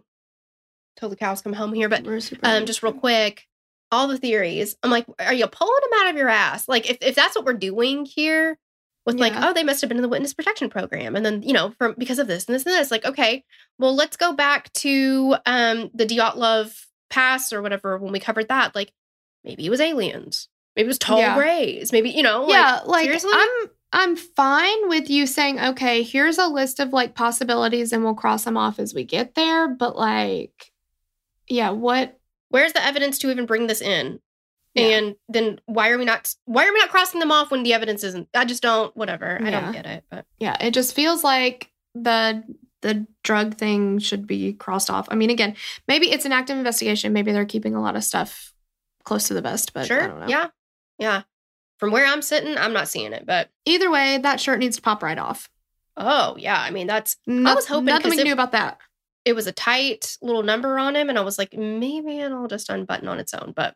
till 0.96 1.10
the 1.10 1.16
cows 1.16 1.42
come 1.42 1.52
home 1.52 1.74
here, 1.74 1.90
but 1.90 2.06
um, 2.42 2.64
just 2.64 2.82
real 2.82 2.94
quick, 2.94 3.46
all 3.92 4.08
the 4.08 4.16
theories. 4.16 4.76
I'm 4.82 4.90
like, 4.90 5.06
are 5.18 5.34
you 5.34 5.46
pulling 5.46 5.80
them 5.82 6.00
out 6.00 6.10
of 6.10 6.16
your 6.16 6.30
ass? 6.30 6.68
Like, 6.68 6.88
if 6.88 6.96
if 7.02 7.14
that's 7.14 7.36
what 7.36 7.44
we're 7.44 7.52
doing 7.52 8.06
here, 8.06 8.58
with 9.04 9.20
like, 9.20 9.34
oh, 9.36 9.52
they 9.52 9.62
must 9.62 9.82
have 9.82 9.88
been 9.88 9.98
in 9.98 10.02
the 10.02 10.08
witness 10.08 10.32
protection 10.32 10.70
program, 10.70 11.16
and 11.16 11.24
then 11.24 11.42
you 11.42 11.52
know, 11.52 11.74
from 11.78 11.94
because 11.98 12.18
of 12.18 12.28
this 12.28 12.46
and 12.46 12.54
this 12.54 12.64
and 12.64 12.74
this, 12.74 12.90
like, 12.90 13.04
okay, 13.04 13.44
well, 13.78 13.94
let's 13.94 14.16
go 14.16 14.32
back 14.32 14.72
to 14.72 15.36
um 15.44 15.90
the 15.92 16.06
Dyatlov 16.06 16.86
Pass 17.10 17.52
or 17.52 17.60
whatever 17.60 17.98
when 17.98 18.12
we 18.12 18.20
covered 18.20 18.48
that. 18.48 18.74
Like, 18.74 18.90
maybe 19.44 19.66
it 19.66 19.70
was 19.70 19.82
aliens, 19.82 20.48
maybe 20.74 20.86
it 20.86 20.88
was 20.88 20.98
tall 20.98 21.18
Yeah. 21.18 21.34
grays, 21.36 21.92
maybe 21.92 22.08
you 22.08 22.22
know, 22.22 22.44
like, 22.44 22.54
yeah, 22.54 22.80
like 22.86 23.04
seriously? 23.04 23.32
I'm 23.34 23.70
I'm 23.98 24.14
fine 24.14 24.90
with 24.90 25.08
you 25.08 25.26
saying, 25.26 25.58
okay, 25.58 26.02
here's 26.02 26.36
a 26.36 26.48
list 26.48 26.80
of 26.80 26.92
like 26.92 27.14
possibilities 27.14 27.94
and 27.94 28.04
we'll 28.04 28.12
cross 28.12 28.44
them 28.44 28.58
off 28.58 28.78
as 28.78 28.92
we 28.92 29.04
get 29.04 29.34
there. 29.34 29.68
But 29.68 29.96
like, 29.96 30.70
yeah, 31.48 31.70
what 31.70 32.20
where's 32.50 32.74
the 32.74 32.84
evidence 32.84 33.18
to 33.20 33.30
even 33.30 33.46
bring 33.46 33.68
this 33.68 33.80
in? 33.80 34.20
Yeah. 34.74 34.98
And 34.98 35.16
then 35.30 35.60
why 35.64 35.88
are 35.88 35.96
we 35.96 36.04
not 36.04 36.34
why 36.44 36.66
are 36.68 36.72
we 36.74 36.78
not 36.78 36.90
crossing 36.90 37.20
them 37.20 37.32
off 37.32 37.50
when 37.50 37.62
the 37.62 37.72
evidence 37.72 38.04
isn't? 38.04 38.28
I 38.34 38.44
just 38.44 38.62
don't 38.62 38.94
whatever. 38.94 39.38
I 39.40 39.48
Yeah. 39.48 39.60
don't 39.62 39.72
get 39.72 39.86
it. 39.86 40.04
But 40.10 40.26
yeah, 40.38 40.58
it 40.60 40.74
just 40.74 40.94
feels 40.94 41.24
like 41.24 41.70
the 41.94 42.44
the 42.82 43.06
drug 43.24 43.54
thing 43.56 43.98
should 43.98 44.26
be 44.26 44.52
crossed 44.52 44.90
off. 44.90 45.08
I 45.10 45.14
mean, 45.14 45.30
again, 45.30 45.56
maybe 45.88 46.12
it's 46.12 46.26
an 46.26 46.32
active 46.32 46.58
investigation. 46.58 47.14
Maybe 47.14 47.32
they're 47.32 47.46
keeping 47.46 47.74
a 47.74 47.80
lot 47.80 47.96
of 47.96 48.04
stuff 48.04 48.52
close 49.04 49.28
to 49.28 49.34
the 49.34 49.40
vest, 49.40 49.72
but 49.72 49.84
I 49.84 49.88
don't 49.88 50.10
sure. 50.10 50.20
know. 50.20 50.26
Yeah. 50.28 50.46
Yeah. 50.98 51.22
From 51.78 51.90
where 51.92 52.06
I'm 52.06 52.22
sitting, 52.22 52.56
I'm 52.56 52.72
not 52.72 52.88
seeing 52.88 53.12
it. 53.12 53.26
But 53.26 53.48
Either 53.66 53.90
way, 53.90 54.18
that 54.18 54.40
shirt 54.40 54.58
needs 54.58 54.76
to 54.76 54.82
pop 54.82 55.02
right 55.02 55.18
off. 55.18 55.48
oh 55.96 56.36
yeah, 56.38 56.60
I 56.60 56.70
mean 56.70 56.86
that's 56.86 57.16
No- 57.26 57.54
was 57.54 57.66
hoping 57.66 57.86
nothing 57.86 58.10
we 58.10 58.20
it- 58.20 58.24
do 58.24 58.32
about 58.32 58.52
that. 58.52 58.78
it 59.24 59.34
was 59.34 59.46
a 59.46 59.52
tight 59.52 60.16
little 60.22 60.42
number 60.42 60.78
on 60.78 60.94
him, 60.96 61.08
and 61.08 61.18
I 61.18 61.22
was 61.22 61.38
like, 61.38 61.52
maybe 61.54 62.18
it'll 62.20 62.48
just 62.48 62.68
unbutton 62.70 63.08
on 63.08 63.18
its 63.18 63.34
own, 63.34 63.52
but 63.56 63.74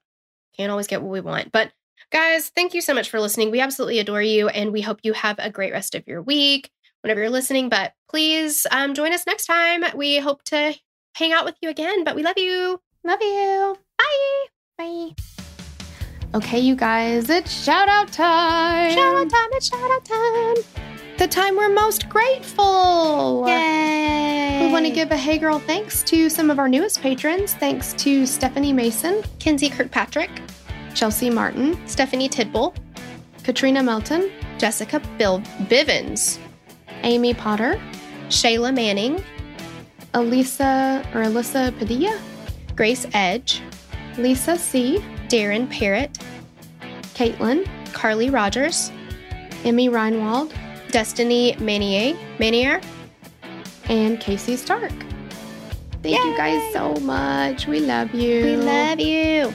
can't 0.57 0.71
always 0.71 0.87
get 0.87 1.03
what 1.03 1.11
we 1.11 1.21
want. 1.21 1.53
But 1.53 1.73
guys, 2.11 2.49
thank 2.55 2.73
you 2.75 2.81
so 2.81 2.95
much 2.95 3.09
for 3.11 3.21
listening. 3.21 3.51
We 3.51 3.61
absolutely 3.61 3.99
adore 3.99 4.23
you, 4.23 4.49
and 4.49 4.73
we 4.73 4.81
hope 4.81 5.01
you 5.03 5.13
have 5.13 5.37
a 5.39 5.51
great 5.51 5.73
rest 5.73 5.95
of 5.95 6.07
your 6.07 6.23
week 6.23 6.71
whenever 7.03 7.21
you're 7.21 7.31
listening. 7.31 7.69
But 7.69 7.93
please 8.09 8.67
um, 8.71 8.95
join 8.95 9.13
us 9.13 9.27
next 9.27 9.47
time. 9.47 9.85
We 9.95 10.19
hope 10.19 10.43
to 10.45 10.75
hang 11.15 11.33
out 11.33 11.45
with 11.45 11.57
you 11.63 11.69
again, 11.69 12.05
but 12.05 12.15
we 12.17 12.23
love 12.23 12.39
you. 12.39 12.81
Love 13.05 13.21
you. 13.23 13.77
Bye. 13.99 14.47
Bye. 15.17 15.40
Okay, 16.33 16.61
you 16.61 16.77
guys, 16.77 17.29
it's 17.29 17.51
shout 17.51 17.89
out 17.89 18.13
time. 18.13 18.93
Shout 18.93 19.17
out 19.17 19.29
time, 19.29 19.49
it's 19.51 19.67
shout 19.69 19.91
out 19.91 20.05
time. 20.05 20.65
the 21.19 21.27
time 21.27 21.57
we're 21.57 21.69
most 21.69 22.09
grateful. 22.09 23.45
Yay. 23.49 24.65
We 24.65 24.73
want 24.73 24.87
to 24.87 24.93
give 24.93 25.11
a 25.11 25.17
Hey 25.17 25.39
Girl 25.39 25.59
thanks 25.59 26.05
to 26.05 26.31
some 26.31 26.49
of 26.49 26.61
our 26.61 26.69
newest 26.69 27.03
patrons. 27.03 27.55
Thanks 27.55 27.95
to 27.95 28.27
Stephanie 28.27 28.73
Mason, 28.73 29.25
Kinsey 29.41 29.69
Kirkpatrick, 29.69 30.31
Chelsea 30.95 31.31
Martin, 31.31 31.77
Stephanie 31.89 32.29
Tidball, 32.29 32.77
Katrina 33.43 33.83
Melton, 33.83 34.31
Jessica 34.57 35.01
Bill 35.19 35.41
Bivens, 35.65 36.39
Amy 37.03 37.35
Potter, 37.35 37.81
Shayla 38.29 38.73
Manning, 38.73 39.21
Elisa 40.15 41.05
or 41.13 41.23
Alyssa 41.23 41.77
Padilla, 41.77 42.17
Grace 42.77 43.05
Edge, 43.15 43.63
Lisa 44.17 44.57
C., 44.57 45.03
Darren 45.31 45.71
Parrott, 45.71 46.19
Caitlin, 47.15 47.67
Carly 47.93 48.31
Rogers, 48.31 48.91
Emmy 49.65 49.89
Reinwald, 49.89 50.53
Destiny 50.91 51.55
Manier, 51.59 52.17
Manier, 52.39 52.83
and 53.89 54.19
Casey 54.21 54.57
Stark. 54.57 54.93
Thank 56.03 56.17
you 56.25 56.37
guys 56.37 56.73
so 56.73 56.95
much. 56.97 57.67
We 57.67 57.79
love 57.81 58.13
you. 58.13 58.45
We 58.45 58.57
love 58.57 58.99
you. 58.99 59.53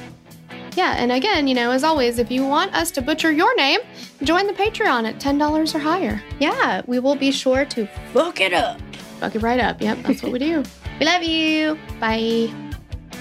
Yeah, 0.77 0.95
and 0.97 1.11
again, 1.11 1.47
you 1.47 1.56
know, 1.56 1.72
as 1.72 1.84
always, 1.84 2.19
if 2.19 2.31
you 2.31 2.45
want 2.45 2.73
us 2.73 2.91
to 2.91 3.02
butcher 3.02 3.31
your 3.31 3.53
name, 3.56 3.80
join 4.23 4.47
the 4.47 4.53
Patreon 4.53 5.07
at 5.07 5.19
$10 5.19 5.76
or 5.76 5.80
higher. 5.80 6.22
Yeah, 6.39 6.84
we 6.85 6.99
will 6.99 7.15
be 7.15 7.31
sure 7.31 7.65
to 7.65 7.88
fuck 8.14 8.39
it 8.39 8.53
up. 8.53 8.80
Fuck 9.19 9.35
it 9.35 9.41
right 9.41 9.60
up. 9.60 9.81
Yep, 9.81 9.99
that's 10.03 10.23
what 10.23 10.31
we 10.31 10.39
do. 10.39 10.64
We 10.97 11.06
love 11.06 11.23
you. 11.23 11.77
Bye. 11.99 12.65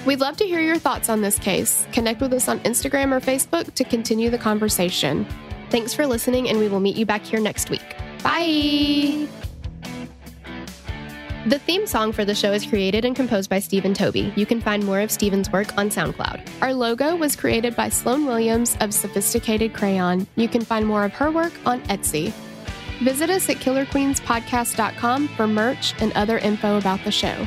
We'd 0.06 0.20
love 0.20 0.36
to 0.36 0.44
hear 0.44 0.60
your 0.60 0.78
thoughts 0.78 1.08
on 1.08 1.22
this 1.22 1.38
case. 1.38 1.86
Connect 1.92 2.20
with 2.20 2.32
us 2.34 2.48
on 2.48 2.60
Instagram 2.60 3.12
or 3.12 3.20
Facebook 3.20 3.72
to 3.74 3.84
continue 3.84 4.28
the 4.28 4.38
conversation. 4.38 5.26
Thanks 5.70 5.94
for 5.94 6.06
listening, 6.06 6.48
and 6.50 6.58
we 6.58 6.68
will 6.68 6.80
meet 6.80 6.96
you 6.96 7.06
back 7.06 7.22
here 7.22 7.40
next 7.40 7.70
week. 7.70 7.96
Bye. 8.22 9.26
The 11.46 11.58
theme 11.58 11.86
song 11.86 12.12
for 12.12 12.24
the 12.24 12.34
show 12.34 12.52
is 12.52 12.64
created 12.64 13.04
and 13.04 13.16
composed 13.16 13.48
by 13.48 13.58
Stephen 13.58 13.92
Toby. 13.92 14.32
You 14.36 14.46
can 14.46 14.60
find 14.60 14.84
more 14.84 15.00
of 15.00 15.10
Stephen's 15.10 15.50
work 15.50 15.76
on 15.76 15.90
SoundCloud. 15.90 16.48
Our 16.62 16.72
logo 16.74 17.16
was 17.16 17.34
created 17.36 17.74
by 17.74 17.88
Sloan 17.88 18.24
Williams 18.26 18.76
of 18.80 18.94
Sophisticated 18.94 19.74
Crayon. 19.74 20.26
You 20.36 20.48
can 20.48 20.62
find 20.62 20.86
more 20.86 21.04
of 21.04 21.12
her 21.12 21.30
work 21.30 21.52
on 21.66 21.80
Etsy. 21.82 22.32
Visit 23.02 23.28
us 23.28 23.48
at 23.48 23.56
killerqueenspodcast.com 23.56 25.28
for 25.28 25.46
merch 25.46 25.94
and 26.00 26.12
other 26.12 26.38
info 26.38 26.78
about 26.78 27.02
the 27.04 27.10
show. 27.10 27.46